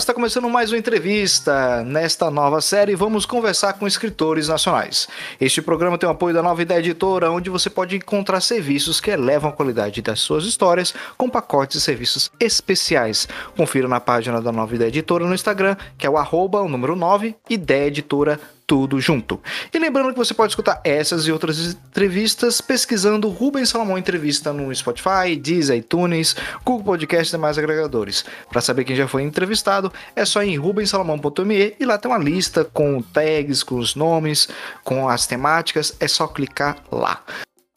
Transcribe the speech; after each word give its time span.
está 0.00 0.14
começando 0.14 0.48
mais 0.48 0.72
uma 0.72 0.78
entrevista. 0.78 1.84
Nesta 1.84 2.30
nova 2.30 2.62
série, 2.62 2.94
vamos 2.94 3.26
conversar 3.26 3.74
com 3.74 3.86
escritores 3.86 4.48
nacionais. 4.48 5.06
Este 5.38 5.60
programa 5.60 5.98
tem 5.98 6.08
o 6.08 6.12
apoio 6.12 6.34
da 6.34 6.42
Nova 6.42 6.62
Ideia 6.62 6.78
Editora, 6.78 7.30
onde 7.30 7.50
você 7.50 7.68
pode 7.68 7.96
encontrar 7.96 8.40
serviços 8.40 8.98
que 8.98 9.10
elevam 9.10 9.50
a 9.50 9.52
qualidade 9.52 10.00
das 10.00 10.20
suas 10.20 10.44
histórias 10.44 10.94
com 11.18 11.28
pacotes 11.28 11.76
de 11.76 11.84
serviços 11.84 12.30
especiais. 12.40 13.28
Confira 13.54 13.86
na 13.86 14.00
página 14.00 14.40
da 14.40 14.50
Nova 14.50 14.74
Ideia 14.74 14.88
Editora 14.88 15.26
no 15.26 15.34
Instagram, 15.34 15.76
que 15.98 16.06
é 16.06 16.10
o 16.10 16.16
arroba, 16.16 16.62
o 16.62 16.68
número 16.68 16.96
9, 16.96 17.36
Ideia 17.50 17.88
Editora 17.88 18.40
tudo 18.70 19.00
junto. 19.00 19.40
E 19.74 19.78
lembrando 19.80 20.12
que 20.12 20.18
você 20.18 20.32
pode 20.32 20.52
escutar 20.52 20.80
essas 20.84 21.26
e 21.26 21.32
outras 21.32 21.74
entrevistas 21.74 22.60
pesquisando 22.60 23.28
Rubens 23.28 23.70
Salomão 23.70 23.98
Entrevista 23.98 24.52
no 24.52 24.72
Spotify, 24.72 25.34
Deezer, 25.34 25.78
iTunes, 25.78 26.36
Google 26.64 26.84
Podcast 26.84 27.34
e 27.34 27.36
demais 27.36 27.58
agregadores. 27.58 28.24
Para 28.48 28.60
saber 28.60 28.84
quem 28.84 28.94
já 28.94 29.08
foi 29.08 29.24
entrevistado, 29.24 29.92
é 30.14 30.24
só 30.24 30.40
em 30.40 30.56
rubensalomão.me 30.56 31.74
e 31.80 31.84
lá 31.84 31.98
tem 31.98 32.08
uma 32.08 32.16
lista 32.16 32.64
com 32.64 33.02
tags, 33.02 33.64
com 33.64 33.74
os 33.74 33.96
nomes, 33.96 34.48
com 34.84 35.08
as 35.08 35.26
temáticas, 35.26 35.96
é 35.98 36.06
só 36.06 36.28
clicar 36.28 36.76
lá. 36.92 37.24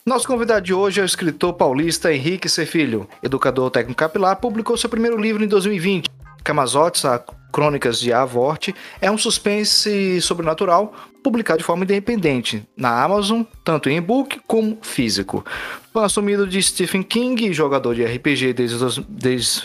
Nosso 0.06 0.28
convidado 0.28 0.64
de 0.64 0.72
hoje 0.72 1.00
é 1.00 1.02
o 1.02 1.06
escritor 1.06 1.54
paulista 1.54 2.14
Henrique 2.14 2.48
Cefilho, 2.48 3.08
educador 3.20 3.68
técnico 3.68 3.98
capilar, 3.98 4.36
publicou 4.36 4.76
seu 4.76 4.88
primeiro 4.88 5.20
livro 5.20 5.42
em 5.42 5.48
2020, 5.48 6.08
Camazotes, 6.44 7.04
a 7.06 7.18
Crônicas 7.50 7.98
de 7.98 8.12
Avorte, 8.12 8.74
é 9.00 9.10
um 9.10 9.16
suspense 9.16 10.20
sobrenatural 10.20 10.94
publicado 11.22 11.58
de 11.58 11.64
forma 11.64 11.84
independente 11.84 12.68
na 12.76 13.02
Amazon, 13.02 13.42
tanto 13.64 13.88
em 13.88 13.96
e-book 13.96 14.40
como 14.46 14.78
físico. 14.82 15.44
Fã 15.92 16.04
assumido 16.04 16.46
de 16.46 16.62
Stephen 16.62 17.02
King, 17.02 17.52
jogador 17.52 17.94
de 17.94 18.04
RPG 18.04 18.52
desde, 18.52 18.76
desde 19.08 19.62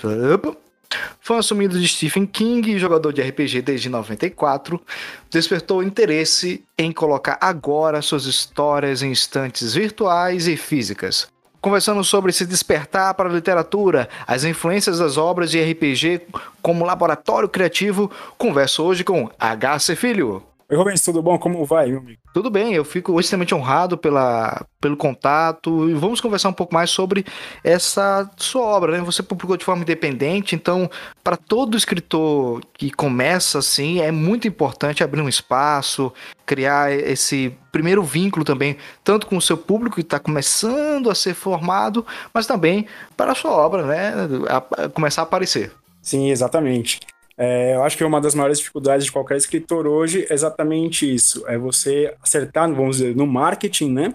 Fã 1.19 1.37
assumido 1.37 1.79
de 1.79 1.87
Stephen 1.87 2.25
King, 2.25 2.79
jogador 2.79 3.11
de 3.11 3.21
RPG 3.21 3.61
desde 3.61 3.89
94, 3.89 4.81
despertou 5.29 5.83
interesse 5.83 6.63
em 6.77 6.91
colocar 6.91 7.37
agora 7.41 8.01
suas 8.01 8.25
histórias 8.25 9.03
em 9.03 9.11
instantes 9.11 9.73
virtuais 9.73 10.47
e 10.47 10.55
físicas 10.55 11.27
conversando 11.61 12.03
sobre 12.03 12.31
se 12.31 12.45
despertar 12.45 13.13
para 13.13 13.29
a 13.29 13.33
literatura, 13.33 14.09
as 14.25 14.43
influências 14.43 14.99
das 14.99 15.17
obras 15.17 15.51
de 15.51 15.61
RPG 15.61 16.21
como 16.61 16.85
laboratório 16.85 17.49
criativo, 17.49 18.11
converso 18.37 18.83
hoje 18.83 19.03
com 19.03 19.29
HC 19.39 19.95
Filho. 19.95 20.48
Oi, 20.71 20.77
Rubens, 20.77 21.01
tudo 21.01 21.19
bom? 21.19 21.35
Como 21.39 21.65
vai, 21.65 21.89
meu 21.89 21.97
amigo? 21.97 22.21
Tudo 22.31 22.51
bem, 22.51 22.75
eu 22.75 22.85
fico 22.85 23.19
extremamente 23.19 23.55
honrado 23.55 23.97
pela, 23.97 24.67
pelo 24.79 24.95
contato 24.95 25.89
e 25.89 25.95
vamos 25.95 26.21
conversar 26.21 26.49
um 26.49 26.53
pouco 26.53 26.75
mais 26.75 26.91
sobre 26.91 27.25
essa 27.63 28.29
sua 28.37 28.61
obra, 28.61 28.91
né? 28.91 29.01
Você 29.01 29.23
publicou 29.23 29.57
de 29.57 29.65
forma 29.65 29.81
independente, 29.81 30.53
então, 30.53 30.87
para 31.23 31.35
todo 31.35 31.75
escritor 31.75 32.61
que 32.77 32.91
começa 32.91 33.57
assim, 33.57 33.99
é 33.99 34.11
muito 34.11 34.47
importante 34.47 35.03
abrir 35.03 35.21
um 35.21 35.27
espaço, 35.27 36.13
criar 36.45 36.91
esse 36.91 37.51
primeiro 37.71 38.03
vínculo 38.03 38.45
também, 38.45 38.77
tanto 39.03 39.25
com 39.25 39.37
o 39.37 39.41
seu 39.41 39.57
público 39.57 39.95
que 39.95 40.01
está 40.01 40.19
começando 40.19 41.09
a 41.09 41.15
ser 41.15 41.33
formado, 41.33 42.05
mas 42.31 42.45
também 42.45 42.85
para 43.17 43.31
a 43.31 43.35
sua 43.35 43.53
obra, 43.53 43.87
né? 43.87 44.13
A, 44.47 44.83
a 44.83 44.89
começar 44.89 45.23
a 45.23 45.23
aparecer. 45.23 45.71
Sim, 45.99 46.29
exatamente. 46.29 46.99
É, 47.41 47.73
eu 47.73 47.83
acho 47.83 47.95
que 47.95 48.03
uma 48.03 48.19
das 48.19 48.35
maiores 48.35 48.59
dificuldades 48.59 49.05
de 49.05 49.11
qualquer 49.13 49.37
escritor 49.37 49.87
hoje 49.87 50.27
é 50.29 50.33
exatamente 50.33 51.11
isso: 51.11 51.45
é 51.47 51.57
você 51.57 52.13
acertar, 52.21 52.69
vamos 52.73 52.97
dizer, 52.97 53.15
no 53.15 53.25
marketing, 53.25 53.93
né? 53.93 54.13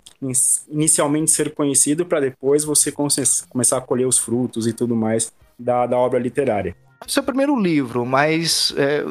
Inicialmente 0.69 1.31
ser 1.31 1.55
conhecido 1.55 2.05
para 2.05 2.21
depois 2.21 2.65
você 2.65 2.93
começar 2.93 3.79
a 3.79 3.81
colher 3.81 4.07
os 4.07 4.19
frutos 4.19 4.67
e 4.67 4.75
tudo 4.75 4.95
mais 4.95 5.33
da, 5.59 5.87
da 5.87 5.97
obra 5.97 6.19
literária. 6.19 6.77
Seu 7.07 7.23
primeiro 7.23 7.59
livro, 7.59 8.05
mas 8.05 8.75
é, 8.77 9.05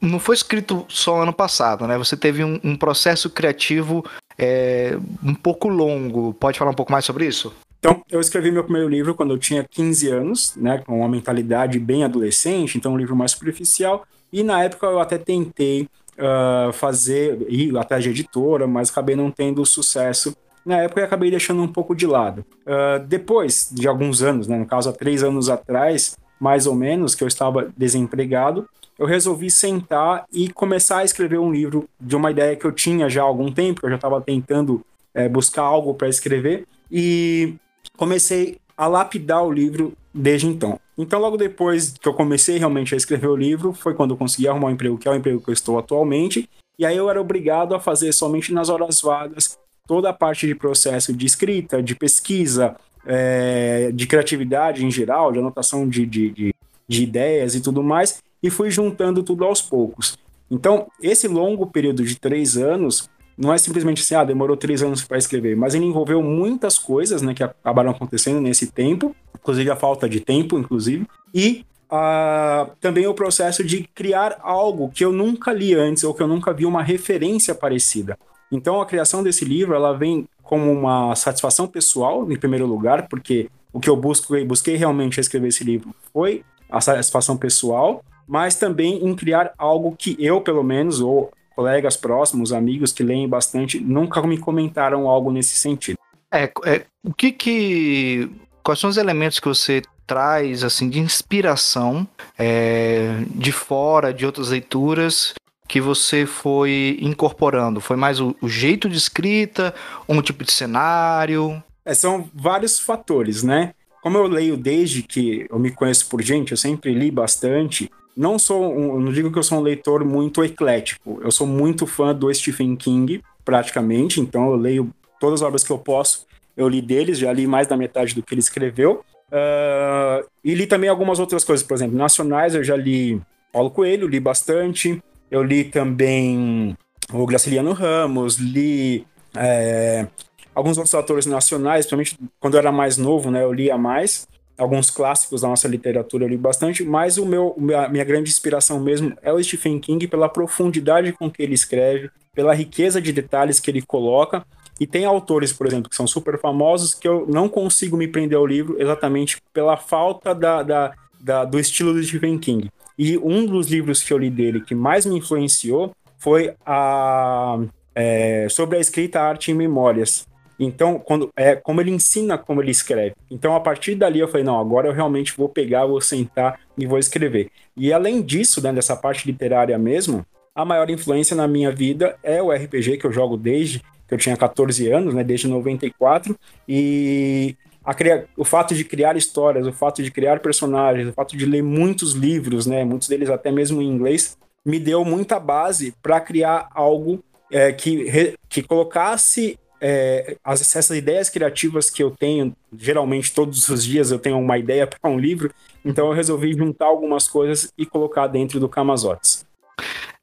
não 0.00 0.18
foi 0.18 0.34
escrito 0.34 0.84
só 0.88 1.22
ano 1.22 1.32
passado, 1.32 1.86
né? 1.86 1.96
Você 1.98 2.16
teve 2.16 2.42
um, 2.42 2.58
um 2.64 2.76
processo 2.76 3.30
criativo 3.30 4.04
é, 4.36 4.98
um 5.22 5.34
pouco 5.34 5.68
longo. 5.68 6.34
Pode 6.34 6.58
falar 6.58 6.72
um 6.72 6.74
pouco 6.74 6.90
mais 6.90 7.04
sobre 7.04 7.26
isso? 7.26 7.54
Então, 7.78 8.02
eu 8.10 8.20
escrevi 8.20 8.50
meu 8.50 8.64
primeiro 8.64 8.88
livro 8.88 9.14
quando 9.14 9.32
eu 9.32 9.38
tinha 9.38 9.64
15 9.64 10.08
anos, 10.08 10.56
né, 10.56 10.78
com 10.78 10.98
uma 10.98 11.08
mentalidade 11.08 11.78
bem 11.78 12.04
adolescente, 12.04 12.76
então 12.78 12.94
um 12.94 12.98
livro 12.98 13.14
mais 13.14 13.32
superficial, 13.32 14.04
e 14.32 14.42
na 14.42 14.64
época 14.64 14.86
eu 14.86 14.98
até 14.98 15.18
tentei 15.18 15.88
uh, 16.18 16.72
fazer, 16.72 17.46
ir 17.48 17.76
atrás 17.76 18.02
de 18.02 18.10
editora, 18.10 18.66
mas 18.66 18.90
acabei 18.90 19.14
não 19.14 19.30
tendo 19.30 19.64
sucesso. 19.64 20.36
Na 20.64 20.78
época 20.82 21.00
eu 21.00 21.04
acabei 21.04 21.30
deixando 21.30 21.62
um 21.62 21.68
pouco 21.68 21.94
de 21.94 22.06
lado. 22.06 22.44
Uh, 22.66 23.04
depois 23.06 23.68
de 23.70 23.86
alguns 23.86 24.22
anos, 24.22 24.48
né, 24.48 24.58
no 24.58 24.66
caso 24.66 24.88
há 24.88 24.92
três 24.92 25.22
anos 25.22 25.48
atrás, 25.48 26.16
mais 26.40 26.66
ou 26.66 26.74
menos, 26.74 27.14
que 27.14 27.22
eu 27.22 27.28
estava 27.28 27.72
desempregado, 27.76 28.68
eu 28.98 29.06
resolvi 29.06 29.50
sentar 29.50 30.24
e 30.32 30.48
começar 30.48 30.98
a 30.98 31.04
escrever 31.04 31.38
um 31.38 31.52
livro 31.52 31.88
de 32.00 32.16
uma 32.16 32.30
ideia 32.30 32.56
que 32.56 32.64
eu 32.64 32.72
tinha 32.72 33.08
já 33.08 33.22
há 33.22 33.24
algum 33.24 33.52
tempo, 33.52 33.80
eu 33.84 33.90
já 33.90 33.96
estava 33.96 34.20
tentando 34.20 34.84
é, 35.14 35.28
buscar 35.28 35.62
algo 35.62 35.94
para 35.94 36.08
escrever, 36.08 36.66
e 36.90 37.54
comecei 37.96 38.58
a 38.76 38.86
lapidar 38.86 39.44
o 39.44 39.52
livro 39.52 39.92
desde 40.12 40.46
então. 40.46 40.78
Então, 40.98 41.20
logo 41.20 41.36
depois 41.36 41.90
que 41.90 42.08
eu 42.08 42.14
comecei 42.14 42.58
realmente 42.58 42.94
a 42.94 42.96
escrever 42.96 43.28
o 43.28 43.36
livro, 43.36 43.72
foi 43.72 43.94
quando 43.94 44.12
eu 44.12 44.16
consegui 44.16 44.48
arrumar 44.48 44.68
um 44.68 44.72
emprego, 44.72 44.96
que 44.96 45.08
é 45.08 45.10
o 45.10 45.14
emprego 45.14 45.40
que 45.40 45.50
eu 45.50 45.54
estou 45.54 45.78
atualmente, 45.78 46.48
e 46.78 46.84
aí 46.84 46.96
eu 46.96 47.08
era 47.08 47.20
obrigado 47.20 47.74
a 47.74 47.80
fazer 47.80 48.12
somente 48.12 48.52
nas 48.52 48.68
horas 48.68 49.00
vagas 49.00 49.58
toda 49.86 50.10
a 50.10 50.12
parte 50.12 50.46
de 50.46 50.54
processo 50.54 51.12
de 51.12 51.26
escrita, 51.26 51.82
de 51.82 51.94
pesquisa, 51.94 52.76
é, 53.06 53.90
de 53.92 54.06
criatividade 54.06 54.84
em 54.84 54.90
geral, 54.90 55.30
de 55.30 55.38
anotação 55.38 55.88
de, 55.88 56.04
de, 56.04 56.30
de, 56.30 56.54
de 56.88 57.02
ideias 57.02 57.54
e 57.54 57.60
tudo 57.60 57.82
mais, 57.82 58.20
e 58.42 58.50
fui 58.50 58.70
juntando 58.70 59.22
tudo 59.22 59.44
aos 59.44 59.62
poucos. 59.62 60.18
Então, 60.50 60.88
esse 61.00 61.28
longo 61.28 61.66
período 61.66 62.04
de 62.04 62.18
três 62.18 62.56
anos 62.56 63.08
não 63.36 63.52
é 63.52 63.58
simplesmente 63.58 64.02
assim, 64.02 64.14
ah, 64.14 64.24
demorou 64.24 64.56
três 64.56 64.82
anos 64.82 65.04
para 65.04 65.18
escrever, 65.18 65.56
mas 65.56 65.74
ele 65.74 65.84
envolveu 65.84 66.22
muitas 66.22 66.78
coisas, 66.78 67.20
né, 67.22 67.34
que 67.34 67.42
acabaram 67.42 67.90
acontecendo 67.90 68.40
nesse 68.40 68.68
tempo, 68.68 69.14
inclusive 69.34 69.70
a 69.70 69.76
falta 69.76 70.08
de 70.08 70.20
tempo, 70.20 70.58
inclusive, 70.58 71.06
e 71.34 71.64
uh, 71.90 72.70
também 72.80 73.06
o 73.06 73.14
processo 73.14 73.62
de 73.62 73.82
criar 73.94 74.38
algo 74.42 74.90
que 74.90 75.04
eu 75.04 75.12
nunca 75.12 75.52
li 75.52 75.74
antes 75.74 76.04
ou 76.04 76.14
que 76.14 76.22
eu 76.22 76.28
nunca 76.28 76.52
vi 76.52 76.64
uma 76.64 76.82
referência 76.82 77.54
parecida. 77.54 78.18
Então, 78.50 78.80
a 78.80 78.86
criação 78.86 79.22
desse 79.22 79.44
livro, 79.44 79.74
ela 79.74 79.92
vem 79.92 80.26
como 80.42 80.72
uma 80.72 81.14
satisfação 81.16 81.66
pessoal, 81.66 82.30
em 82.30 82.38
primeiro 82.38 82.66
lugar, 82.66 83.08
porque 83.08 83.50
o 83.72 83.80
que 83.80 83.90
eu 83.90 83.96
busquei, 83.96 84.44
busquei 84.44 84.76
realmente 84.76 85.20
escrever 85.20 85.48
esse 85.48 85.64
livro 85.64 85.94
foi 86.12 86.44
a 86.70 86.80
satisfação 86.80 87.36
pessoal, 87.36 88.02
mas 88.26 88.54
também 88.54 89.04
em 89.04 89.14
criar 89.14 89.52
algo 89.58 89.94
que 89.96 90.16
eu, 90.18 90.40
pelo 90.40 90.62
menos, 90.62 91.00
ou 91.00 91.30
colegas 91.56 91.96
próximos, 91.96 92.52
amigos 92.52 92.92
que 92.92 93.02
leem 93.02 93.26
bastante, 93.26 93.80
nunca 93.80 94.22
me 94.22 94.36
comentaram 94.36 95.08
algo 95.08 95.32
nesse 95.32 95.56
sentido. 95.56 95.98
É, 96.30 96.52
é 96.66 96.84
o 97.02 97.14
que 97.14 97.32
que 97.32 98.30
quais 98.62 98.78
são 98.78 98.90
os 98.90 98.98
elementos 98.98 99.40
que 99.40 99.48
você 99.48 99.80
traz 100.06 100.62
assim 100.62 100.88
de 100.88 101.00
inspiração 101.00 102.06
é, 102.38 103.24
de 103.30 103.50
fora 103.50 104.12
de 104.12 104.26
outras 104.26 104.50
leituras 104.50 105.34
que 105.66 105.80
você 105.80 106.26
foi 106.26 106.98
incorporando? 107.00 107.80
Foi 107.80 107.96
mais 107.96 108.20
o, 108.20 108.36
o 108.42 108.48
jeito 108.48 108.88
de 108.88 108.98
escrita, 108.98 109.74
um 110.06 110.20
tipo 110.20 110.44
de 110.44 110.52
cenário? 110.52 111.62
É, 111.84 111.94
são 111.94 112.28
vários 112.34 112.78
fatores, 112.78 113.42
né? 113.42 113.72
Como 114.02 114.18
eu 114.18 114.26
leio 114.26 114.56
desde 114.56 115.02
que 115.02 115.46
eu 115.50 115.58
me 115.58 115.70
conheço 115.70 116.08
por 116.08 116.22
gente, 116.22 116.52
eu 116.52 116.56
sempre 116.56 116.92
li 116.92 117.10
bastante 117.10 117.90
não 118.16 118.38
sou, 118.38 118.74
um, 118.74 118.98
não 118.98 119.12
digo 119.12 119.30
que 119.30 119.38
eu 119.38 119.42
sou 119.42 119.58
um 119.58 119.62
leitor 119.62 120.04
muito 120.04 120.42
eclético. 120.42 121.20
Eu 121.22 121.30
sou 121.30 121.46
muito 121.46 121.86
fã 121.86 122.14
do 122.14 122.32
Stephen 122.32 122.74
King, 122.74 123.22
praticamente. 123.44 124.20
Então 124.20 124.50
eu 124.50 124.56
leio 124.56 124.90
todas 125.20 125.42
as 125.42 125.46
obras 125.46 125.62
que 125.62 125.70
eu 125.70 125.78
posso. 125.78 126.26
Eu 126.56 126.68
li 126.68 126.80
deles, 126.80 127.18
já 127.18 127.32
li 127.32 127.46
mais 127.46 127.66
da 127.66 127.76
metade 127.76 128.14
do 128.14 128.22
que 128.22 128.32
ele 128.32 128.40
escreveu. 128.40 129.04
Uh, 129.28 130.26
e 130.42 130.54
li 130.54 130.66
também 130.66 130.88
algumas 130.88 131.18
outras 131.18 131.44
coisas, 131.44 131.66
por 131.66 131.74
exemplo, 131.74 131.96
nacionais 131.96 132.54
eu 132.54 132.62
já 132.62 132.76
li 132.76 133.20
Paulo 133.52 133.70
Coelho, 133.70 134.08
li 134.08 134.18
bastante. 134.18 135.02
Eu 135.30 135.42
li 135.42 135.64
também 135.64 136.76
o 137.12 137.26
Graciliano 137.26 137.72
Ramos, 137.72 138.36
li 138.36 139.04
é, 139.36 140.06
alguns 140.54 140.78
outros 140.78 140.94
autores 140.94 141.26
nacionais, 141.26 141.86
principalmente 141.86 142.18
quando 142.40 142.54
eu 142.54 142.60
era 142.60 142.72
mais 142.72 142.96
novo, 142.96 143.30
né? 143.30 143.42
Eu 143.42 143.52
lia 143.52 143.76
mais 143.76 144.26
alguns 144.58 144.90
clássicos 144.90 145.42
da 145.42 145.48
nossa 145.48 145.68
literatura 145.68 146.24
ali 146.24 146.36
bastante, 146.36 146.84
mas 146.84 147.18
o 147.18 147.26
meu, 147.26 147.56
a 147.76 147.88
minha 147.88 148.04
grande 148.04 148.30
inspiração 148.30 148.80
mesmo 148.80 149.16
é 149.22 149.32
o 149.32 149.42
Stephen 149.42 149.78
King 149.78 150.06
pela 150.06 150.28
profundidade 150.28 151.12
com 151.12 151.30
que 151.30 151.42
ele 151.42 151.54
escreve, 151.54 152.10
pela 152.34 152.54
riqueza 152.54 153.00
de 153.00 153.12
detalhes 153.12 153.60
que 153.60 153.70
ele 153.70 153.82
coloca. 153.82 154.44
E 154.78 154.86
tem 154.86 155.04
autores, 155.04 155.52
por 155.52 155.66
exemplo, 155.66 155.88
que 155.88 155.96
são 155.96 156.06
super 156.06 156.38
famosos 156.38 156.94
que 156.94 157.08
eu 157.08 157.26
não 157.26 157.48
consigo 157.48 157.96
me 157.96 158.06
prender 158.06 158.36
ao 158.36 158.46
livro 158.46 158.76
exatamente 158.78 159.38
pela 159.52 159.76
falta 159.76 160.34
da, 160.34 160.62
da, 160.62 160.94
da 161.18 161.44
do 161.44 161.58
estilo 161.58 161.94
do 161.94 162.02
Stephen 162.02 162.38
King. 162.38 162.70
E 162.98 163.16
um 163.18 163.46
dos 163.46 163.68
livros 163.68 164.02
que 164.02 164.12
eu 164.12 164.18
li 164.18 164.30
dele 164.30 164.60
que 164.60 164.74
mais 164.74 165.06
me 165.06 165.16
influenciou 165.16 165.92
foi 166.18 166.54
a, 166.64 167.58
é, 167.94 168.48
sobre 168.50 168.76
a 168.76 168.80
escrita 168.80 169.20
arte 169.20 169.50
em 169.50 169.54
memórias, 169.54 170.26
Então, 170.58 170.98
quando 170.98 171.30
é 171.36 171.54
como 171.54 171.80
ele 171.80 171.90
ensina 171.90 172.38
como 172.38 172.62
ele 172.62 172.70
escreve. 172.70 173.14
Então, 173.30 173.54
a 173.54 173.60
partir 173.60 173.94
dali 173.94 174.20
eu 174.20 174.28
falei, 174.28 174.44
não, 174.44 174.58
agora 174.58 174.88
eu 174.88 174.92
realmente 174.92 175.36
vou 175.36 175.48
pegar, 175.48 175.86
vou 175.86 176.00
sentar 176.00 176.58
e 176.78 176.86
vou 176.86 176.98
escrever. 176.98 177.50
E 177.76 177.92
além 177.92 178.22
disso, 178.22 178.62
né, 178.62 178.72
dessa 178.72 178.96
parte 178.96 179.26
literária 179.26 179.78
mesmo, 179.78 180.24
a 180.54 180.64
maior 180.64 180.88
influência 180.88 181.36
na 181.36 181.46
minha 181.46 181.70
vida 181.70 182.16
é 182.22 182.42
o 182.42 182.50
RPG 182.50 182.96
que 182.96 183.06
eu 183.06 183.12
jogo 183.12 183.36
desde 183.36 183.80
que 184.08 184.14
eu 184.14 184.18
tinha 184.18 184.36
14 184.36 184.88
anos, 184.88 185.14
né, 185.14 185.24
desde 185.24 185.48
94, 185.48 186.38
e 186.68 187.56
Criar, 187.94 188.24
o 188.36 188.44
fato 188.44 188.74
de 188.74 188.84
criar 188.84 189.16
histórias, 189.16 189.64
o 189.64 189.72
fato 189.72 190.02
de 190.02 190.10
criar 190.10 190.40
personagens, 190.40 191.08
o 191.08 191.12
fato 191.12 191.36
de 191.36 191.46
ler 191.46 191.62
muitos 191.62 192.14
livros, 192.14 192.66
né, 192.66 192.84
muitos 192.84 193.06
deles 193.06 193.30
até 193.30 193.52
mesmo 193.52 193.80
em 193.80 193.86
inglês, 193.86 194.36
me 194.64 194.80
deu 194.80 195.04
muita 195.04 195.38
base 195.38 195.94
para 196.02 196.20
criar 196.20 196.68
algo 196.74 197.22
é, 197.50 197.72
que, 197.72 198.34
que 198.48 198.60
colocasse 198.60 199.56
é, 199.80 200.36
as, 200.42 200.60
essas 200.60 200.96
ideias 200.96 201.28
criativas 201.28 201.90
que 201.90 202.02
eu 202.02 202.10
tenho, 202.10 202.54
geralmente 202.76 203.32
todos 203.32 203.68
os 203.68 203.84
dias 203.84 204.10
eu 204.10 204.18
tenho 204.18 204.38
uma 204.38 204.58
ideia 204.58 204.86
para 204.86 205.10
um 205.10 205.18
livro, 205.18 205.52
então 205.84 206.08
eu 206.08 206.12
resolvi 206.12 206.52
juntar 206.54 206.86
algumas 206.86 207.28
coisas 207.28 207.72
e 207.76 207.84
colocar 207.84 208.26
dentro 208.26 208.58
do 208.58 208.68
Camazotes. 208.68 209.44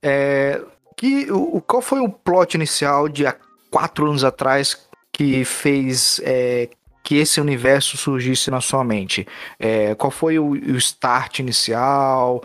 É, 0.02 0.62
que, 0.96 1.32
o, 1.32 1.62
qual 1.62 1.82
foi 1.82 2.00
o 2.00 2.10
plot 2.10 2.56
inicial 2.56 3.08
de 3.08 3.26
há 3.26 3.36
quatro 3.70 4.08
anos 4.08 4.24
atrás 4.24 4.88
que 5.12 5.46
fez 5.46 6.20
é, 6.24 6.70
que 7.04 7.18
esse 7.18 7.42
universo 7.42 7.98
surgisse 7.98 8.50
na 8.50 8.62
sua 8.62 8.84
mente? 8.84 9.28
É, 9.60 9.94
qual 9.96 10.10
foi 10.10 10.40
o, 10.40 10.52
o, 10.52 10.78
start 10.78 11.40
inicial? 11.40 12.42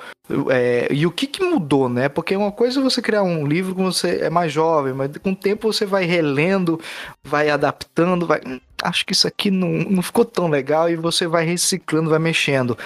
É, 0.50 0.88
e 0.90 1.06
o 1.06 1.12
que, 1.12 1.26
que, 1.26 1.42
mudou, 1.42 1.88
né? 1.88 2.08
Porque 2.08 2.36
uma 2.36 2.50
coisa 2.50 2.80
é 2.80 2.82
você 2.82 3.00
criar 3.00 3.22
um 3.22 3.46
livro 3.46 3.74
quando 3.74 3.92
você 3.92 4.18
é 4.22 4.30
mais 4.30 4.52
jovem, 4.52 4.92
mas 4.92 5.16
com 5.18 5.30
o 5.30 5.36
tempo 5.36 5.72
você 5.72 5.86
vai 5.86 6.04
relendo, 6.04 6.80
vai 7.22 7.48
adaptando, 7.48 8.26
vai. 8.26 8.40
Hum, 8.44 8.60
acho 8.82 9.06
que 9.06 9.12
isso 9.12 9.26
aqui 9.26 9.50
não, 9.50 9.68
não 9.68 10.02
ficou 10.02 10.24
tão 10.24 10.48
legal 10.48 10.90
e 10.90 10.96
você 10.96 11.26
vai 11.26 11.44
reciclando, 11.44 12.10
vai 12.10 12.18
mexendo. 12.18 12.76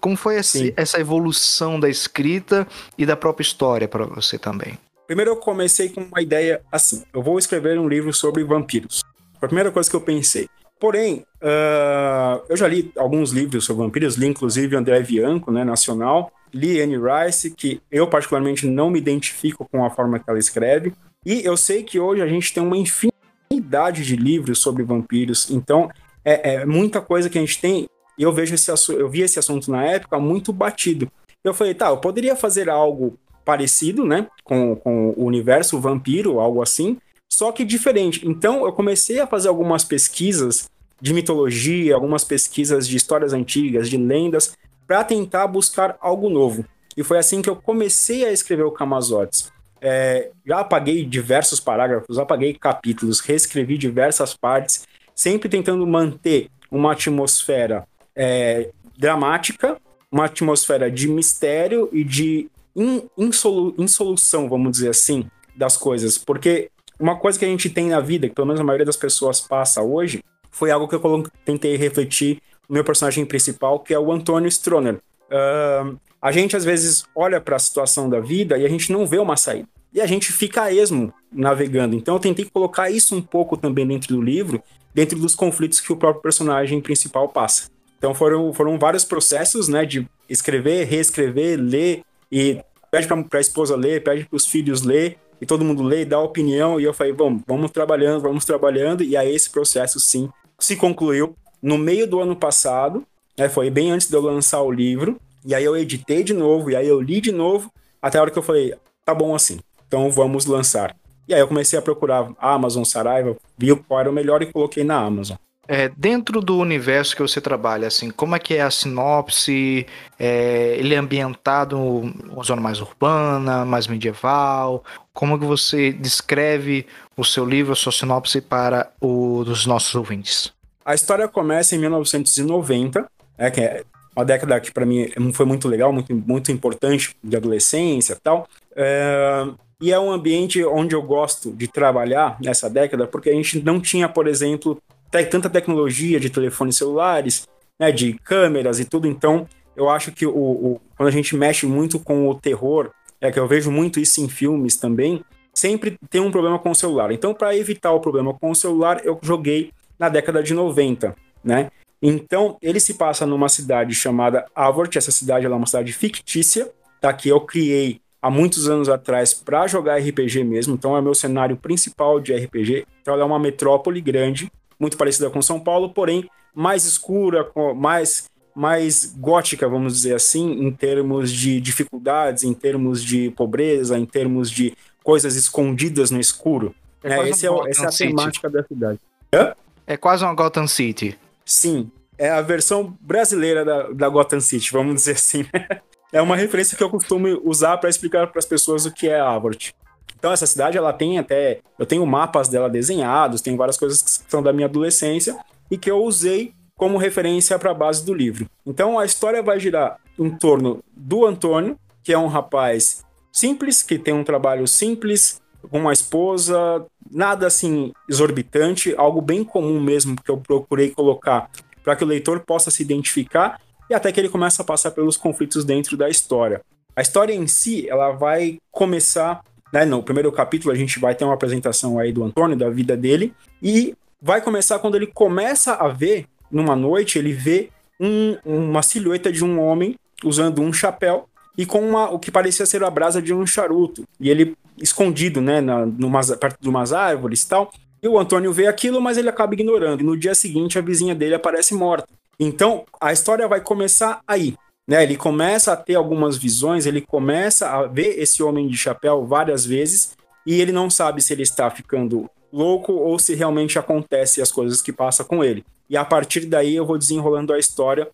Como 0.00 0.16
foi 0.16 0.36
esse, 0.36 0.72
essa 0.76 1.00
evolução 1.00 1.80
da 1.80 1.88
escrita 1.88 2.66
e 2.96 3.06
da 3.06 3.16
própria 3.16 3.42
história 3.42 3.88
para 3.88 4.04
você 4.04 4.38
também? 4.38 4.78
Primeiro 5.06 5.32
eu 5.32 5.36
comecei 5.36 5.88
com 5.88 6.02
uma 6.02 6.22
ideia 6.22 6.62
assim: 6.70 7.02
eu 7.12 7.22
vou 7.22 7.38
escrever 7.38 7.78
um 7.78 7.88
livro 7.88 8.12
sobre 8.12 8.44
vampiros. 8.44 9.02
Foi 9.38 9.46
a 9.46 9.48
primeira 9.48 9.72
coisa 9.72 9.90
que 9.90 9.96
eu 9.96 10.00
pensei. 10.00 10.48
Porém, 10.82 11.24
uh, 11.40 12.42
eu 12.48 12.56
já 12.56 12.66
li 12.66 12.90
alguns 12.96 13.30
livros 13.30 13.64
sobre 13.64 13.84
vampiros, 13.84 14.16
li 14.16 14.26
inclusive 14.26 14.74
André 14.74 15.00
Bianco, 15.00 15.52
né, 15.52 15.62
nacional, 15.62 16.32
li 16.52 16.82
Anne 16.82 16.96
Rice, 16.96 17.52
que 17.52 17.80
eu 17.88 18.08
particularmente 18.08 18.66
não 18.66 18.90
me 18.90 18.98
identifico 18.98 19.64
com 19.70 19.84
a 19.84 19.90
forma 19.90 20.18
que 20.18 20.28
ela 20.28 20.40
escreve, 20.40 20.92
e 21.24 21.40
eu 21.44 21.56
sei 21.56 21.84
que 21.84 22.00
hoje 22.00 22.20
a 22.20 22.26
gente 22.26 22.52
tem 22.52 22.60
uma 22.60 22.76
infinidade 22.76 24.04
de 24.04 24.16
livros 24.16 24.58
sobre 24.58 24.82
vampiros, 24.82 25.52
então 25.52 25.88
é, 26.24 26.54
é 26.54 26.66
muita 26.66 27.00
coisa 27.00 27.30
que 27.30 27.38
a 27.38 27.40
gente 27.40 27.60
tem, 27.60 27.86
e 28.18 28.24
eu 28.24 28.32
vejo 28.32 28.52
esse 28.52 28.68
eu 28.68 29.08
vi 29.08 29.20
esse 29.20 29.38
assunto 29.38 29.70
na 29.70 29.84
época 29.84 30.18
muito 30.18 30.52
batido. 30.52 31.08
Eu 31.44 31.54
falei, 31.54 31.74
tá, 31.74 31.90
eu 31.90 31.98
poderia 31.98 32.34
fazer 32.34 32.68
algo 32.68 33.16
parecido, 33.44 34.04
né, 34.04 34.26
com, 34.42 34.74
com 34.74 35.10
o 35.16 35.26
universo 35.26 35.78
vampiro, 35.78 36.40
algo 36.40 36.60
assim, 36.60 36.98
só 37.32 37.50
que 37.50 37.64
diferente. 37.64 38.28
Então 38.28 38.66
eu 38.66 38.72
comecei 38.74 39.18
a 39.18 39.26
fazer 39.26 39.48
algumas 39.48 39.82
pesquisas 39.82 40.68
de 41.00 41.14
mitologia, 41.14 41.94
algumas 41.94 42.24
pesquisas 42.24 42.86
de 42.86 42.94
histórias 42.94 43.32
antigas, 43.32 43.88
de 43.88 43.96
lendas, 43.96 44.54
para 44.86 45.02
tentar 45.02 45.46
buscar 45.46 45.96
algo 45.98 46.28
novo. 46.28 46.62
E 46.94 47.02
foi 47.02 47.16
assim 47.16 47.40
que 47.40 47.48
eu 47.48 47.56
comecei 47.56 48.26
a 48.26 48.30
escrever 48.30 48.64
o 48.64 48.70
Camazotes. 48.70 49.50
É, 49.80 50.30
já 50.46 50.60
apaguei 50.60 51.06
diversos 51.06 51.58
parágrafos, 51.58 52.18
apaguei 52.18 52.52
capítulos, 52.52 53.20
reescrevi 53.20 53.78
diversas 53.78 54.34
partes, 54.34 54.86
sempre 55.14 55.48
tentando 55.48 55.86
manter 55.86 56.50
uma 56.70 56.92
atmosfera 56.92 57.88
é, 58.14 58.68
dramática, 58.98 59.80
uma 60.10 60.26
atmosfera 60.26 60.90
de 60.90 61.08
mistério 61.08 61.88
e 61.94 62.04
de 62.04 62.50
in, 62.76 63.04
insolu, 63.16 63.74
insolução, 63.78 64.50
vamos 64.50 64.72
dizer 64.72 64.90
assim, 64.90 65.24
das 65.56 65.78
coisas. 65.78 66.18
Porque 66.18 66.70
uma 67.02 67.16
coisa 67.16 67.36
que 67.36 67.44
a 67.44 67.48
gente 67.48 67.68
tem 67.68 67.88
na 67.88 67.98
vida, 67.98 68.28
que 68.28 68.34
pelo 68.34 68.46
menos 68.46 68.60
a 68.60 68.64
maioria 68.64 68.86
das 68.86 68.96
pessoas 68.96 69.40
passa 69.40 69.82
hoje, 69.82 70.22
foi 70.52 70.70
algo 70.70 70.86
que 70.86 70.94
eu 70.94 71.24
tentei 71.44 71.76
refletir 71.76 72.40
no 72.68 72.74
meu 72.74 72.84
personagem 72.84 73.26
principal, 73.26 73.80
que 73.80 73.92
é 73.92 73.98
o 73.98 74.12
Antônio 74.12 74.46
Stroner. 74.48 75.00
Uh, 75.28 75.98
a 76.20 76.30
gente 76.30 76.56
às 76.56 76.64
vezes 76.64 77.04
olha 77.12 77.40
para 77.40 77.56
a 77.56 77.58
situação 77.58 78.08
da 78.08 78.20
vida 78.20 78.56
e 78.56 78.64
a 78.64 78.68
gente 78.68 78.92
não 78.92 79.04
vê 79.04 79.18
uma 79.18 79.36
saída. 79.36 79.68
E 79.92 80.00
a 80.00 80.06
gente 80.06 80.32
fica 80.32 80.62
a 80.62 80.72
esmo 80.72 81.12
navegando. 81.32 81.96
Então 81.96 82.14
eu 82.14 82.20
tentei 82.20 82.44
colocar 82.44 82.88
isso 82.88 83.16
um 83.16 83.20
pouco 83.20 83.56
também 83.56 83.84
dentro 83.84 84.14
do 84.14 84.22
livro, 84.22 84.62
dentro 84.94 85.18
dos 85.18 85.34
conflitos 85.34 85.80
que 85.80 85.92
o 85.92 85.96
próprio 85.96 86.22
personagem 86.22 86.80
principal 86.80 87.28
passa. 87.28 87.68
Então 87.98 88.14
foram, 88.14 88.52
foram 88.52 88.78
vários 88.78 89.04
processos, 89.04 89.66
né, 89.66 89.84
de 89.84 90.06
escrever, 90.28 90.86
reescrever, 90.86 91.58
ler 91.60 92.04
e 92.30 92.60
pede 92.92 93.08
para 93.08 93.38
a 93.38 93.40
esposa 93.40 93.74
ler, 93.74 94.04
pede 94.04 94.24
para 94.24 94.36
os 94.36 94.46
filhos 94.46 94.82
ler 94.82 95.18
e 95.42 95.46
todo 95.46 95.64
mundo 95.64 95.82
lê 95.82 96.02
e 96.02 96.04
dá 96.04 96.20
opinião. 96.20 96.80
E 96.80 96.84
eu 96.84 96.94
falei, 96.94 97.12
vamos, 97.12 97.42
vamos 97.44 97.72
trabalhando, 97.72 98.22
vamos 98.22 98.44
trabalhando. 98.44 99.02
E 99.02 99.16
aí 99.16 99.34
esse 99.34 99.50
processo, 99.50 99.98
sim, 99.98 100.30
se 100.56 100.76
concluiu 100.76 101.34
no 101.60 101.76
meio 101.76 102.06
do 102.06 102.20
ano 102.20 102.36
passado, 102.36 103.04
né, 103.36 103.48
foi 103.48 103.68
bem 103.68 103.90
antes 103.90 104.08
de 104.08 104.14
eu 104.14 104.20
lançar 104.20 104.62
o 104.62 104.70
livro, 104.70 105.20
e 105.44 105.52
aí 105.52 105.64
eu 105.64 105.76
editei 105.76 106.22
de 106.22 106.32
novo, 106.32 106.70
e 106.70 106.76
aí 106.76 106.86
eu 106.86 107.00
li 107.00 107.20
de 107.20 107.32
novo, 107.32 107.72
até 108.00 108.18
a 108.18 108.22
hora 108.22 108.30
que 108.30 108.38
eu 108.38 108.42
falei, 108.42 108.72
tá 109.04 109.12
bom 109.12 109.34
assim, 109.34 109.58
então 109.86 110.08
vamos 110.12 110.46
lançar. 110.46 110.94
E 111.26 111.34
aí 111.34 111.40
eu 111.40 111.48
comecei 111.48 111.76
a 111.76 111.82
procurar 111.82 112.32
a 112.38 112.54
Amazon 112.54 112.84
Saraiva, 112.84 113.36
vi 113.58 113.74
qual 113.74 113.98
era 113.98 114.10
o 114.10 114.12
melhor 114.12 114.42
e 114.42 114.52
coloquei 114.52 114.84
na 114.84 114.96
Amazon. 114.96 115.36
É, 115.68 115.88
dentro 115.96 116.40
do 116.40 116.58
universo 116.58 117.14
que 117.14 117.22
você 117.22 117.40
trabalha, 117.40 117.86
assim, 117.86 118.10
como 118.10 118.34
é 118.34 118.38
que 118.38 118.54
é 118.54 118.62
a 118.62 118.70
sinopse? 118.70 119.86
É, 120.18 120.74
ele 120.76 120.94
é 120.94 120.98
ambientado 120.98 121.78
uma 121.78 122.42
zona 122.42 122.60
mais 122.60 122.80
urbana, 122.80 123.64
mais 123.64 123.86
medieval? 123.86 124.84
Como 125.12 125.38
que 125.38 125.44
você 125.44 125.92
descreve 125.92 126.86
o 127.16 127.24
seu 127.24 127.44
livro, 127.44 127.72
a 127.72 127.76
sua 127.76 127.92
sinopse 127.92 128.40
para 128.40 128.90
os 129.00 129.64
nossos 129.64 129.94
ouvintes? 129.94 130.52
A 130.84 130.94
história 130.94 131.28
começa 131.28 131.76
em 131.76 131.78
1990, 131.78 133.06
é, 133.38 133.50
que 133.50 133.60
é 133.60 133.84
uma 134.16 134.24
década 134.24 134.60
que 134.60 134.72
para 134.72 134.84
mim 134.84 135.08
foi 135.32 135.46
muito 135.46 135.68
legal, 135.68 135.92
muito, 135.92 136.12
muito 136.14 136.50
importante 136.50 137.16
de 137.22 137.36
adolescência 137.36 138.14
e 138.14 138.20
tal. 138.20 138.48
É, 138.74 139.46
e 139.80 139.92
é 139.92 139.98
um 139.98 140.10
ambiente 140.10 140.64
onde 140.64 140.94
eu 140.94 141.02
gosto 141.02 141.52
de 141.52 141.68
trabalhar 141.68 142.36
nessa 142.40 142.68
década, 142.68 143.06
porque 143.06 143.30
a 143.30 143.34
gente 143.34 143.60
não 143.62 143.80
tinha, 143.80 144.08
por 144.08 144.26
exemplo, 144.26 144.80
tanta 145.12 145.50
tecnologia 145.50 146.18
de 146.18 146.30
telefones 146.30 146.76
celulares, 146.76 147.46
né, 147.78 147.92
de 147.92 148.14
câmeras 148.24 148.80
e 148.80 148.84
tudo. 148.84 149.06
Então, 149.06 149.46
eu 149.76 149.88
acho 149.88 150.12
que 150.12 150.26
o, 150.26 150.30
o, 150.30 150.80
quando 150.96 151.08
a 151.08 151.12
gente 151.12 151.36
mexe 151.36 151.66
muito 151.66 151.98
com 151.98 152.28
o 152.28 152.34
terror, 152.34 152.90
é 153.20 153.30
que 153.30 153.38
eu 153.38 153.46
vejo 153.46 153.70
muito 153.70 154.00
isso 154.00 154.20
em 154.20 154.28
filmes 154.28 154.76
também, 154.76 155.22
sempre 155.54 155.98
tem 156.10 156.20
um 156.20 156.30
problema 156.30 156.58
com 156.58 156.70
o 156.70 156.74
celular. 156.74 157.12
Então, 157.12 157.34
para 157.34 157.56
evitar 157.56 157.92
o 157.92 158.00
problema 158.00 158.34
com 158.34 158.50
o 158.50 158.54
celular, 158.54 159.00
eu 159.04 159.18
joguei 159.22 159.70
na 159.98 160.08
década 160.08 160.42
de 160.42 160.54
90, 160.54 161.14
né? 161.44 161.70
Então, 162.02 162.56
ele 162.60 162.80
se 162.80 162.94
passa 162.94 163.24
numa 163.24 163.48
cidade 163.48 163.94
chamada 163.94 164.44
Avort. 164.54 164.96
Essa 164.96 165.12
cidade 165.12 165.46
é 165.46 165.48
uma 165.48 165.66
cidade 165.66 165.92
fictícia, 165.92 166.68
tá? 167.00 167.12
Que 167.12 167.28
eu 167.28 167.40
criei 167.40 168.00
há 168.20 168.28
muitos 168.28 168.68
anos 168.68 168.88
atrás 168.88 169.32
para 169.32 169.68
jogar 169.68 169.98
RPG 169.98 170.42
mesmo. 170.42 170.74
Então, 170.74 170.96
é 170.96 171.00
o 171.00 171.02
meu 171.02 171.14
cenário 171.14 171.56
principal 171.56 172.18
de 172.18 172.34
RPG. 172.34 172.84
Então, 173.00 173.14
ela 173.14 173.22
é 173.22 173.26
uma 173.26 173.38
metrópole 173.38 174.00
grande, 174.00 174.50
muito 174.82 174.96
parecida 174.96 175.30
com 175.30 175.40
São 175.40 175.60
Paulo, 175.60 175.90
porém 175.90 176.28
mais 176.52 176.84
escura, 176.84 177.48
mais 177.76 178.28
mais 178.54 179.14
gótica, 179.16 179.66
vamos 179.66 179.94
dizer 179.94 180.14
assim, 180.14 180.66
em 180.66 180.70
termos 180.70 181.32
de 181.32 181.58
dificuldades, 181.58 182.42
em 182.42 182.52
termos 182.52 183.02
de 183.02 183.30
pobreza, 183.30 183.98
em 183.98 184.04
termos 184.04 184.50
de 184.50 184.76
coisas 185.02 185.36
escondidas 185.36 186.10
no 186.10 186.20
escuro. 186.20 186.74
É, 187.02 187.14
é 187.14 187.28
esse 187.30 187.46
é, 187.46 187.50
essa 187.68 187.84
é 187.84 187.86
a 187.86 187.90
temática 187.90 188.50
da 188.50 188.62
cidade. 188.62 188.98
Hã? 189.32 189.54
É 189.86 189.96
quase 189.96 190.22
uma 190.22 190.34
Gotham 190.34 190.66
City. 190.66 191.18
Sim, 191.46 191.90
é 192.18 192.28
a 192.28 192.42
versão 192.42 192.94
brasileira 193.00 193.64
da, 193.64 193.88
da 193.88 194.08
Gotham 194.10 194.40
City, 194.40 194.70
vamos 194.70 194.96
dizer 194.96 195.12
assim. 195.12 195.46
é 196.12 196.20
uma 196.20 196.36
referência 196.36 196.76
que 196.76 196.84
eu 196.84 196.90
costumo 196.90 197.40
usar 197.44 197.78
para 197.78 197.88
explicar 197.88 198.26
para 198.26 198.38
as 198.38 198.44
pessoas 198.44 198.84
o 198.84 198.92
que 198.92 199.08
é 199.08 199.18
Avort. 199.18 199.72
Então 200.18 200.32
essa 200.32 200.46
cidade 200.46 200.78
ela 200.78 200.92
tem 200.92 201.18
até, 201.18 201.60
eu 201.78 201.86
tenho 201.86 202.06
mapas 202.06 202.48
dela 202.48 202.70
desenhados, 202.70 203.40
tem 203.40 203.56
várias 203.56 203.76
coisas 203.76 204.02
que 204.02 204.30
são 204.30 204.42
da 204.42 204.52
minha 204.52 204.66
adolescência 204.66 205.36
e 205.70 205.76
que 205.76 205.90
eu 205.90 206.02
usei 206.02 206.54
como 206.76 206.98
referência 206.98 207.58
para 207.58 207.70
a 207.70 207.74
base 207.74 208.04
do 208.04 208.14
livro. 208.14 208.46
Então 208.66 208.98
a 208.98 209.04
história 209.04 209.42
vai 209.42 209.58
girar 209.58 209.98
em 210.18 210.30
torno 210.30 210.82
do 210.96 211.26
Antônio, 211.26 211.76
que 212.02 212.12
é 212.12 212.18
um 212.18 212.28
rapaz 212.28 213.04
simples, 213.32 213.82
que 213.82 213.98
tem 213.98 214.14
um 214.14 214.24
trabalho 214.24 214.66
simples, 214.68 215.40
com 215.70 215.78
uma 215.78 215.92
esposa, 215.92 216.84
nada 217.10 217.46
assim 217.46 217.92
exorbitante, 218.08 218.94
algo 218.96 219.20
bem 219.20 219.44
comum 219.44 219.80
mesmo 219.80 220.16
que 220.20 220.30
eu 220.30 220.36
procurei 220.36 220.90
colocar 220.90 221.50
para 221.82 221.96
que 221.96 222.04
o 222.04 222.06
leitor 222.06 222.40
possa 222.40 222.70
se 222.70 222.82
identificar 222.82 223.60
e 223.88 223.94
até 223.94 224.12
que 224.12 224.20
ele 224.20 224.28
começa 224.28 224.62
a 224.62 224.64
passar 224.64 224.90
pelos 224.92 225.16
conflitos 225.16 225.64
dentro 225.64 225.96
da 225.96 226.08
história. 226.08 226.60
A 226.94 227.00
história 227.00 227.32
em 227.32 227.46
si, 227.46 227.88
ela 227.88 228.12
vai 228.12 228.58
começar 228.70 229.42
né, 229.72 229.84
no 229.84 230.02
primeiro 230.02 230.30
capítulo 230.30 230.72
a 230.72 230.76
gente 230.76 230.98
vai 230.98 231.14
ter 231.14 231.24
uma 231.24 231.34
apresentação 231.34 231.98
aí 231.98 232.12
do 232.12 232.22
Antônio, 232.22 232.56
da 232.56 232.68
vida 232.68 232.96
dele, 232.96 233.34
e 233.62 233.94
vai 234.20 234.40
começar 234.40 234.78
quando 234.78 234.96
ele 234.96 235.06
começa 235.06 235.74
a 235.74 235.88
ver, 235.88 236.26
numa 236.50 236.76
noite, 236.76 237.18
ele 237.18 237.32
vê 237.32 237.70
um, 237.98 238.36
uma 238.44 238.82
silhueta 238.82 239.32
de 239.32 239.44
um 239.44 239.60
homem 239.60 239.96
usando 240.24 240.60
um 240.60 240.72
chapéu 240.72 241.28
e 241.56 241.66
com 241.66 241.80
uma, 241.80 242.10
o 242.10 242.18
que 242.18 242.30
parecia 242.30 242.66
ser 242.66 242.82
a 242.84 242.90
brasa 242.90 243.20
de 243.20 243.32
um 243.32 243.46
charuto. 243.46 244.04
E 244.20 244.30
ele 244.30 244.56
escondido, 244.78 245.40
né, 245.40 245.60
na, 245.60 245.84
numas, 245.86 246.34
perto 246.36 246.58
de 246.60 246.68
umas 246.68 246.92
árvores 246.92 247.42
e 247.42 247.48
tal. 247.48 247.70
E 248.02 248.08
o 248.08 248.18
Antônio 248.18 248.52
vê 248.52 248.66
aquilo, 248.66 249.00
mas 249.00 249.16
ele 249.16 249.28
acaba 249.28 249.54
ignorando. 249.54 250.00
E 250.00 250.04
no 250.04 250.16
dia 250.16 250.34
seguinte, 250.34 250.78
a 250.78 250.82
vizinha 250.82 251.14
dele 251.14 251.34
aparece 251.34 251.74
morta. 251.74 252.06
Então, 252.38 252.84
a 253.00 253.12
história 253.12 253.46
vai 253.46 253.60
começar 253.60 254.20
aí. 254.26 254.54
Né? 254.86 255.02
Ele 255.02 255.16
começa 255.16 255.72
a 255.72 255.76
ter 255.76 255.94
algumas 255.94 256.36
visões, 256.36 256.86
ele 256.86 257.00
começa 257.00 257.68
a 257.68 257.86
ver 257.86 258.18
esse 258.18 258.42
homem 258.42 258.68
de 258.68 258.76
chapéu 258.76 259.24
várias 259.24 259.64
vezes, 259.64 260.16
e 260.46 260.60
ele 260.60 260.72
não 260.72 260.90
sabe 260.90 261.22
se 261.22 261.32
ele 261.32 261.42
está 261.42 261.70
ficando 261.70 262.28
louco 262.52 262.92
ou 262.92 263.18
se 263.18 263.34
realmente 263.34 263.78
acontece 263.78 264.42
as 264.42 264.52
coisas 264.52 264.82
que 264.82 264.92
passam 264.92 265.24
com 265.24 265.42
ele. 265.42 265.64
E 265.88 265.96
a 265.96 266.04
partir 266.04 266.46
daí 266.46 266.74
eu 266.74 266.84
vou 266.84 266.98
desenrolando 266.98 267.52
a 267.52 267.58
história 267.58 268.08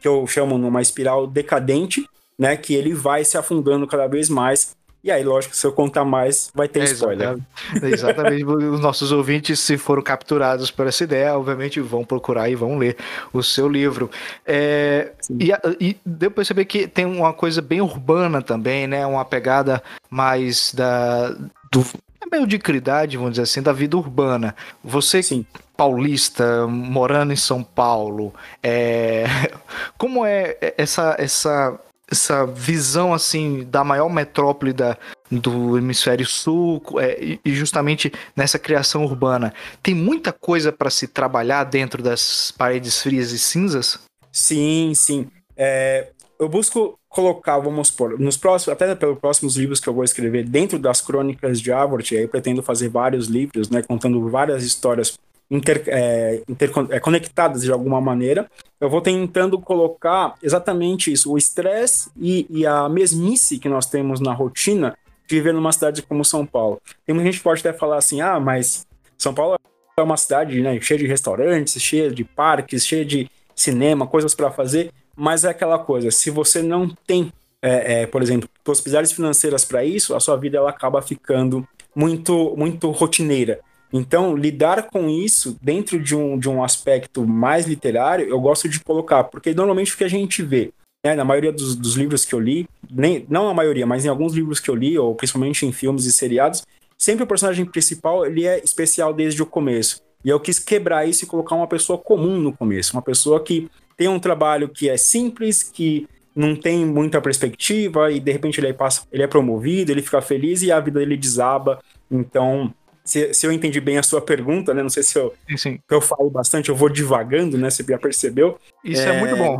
que 0.00 0.08
eu 0.08 0.26
chamo 0.26 0.56
numa 0.56 0.80
espiral 0.80 1.26
decadente, 1.26 2.08
né, 2.38 2.56
que 2.56 2.74
ele 2.74 2.94
vai 2.94 3.24
se 3.24 3.36
afundando 3.36 3.86
cada 3.86 4.06
vez 4.06 4.28
mais 4.28 4.74
e 5.06 5.10
aí, 5.12 5.22
lógico, 5.22 5.54
se 5.54 5.64
eu 5.64 5.70
contar 5.70 6.04
mais, 6.04 6.50
vai 6.52 6.66
ter 6.66 6.80
é, 6.80 6.84
spoiler. 6.86 7.38
Exatamente. 7.80 8.42
Os 8.44 8.80
nossos 8.80 9.12
ouvintes, 9.12 9.60
se 9.60 9.78
foram 9.78 10.02
capturados 10.02 10.68
por 10.72 10.84
essa 10.88 11.04
ideia, 11.04 11.38
obviamente 11.38 11.80
vão 11.80 12.04
procurar 12.04 12.50
e 12.50 12.56
vão 12.56 12.76
ler 12.76 12.96
o 13.32 13.40
seu 13.40 13.68
livro. 13.68 14.10
É, 14.44 15.12
e, 15.38 15.52
e 15.80 15.96
deu 16.04 16.28
pra 16.28 16.38
perceber 16.38 16.64
que 16.64 16.88
tem 16.88 17.04
uma 17.04 17.32
coisa 17.32 17.62
bem 17.62 17.80
urbana 17.80 18.42
também, 18.42 18.88
né? 18.88 19.06
Uma 19.06 19.24
pegada 19.24 19.80
mais 20.10 20.74
da. 20.74 21.28
Do, 21.70 21.86
é 22.20 22.28
meio 22.28 22.44
de 22.44 22.58
cridade, 22.58 23.16
vamos 23.16 23.34
dizer 23.34 23.42
assim, 23.42 23.62
da 23.62 23.72
vida 23.72 23.96
urbana. 23.96 24.56
Você, 24.82 25.22
Sim. 25.22 25.46
paulista, 25.76 26.66
morando 26.66 27.32
em 27.32 27.36
São 27.36 27.62
Paulo, 27.62 28.34
é... 28.60 29.24
como 29.96 30.26
é 30.26 30.56
essa, 30.76 31.14
essa 31.16 31.78
essa 32.10 32.46
visão 32.46 33.12
assim 33.12 33.64
da 33.64 33.82
maior 33.82 34.08
metrópole 34.08 34.72
da, 34.72 34.96
do 35.30 35.76
hemisfério 35.76 36.26
sul 36.26 36.82
é, 36.98 37.38
e 37.44 37.54
justamente 37.54 38.12
nessa 38.34 38.58
criação 38.58 39.04
urbana. 39.04 39.52
Tem 39.82 39.94
muita 39.94 40.32
coisa 40.32 40.72
para 40.72 40.90
se 40.90 41.08
trabalhar 41.08 41.64
dentro 41.64 42.02
das 42.02 42.52
paredes 42.52 43.02
frias 43.02 43.32
e 43.32 43.38
cinzas? 43.38 43.98
Sim 44.30 44.92
sim. 44.94 45.26
É, 45.56 46.08
eu 46.38 46.48
busco 46.48 46.98
colocar 47.08 47.58
vamos 47.58 47.88
supor 47.88 48.18
nos 48.20 48.36
próximos 48.36 48.74
até 48.74 48.94
pelos 48.94 49.18
próximos 49.18 49.56
livros 49.56 49.80
que 49.80 49.88
eu 49.88 49.94
vou 49.94 50.04
escrever 50.04 50.44
dentro 50.44 50.78
das 50.78 51.00
crônicas 51.00 51.60
de 51.60 51.72
Avort 51.72 52.12
aí 52.12 52.28
pretendo 52.28 52.62
fazer 52.62 52.88
vários 52.90 53.26
livros 53.26 53.70
né 53.70 53.82
contando 53.82 54.28
várias 54.28 54.62
histórias 54.62 55.18
inter, 55.50 55.82
é, 55.86 56.42
inter, 56.48 56.70
é, 56.90 57.00
conectadas 57.00 57.62
de 57.62 57.72
alguma 57.72 58.00
maneira, 58.00 58.50
eu 58.80 58.90
vou 58.90 59.00
tentando 59.00 59.58
colocar 59.60 60.34
exatamente 60.42 61.12
isso, 61.12 61.32
o 61.32 61.38
estresse 61.38 62.10
e, 62.16 62.46
e, 62.50 62.66
a 62.66 62.88
mesmice 62.88 63.58
que 63.58 63.68
nós 63.68 63.86
temos 63.86 64.20
na 64.20 64.32
rotina 64.32 64.96
de 65.26 65.36
viver 65.36 65.54
numa 65.54 65.72
cidade 65.72 66.02
como 66.02 66.24
São 66.24 66.44
Paulo. 66.44 66.80
Tem 67.04 67.14
muita 67.14 67.30
gente 67.30 67.38
que 67.38 67.44
pode 67.44 67.60
até 67.60 67.72
falar 67.72 67.96
assim, 67.96 68.20
ah, 68.20 68.38
mas 68.38 68.86
São 69.16 69.32
Paulo 69.32 69.56
é 69.98 70.02
uma 70.02 70.16
cidade 70.16 70.60
né, 70.60 70.78
cheia 70.80 70.98
de 70.98 71.06
restaurantes, 71.06 71.80
cheia 71.80 72.10
de 72.10 72.22
parques, 72.22 72.86
cheia 72.86 73.04
de 73.04 73.30
cinema, 73.54 74.06
coisas 74.06 74.34
para 74.34 74.50
fazer, 74.50 74.92
mas 75.16 75.44
é 75.44 75.48
aquela 75.48 75.78
coisa, 75.78 76.10
se 76.10 76.30
você 76.30 76.62
não 76.62 76.88
tem, 77.06 77.32
é, 77.62 78.02
é, 78.02 78.06
por 78.06 78.22
exemplo, 78.22 78.48
possibilidades 78.62 79.12
financeiras 79.12 79.64
para 79.64 79.82
isso, 79.82 80.14
a 80.14 80.20
sua 80.20 80.36
vida 80.36 80.58
ela 80.58 80.68
acaba 80.68 81.00
ficando 81.00 81.66
muito, 81.94 82.54
muito 82.56 82.90
rotineira. 82.90 83.60
Então, 83.92 84.36
lidar 84.36 84.84
com 84.84 85.08
isso 85.08 85.56
dentro 85.62 85.98
de 86.00 86.14
um, 86.14 86.38
de 86.38 86.48
um 86.48 86.62
aspecto 86.62 87.26
mais 87.26 87.66
literário, 87.66 88.28
eu 88.28 88.40
gosto 88.40 88.68
de 88.68 88.80
colocar, 88.80 89.24
porque 89.24 89.54
normalmente 89.54 89.94
o 89.94 89.96
que 89.96 90.04
a 90.04 90.08
gente 90.08 90.42
vê, 90.42 90.72
né, 91.04 91.14
na 91.14 91.24
maioria 91.24 91.52
dos, 91.52 91.76
dos, 91.76 91.94
livros 91.94 92.24
que 92.24 92.34
eu 92.34 92.40
li, 92.40 92.68
nem, 92.90 93.24
não 93.28 93.48
a 93.48 93.54
maioria, 93.54 93.86
mas 93.86 94.04
em 94.04 94.08
alguns 94.08 94.34
livros 94.34 94.58
que 94.58 94.68
eu 94.68 94.74
li, 94.74 94.98
ou 94.98 95.14
principalmente 95.14 95.64
em 95.64 95.72
filmes 95.72 96.04
e 96.04 96.12
seriados, 96.12 96.64
sempre 96.98 97.24
o 97.24 97.26
personagem 97.26 97.64
principal 97.64 98.26
ele 98.26 98.44
é 98.46 98.62
especial 98.62 99.14
desde 99.14 99.42
o 99.42 99.46
começo. 99.46 100.02
E 100.24 100.28
eu 100.28 100.40
quis 100.40 100.58
quebrar 100.58 101.08
isso 101.08 101.24
e 101.24 101.28
colocar 101.28 101.54
uma 101.54 101.68
pessoa 101.68 101.96
comum 101.96 102.38
no 102.38 102.52
começo, 102.52 102.94
uma 102.94 103.02
pessoa 103.02 103.42
que 103.42 103.70
tem 103.96 104.08
um 104.08 104.18
trabalho 104.18 104.68
que 104.68 104.88
é 104.88 104.96
simples, 104.96 105.62
que 105.62 106.08
não 106.34 106.54
tem 106.54 106.84
muita 106.84 107.20
perspectiva 107.20 108.12
e 108.12 108.20
de 108.20 108.30
repente 108.30 108.60
ele, 108.60 108.72
passa, 108.74 109.06
ele 109.10 109.22
é 109.22 109.26
promovido, 109.26 109.90
ele 109.90 110.02
fica 110.02 110.20
feliz 110.20 110.62
e 110.62 110.70
a 110.70 110.80
vida 110.80 110.98
dele 110.98 111.16
desaba. 111.16 111.80
Então, 112.10 112.74
se, 113.06 113.32
se 113.32 113.46
eu 113.46 113.52
entendi 113.52 113.80
bem 113.80 113.96
a 113.96 114.02
sua 114.02 114.20
pergunta, 114.20 114.74
né? 114.74 114.82
Não 114.82 114.90
sei 114.90 115.02
se 115.02 115.16
eu, 115.16 115.32
sim, 115.48 115.56
sim. 115.56 115.78
eu 115.88 116.00
falo 116.00 116.28
bastante, 116.28 116.68
eu 116.68 116.76
vou 116.76 116.88
divagando, 116.88 117.56
né? 117.56 117.70
Você 117.70 117.82
já 117.82 117.98
percebeu. 117.98 118.58
Isso 118.84 119.02
é, 119.02 119.16
é 119.16 119.20
muito 119.20 119.36
bom. 119.36 119.58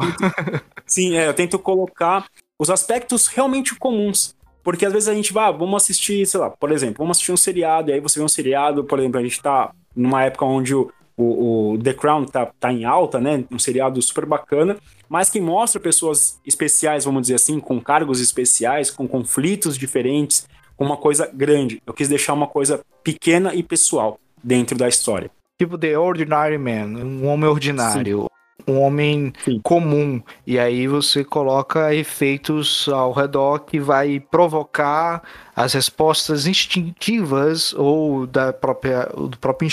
sim, 0.84 1.16
é, 1.16 1.28
eu 1.28 1.32
tento 1.32 1.58
colocar 1.58 2.26
os 2.58 2.68
aspectos 2.68 3.28
realmente 3.28 3.74
comuns. 3.76 4.34
Porque 4.64 4.84
às 4.84 4.92
vezes 4.92 5.08
a 5.08 5.14
gente 5.14 5.32
vai, 5.32 5.48
ah, 5.48 5.52
vamos 5.52 5.80
assistir, 5.80 6.26
sei 6.26 6.40
lá, 6.40 6.50
por 6.50 6.72
exemplo, 6.72 6.96
vamos 6.98 7.16
assistir 7.18 7.30
um 7.30 7.36
seriado, 7.36 7.88
e 7.88 7.92
aí 7.92 8.00
você 8.00 8.18
vê 8.18 8.24
um 8.24 8.28
seriado, 8.28 8.82
por 8.82 8.98
exemplo, 8.98 9.20
a 9.20 9.22
gente 9.22 9.40
tá 9.40 9.72
numa 9.94 10.24
época 10.24 10.44
onde 10.44 10.74
o, 10.74 10.90
o, 11.16 11.74
o, 11.74 11.78
The 11.78 11.94
Crown 11.94 12.24
tá, 12.24 12.46
tá 12.58 12.72
em 12.72 12.84
alta, 12.84 13.20
né? 13.20 13.44
Um 13.48 13.60
seriado 13.60 14.02
super 14.02 14.26
bacana, 14.26 14.76
mas 15.08 15.30
que 15.30 15.40
mostra 15.40 15.80
pessoas 15.80 16.40
especiais, 16.44 17.04
vamos 17.04 17.22
dizer 17.22 17.36
assim, 17.36 17.60
com 17.60 17.80
cargos 17.80 18.20
especiais, 18.20 18.90
com 18.90 19.06
conflitos 19.06 19.78
diferentes, 19.78 20.48
uma 20.78 20.96
coisa 20.96 21.30
grande. 21.32 21.82
Eu 21.86 21.92
quis 21.92 22.08
deixar 22.08 22.34
uma 22.34 22.46
coisa 22.46 22.80
pequena 23.02 23.54
e 23.54 23.62
pessoal 23.62 24.18
dentro 24.42 24.76
da 24.76 24.88
história. 24.88 25.30
Tipo 25.58 25.78
The 25.78 25.98
Ordinary 25.98 26.58
Man, 26.58 27.02
um 27.02 27.26
homem 27.26 27.48
ordinário. 27.48 28.22
Sim. 28.22 28.28
Um 28.68 28.80
homem 28.80 29.32
Sim. 29.44 29.60
comum, 29.62 30.20
e 30.44 30.58
aí 30.58 30.88
você 30.88 31.22
coloca 31.22 31.94
efeitos 31.94 32.88
ao 32.88 33.12
redor 33.12 33.60
que 33.60 33.78
vai 33.78 34.18
provocar 34.18 35.22
as 35.54 35.72
respostas 35.72 36.48
instintivas 36.48 37.72
ou 37.74 38.26
da 38.26 38.52
própria, 38.52 39.04
do, 39.04 39.38
próprio, 39.38 39.68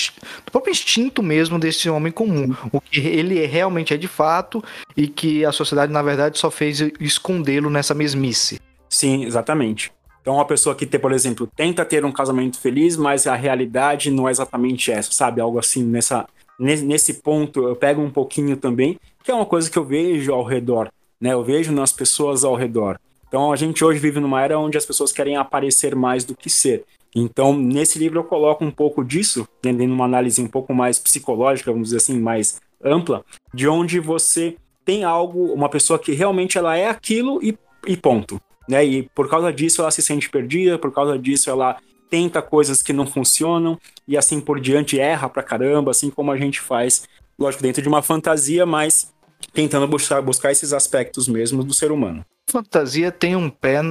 do 0.45 0.51
próprio 0.51 0.71
instinto 0.71 1.23
mesmo 1.23 1.57
desse 1.57 1.89
homem 1.89 2.11
comum. 2.11 2.55
O 2.71 2.79
que 2.79 2.99
ele 2.99 3.43
realmente 3.47 3.95
é 3.95 3.97
de 3.97 4.07
fato 4.07 4.63
e 4.95 5.07
que 5.07 5.43
a 5.43 5.51
sociedade, 5.51 5.91
na 5.91 6.03
verdade, 6.03 6.37
só 6.37 6.51
fez 6.51 6.79
escondê-lo 6.99 7.71
nessa 7.71 7.95
mesmice. 7.95 8.61
Sim, 8.87 9.25
exatamente. 9.25 9.91
Então, 10.23 10.35
uma 10.35 10.45
pessoa 10.45 10.73
que, 10.73 10.85
por 10.85 11.11
exemplo, 11.11 11.45
tenta 11.53 11.83
ter 11.83 12.05
um 12.05 12.11
casamento 12.11 12.57
feliz, 12.57 12.95
mas 12.95 13.27
a 13.27 13.35
realidade 13.35 14.09
não 14.09 14.25
é 14.25 14.31
exatamente 14.31 14.89
essa, 14.89 15.11
sabe? 15.11 15.41
Algo 15.41 15.59
assim, 15.59 15.83
nessa, 15.83 16.25
nesse 16.57 17.15
ponto, 17.15 17.67
eu 17.67 17.75
pego 17.75 18.01
um 18.01 18.09
pouquinho 18.09 18.55
também, 18.55 18.97
que 19.21 19.29
é 19.29 19.33
uma 19.33 19.45
coisa 19.45 19.69
que 19.69 19.77
eu 19.77 19.83
vejo 19.83 20.33
ao 20.33 20.45
redor, 20.45 20.89
né? 21.19 21.33
Eu 21.33 21.43
vejo 21.43 21.73
nas 21.73 21.91
pessoas 21.91 22.45
ao 22.45 22.55
redor. 22.55 22.97
Então, 23.27 23.51
a 23.51 23.57
gente 23.57 23.83
hoje 23.83 23.99
vive 23.99 24.21
numa 24.21 24.41
era 24.41 24.57
onde 24.57 24.77
as 24.77 24.85
pessoas 24.85 25.11
querem 25.11 25.35
aparecer 25.35 25.93
mais 25.93 26.23
do 26.23 26.33
que 26.33 26.49
ser. 26.49 26.85
Então, 27.13 27.51
nesse 27.53 27.99
livro 27.99 28.19
eu 28.19 28.23
coloco 28.23 28.63
um 28.63 28.71
pouco 28.71 29.03
disso, 29.03 29.45
tendo 29.61 29.83
uma 29.83 30.05
análise 30.05 30.41
um 30.41 30.47
pouco 30.47 30.73
mais 30.73 30.97
psicológica, 30.97 31.69
vamos 31.69 31.89
dizer 31.89 31.97
assim, 31.97 32.17
mais 32.17 32.61
ampla, 32.81 33.25
de 33.53 33.67
onde 33.67 33.99
você 33.99 34.55
tem 34.85 35.03
algo, 35.03 35.51
uma 35.53 35.67
pessoa 35.67 35.99
que 35.99 36.13
realmente 36.13 36.57
ela 36.57 36.77
é 36.77 36.87
aquilo 36.87 37.43
e, 37.43 37.57
e 37.85 37.97
ponto 37.97 38.39
né? 38.67 38.85
E 38.85 39.03
por 39.15 39.29
causa 39.29 39.51
disso 39.51 39.81
ela 39.81 39.91
se 39.91 40.01
sente 40.01 40.29
perdida, 40.29 40.77
por 40.77 40.91
causa 40.91 41.17
disso 41.17 41.49
ela 41.49 41.77
tenta 42.09 42.41
coisas 42.41 42.83
que 42.83 42.93
não 42.93 43.07
funcionam 43.07 43.79
e 44.07 44.15
assim 44.17 44.39
por 44.39 44.59
diante 44.59 44.99
erra 44.99 45.27
pra 45.27 45.41
caramba, 45.41 45.91
assim 45.91 46.09
como 46.09 46.31
a 46.31 46.37
gente 46.37 46.61
faz, 46.61 47.07
lógico, 47.37 47.63
dentro 47.63 47.81
de 47.81 47.87
uma 47.87 48.01
fantasia, 48.01 48.65
mas 48.65 49.11
tentando 49.51 49.87
buscar, 49.87 50.21
buscar 50.21 50.51
esses 50.51 50.73
aspectos 50.73 51.27
mesmo 51.27 51.63
do 51.63 51.73
ser 51.73 51.91
humano. 51.91 52.23
Fantasia 52.49 53.11
tem 53.11 53.35
um 53.35 53.49
pé 53.49 53.81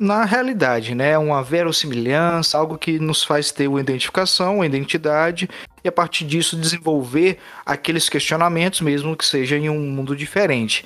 na 0.00 0.24
realidade, 0.24 0.94
né? 0.94 1.16
Uma 1.18 1.42
verossimilhança, 1.42 2.58
algo 2.58 2.78
que 2.78 2.98
nos 2.98 3.22
faz 3.22 3.50
ter 3.52 3.68
uma 3.68 3.80
identificação, 3.80 4.56
uma 4.56 4.66
identidade 4.66 5.48
e 5.84 5.88
a 5.88 5.92
partir 5.92 6.24
disso 6.24 6.56
desenvolver 6.56 7.38
aqueles 7.64 8.08
questionamentos, 8.08 8.80
mesmo 8.80 9.16
que 9.16 9.24
seja 9.24 9.56
em 9.56 9.68
um 9.68 9.80
mundo 9.80 10.16
diferente. 10.16 10.84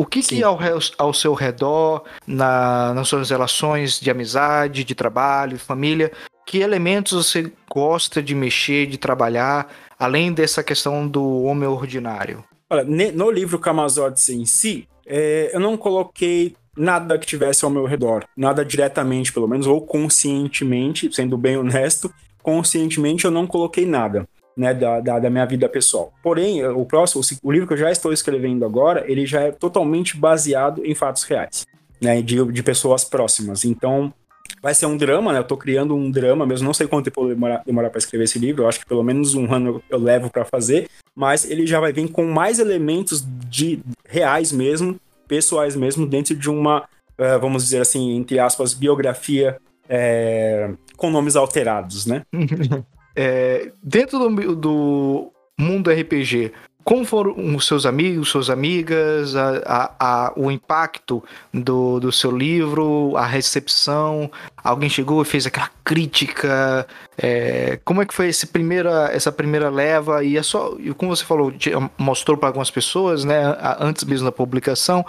O 0.00 0.06
que, 0.06 0.22
que 0.22 0.44
ao, 0.44 0.56
ao 0.96 1.12
seu 1.12 1.34
redor, 1.34 2.04
na, 2.24 2.94
nas 2.94 3.08
suas 3.08 3.30
relações 3.30 3.98
de 3.98 4.08
amizade, 4.08 4.84
de 4.84 4.94
trabalho, 4.94 5.58
família, 5.58 6.12
que 6.46 6.58
elementos 6.58 7.12
você 7.12 7.52
gosta 7.68 8.22
de 8.22 8.32
mexer, 8.32 8.86
de 8.86 8.96
trabalhar, 8.96 9.74
além 9.98 10.32
dessa 10.32 10.62
questão 10.62 11.06
do 11.08 11.42
homem 11.42 11.68
ordinário? 11.68 12.44
Olha, 12.70 12.84
no 12.84 13.28
livro 13.28 13.58
Camazortes 13.58 14.28
em 14.28 14.46
si, 14.46 14.88
é, 15.04 15.50
eu 15.52 15.58
não 15.58 15.76
coloquei 15.76 16.54
nada 16.76 17.18
que 17.18 17.26
tivesse 17.26 17.64
ao 17.64 17.70
meu 17.70 17.84
redor, 17.84 18.24
nada 18.36 18.64
diretamente, 18.64 19.32
pelo 19.32 19.48
menos, 19.48 19.66
ou 19.66 19.80
conscientemente, 19.80 21.12
sendo 21.12 21.36
bem 21.36 21.56
honesto, 21.56 22.08
conscientemente 22.40 23.24
eu 23.24 23.32
não 23.32 23.48
coloquei 23.48 23.84
nada 23.84 24.28
né, 24.58 24.74
da, 24.74 25.00
da, 25.00 25.18
da, 25.20 25.30
minha 25.30 25.46
vida 25.46 25.68
pessoal. 25.68 26.12
Porém, 26.20 26.66
o 26.66 26.84
próximo, 26.84 27.22
o 27.44 27.52
livro 27.52 27.68
que 27.68 27.74
eu 27.74 27.78
já 27.78 27.92
estou 27.92 28.12
escrevendo 28.12 28.64
agora, 28.64 29.04
ele 29.06 29.24
já 29.24 29.42
é 29.42 29.52
totalmente 29.52 30.16
baseado 30.16 30.84
em 30.84 30.96
fatos 30.96 31.22
reais, 31.22 31.64
né, 32.00 32.20
de, 32.20 32.44
de 32.44 32.62
pessoas 32.64 33.04
próximas. 33.04 33.64
Então, 33.64 34.12
vai 34.60 34.74
ser 34.74 34.86
um 34.86 34.96
drama, 34.96 35.32
né? 35.32 35.38
Eu 35.38 35.44
tô 35.44 35.56
criando 35.56 35.94
um 35.94 36.10
drama, 36.10 36.44
mesmo 36.44 36.66
não 36.66 36.74
sei 36.74 36.88
quanto 36.88 37.04
tempo 37.04 37.22
eu 37.22 37.28
demorar, 37.28 37.62
demorar 37.64 37.90
para 37.90 37.98
escrever 37.98 38.24
esse 38.24 38.38
livro, 38.38 38.64
eu 38.64 38.68
acho 38.68 38.80
que 38.80 38.86
pelo 38.86 39.04
menos 39.04 39.34
um 39.34 39.52
ano 39.52 39.68
eu, 39.68 39.82
eu 39.90 39.98
levo 39.98 40.28
para 40.28 40.44
fazer, 40.44 40.88
mas 41.14 41.48
ele 41.48 41.64
já 41.64 41.78
vai 41.78 41.92
vir 41.92 42.08
com 42.10 42.24
mais 42.24 42.58
elementos 42.58 43.24
de 43.48 43.78
reais 44.08 44.50
mesmo, 44.50 44.98
pessoais 45.28 45.76
mesmo, 45.76 46.04
dentro 46.04 46.34
de 46.34 46.50
uma, 46.50 46.80
uh, 47.16 47.38
vamos 47.40 47.62
dizer 47.62 47.80
assim, 47.80 48.16
entre 48.16 48.40
aspas, 48.40 48.74
biografia 48.74 49.56
é, 49.88 50.70
com 50.96 51.10
nomes 51.10 51.36
alterados, 51.36 52.06
né? 52.06 52.24
é, 53.20 53.72
dentro 53.82 54.16
do, 54.16 54.54
do 54.54 55.32
mundo 55.58 55.90
RPG, 55.90 56.52
como 56.84 57.04
foram 57.04 57.34
os 57.56 57.66
seus 57.66 57.84
amigos, 57.84 58.28
suas 58.28 58.48
amigas, 58.48 59.34
a, 59.34 59.58
a, 59.66 59.94
a, 59.98 60.32
o 60.36 60.52
impacto 60.52 61.22
do, 61.52 61.98
do 61.98 62.12
seu 62.12 62.30
livro, 62.30 63.16
a 63.16 63.26
recepção? 63.26 64.30
Alguém 64.56 64.88
chegou 64.88 65.20
e 65.20 65.24
fez 65.24 65.46
aquela 65.46 65.68
crítica? 65.82 66.86
É, 67.18 67.80
como 67.84 68.00
é 68.00 68.06
que 68.06 68.14
foi 68.14 68.28
esse 68.28 68.46
primeira, 68.46 69.10
essa 69.12 69.32
primeira 69.32 69.68
leva? 69.68 70.22
E 70.22 70.36
é 70.36 70.42
só, 70.42 70.76
como 70.96 71.14
você 71.14 71.24
falou, 71.24 71.52
mostrou 71.98 72.38
para 72.38 72.50
algumas 72.50 72.70
pessoas, 72.70 73.24
né, 73.24 73.42
antes 73.80 74.04
mesmo 74.04 74.26
da 74.26 74.32
publicação, 74.32 75.04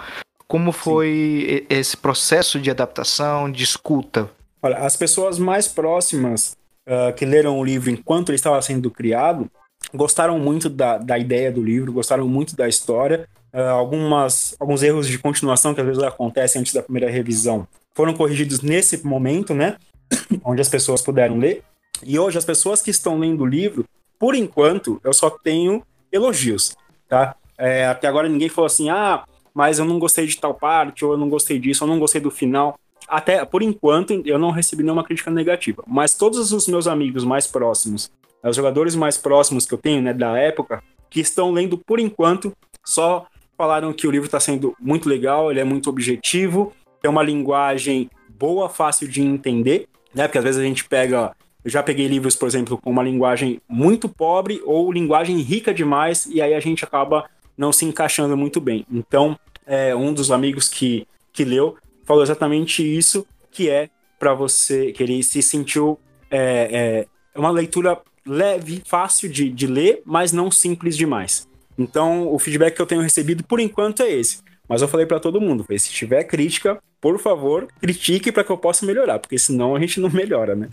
como 0.48 0.72
foi 0.72 1.60
Sim. 1.60 1.66
esse 1.70 1.96
processo 1.96 2.58
de 2.58 2.72
adaptação, 2.72 3.50
de 3.50 3.62
escuta? 3.62 4.28
Olha, 4.60 4.78
as 4.78 4.96
pessoas 4.96 5.38
mais 5.38 5.68
próximas 5.68 6.59
uh, 6.90 7.14
que 7.14 7.24
leram 7.24 7.56
o 7.58 7.64
livro 7.64 7.88
enquanto 7.88 8.30
ele 8.30 8.36
estava 8.36 8.60
sendo 8.60 8.90
criado 8.90 9.48
gostaram 9.94 10.38
muito 10.38 10.68
da, 10.68 10.98
da 10.98 11.18
ideia 11.18 11.50
do 11.50 11.62
livro, 11.62 11.92
gostaram 11.92 12.28
muito 12.28 12.54
da 12.56 12.68
história. 12.68 13.28
Uh, 13.52 13.60
algumas, 13.60 14.54
alguns 14.60 14.82
erros 14.82 15.08
de 15.08 15.18
continuação 15.18 15.74
que 15.74 15.80
às 15.80 15.86
vezes 15.86 16.02
acontecem 16.02 16.60
antes 16.60 16.72
da 16.72 16.82
primeira 16.82 17.10
revisão 17.10 17.66
foram 17.92 18.14
corrigidos 18.14 18.60
nesse 18.60 19.04
momento, 19.04 19.52
né? 19.52 19.76
Onde 20.44 20.60
as 20.60 20.68
pessoas 20.68 21.02
puderam 21.02 21.38
ler. 21.38 21.62
E 22.04 22.18
hoje, 22.18 22.38
as 22.38 22.44
pessoas 22.44 22.80
que 22.80 22.90
estão 22.90 23.18
lendo 23.18 23.42
o 23.42 23.46
livro, 23.46 23.84
por 24.18 24.34
enquanto, 24.34 25.00
eu 25.02 25.12
só 25.12 25.28
tenho 25.28 25.82
elogios, 26.12 26.76
tá? 27.08 27.34
É, 27.58 27.86
até 27.86 28.06
agora 28.06 28.28
ninguém 28.28 28.48
falou 28.48 28.66
assim, 28.66 28.88
ah, 28.88 29.24
mas 29.52 29.78
eu 29.78 29.84
não 29.84 29.98
gostei 29.98 30.26
de 30.26 30.38
tal 30.38 30.54
parte, 30.54 31.04
ou 31.04 31.12
eu 31.12 31.18
não 31.18 31.28
gostei 31.28 31.58
disso, 31.58 31.84
ou 31.84 31.88
eu 31.88 31.92
não 31.92 32.00
gostei 32.00 32.20
do 32.20 32.30
final. 32.30 32.78
Até, 33.10 33.44
por 33.44 33.62
enquanto, 33.62 34.22
eu 34.24 34.38
não 34.38 34.50
recebi 34.50 34.82
nenhuma 34.82 35.04
crítica 35.04 35.30
negativa. 35.30 35.82
Mas 35.86 36.14
todos 36.14 36.52
os 36.52 36.68
meus 36.68 36.86
amigos 36.86 37.24
mais 37.24 37.46
próximos 37.46 38.10
os 38.48 38.56
jogadores 38.56 38.94
mais 38.94 39.18
próximos 39.18 39.66
que 39.66 39.74
eu 39.74 39.78
tenho, 39.78 40.00
né, 40.00 40.14
da 40.14 40.38
época, 40.38 40.82
que 41.10 41.20
estão 41.20 41.50
lendo 41.50 41.76
por 41.76 41.98
enquanto, 42.00 42.52
só 42.84 43.26
falaram 43.58 43.92
que 43.92 44.06
o 44.06 44.10
livro 44.10 44.26
está 44.26 44.40
sendo 44.40 44.74
muito 44.80 45.08
legal, 45.08 45.50
ele 45.50 45.60
é 45.60 45.64
muito 45.64 45.90
objetivo, 45.90 46.72
tem 47.02 47.10
uma 47.10 47.22
linguagem 47.22 48.08
boa, 48.28 48.68
fácil 48.68 49.06
de 49.06 49.20
entender, 49.20 49.86
né? 50.14 50.26
Porque 50.26 50.38
às 50.38 50.44
vezes 50.44 50.60
a 50.60 50.64
gente 50.64 50.84
pega, 50.84 51.36
eu 51.62 51.70
já 51.70 51.82
peguei 51.82 52.06
livros, 52.06 52.34
por 52.34 52.48
exemplo, 52.48 52.78
com 52.78 52.90
uma 52.90 53.02
linguagem 53.02 53.60
muito 53.68 54.08
pobre 54.08 54.62
ou 54.64 54.90
linguagem 54.90 55.38
rica 55.40 55.74
demais 55.74 56.24
e 56.26 56.40
aí 56.40 56.54
a 56.54 56.60
gente 56.60 56.84
acaba 56.84 57.28
não 57.56 57.70
se 57.70 57.84
encaixando 57.84 58.34
muito 58.34 58.60
bem. 58.60 58.86
Então, 58.90 59.38
é, 59.66 59.94
um 59.94 60.14
dos 60.14 60.30
amigos 60.30 60.68
que 60.68 61.06
que 61.32 61.44
leu 61.44 61.76
falou 62.10 62.24
exatamente 62.24 62.82
isso, 62.82 63.24
que 63.52 63.70
é 63.70 63.88
para 64.18 64.34
você 64.34 64.90
que 64.90 65.00
ele 65.00 65.22
se 65.22 65.40
sentiu 65.40 65.96
é, 66.28 67.06
é 67.32 67.38
uma 67.38 67.52
leitura 67.52 68.00
leve, 68.26 68.82
fácil 68.84 69.30
de, 69.30 69.48
de 69.48 69.68
ler, 69.68 70.02
mas 70.04 70.32
não 70.32 70.50
simples 70.50 70.96
demais. 70.96 71.46
Então, 71.78 72.26
o 72.26 72.36
feedback 72.36 72.74
que 72.74 72.82
eu 72.82 72.86
tenho 72.86 73.00
recebido 73.00 73.44
por 73.44 73.60
enquanto 73.60 74.02
é 74.02 74.10
esse. 74.10 74.38
Mas 74.68 74.82
eu 74.82 74.88
falei 74.88 75.06
para 75.06 75.20
todo 75.20 75.40
mundo, 75.40 75.64
se 75.78 75.90
tiver 75.92 76.24
crítica, 76.24 76.82
por 77.00 77.16
favor, 77.20 77.68
critique 77.80 78.32
para 78.32 78.42
que 78.42 78.50
eu 78.50 78.58
possa 78.58 78.84
melhorar, 78.84 79.20
porque 79.20 79.38
senão 79.38 79.76
a 79.76 79.80
gente 79.80 80.00
não 80.00 80.10
melhora, 80.10 80.56
né? 80.56 80.68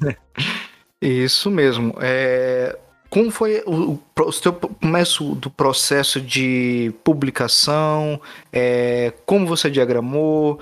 Isso 0.99 1.51
mesmo. 1.51 1.93
É... 2.01 2.75
Como 3.11 3.29
foi 3.29 3.61
o, 3.65 3.91
o, 3.91 4.03
o 4.23 4.31
seu 4.31 4.51
começo 4.51 5.35
do 5.35 5.51
processo 5.51 6.19
de 6.19 6.91
publicação? 7.03 8.19
É... 8.51 9.13
Como 9.23 9.45
você 9.45 9.69
diagramou? 9.69 10.59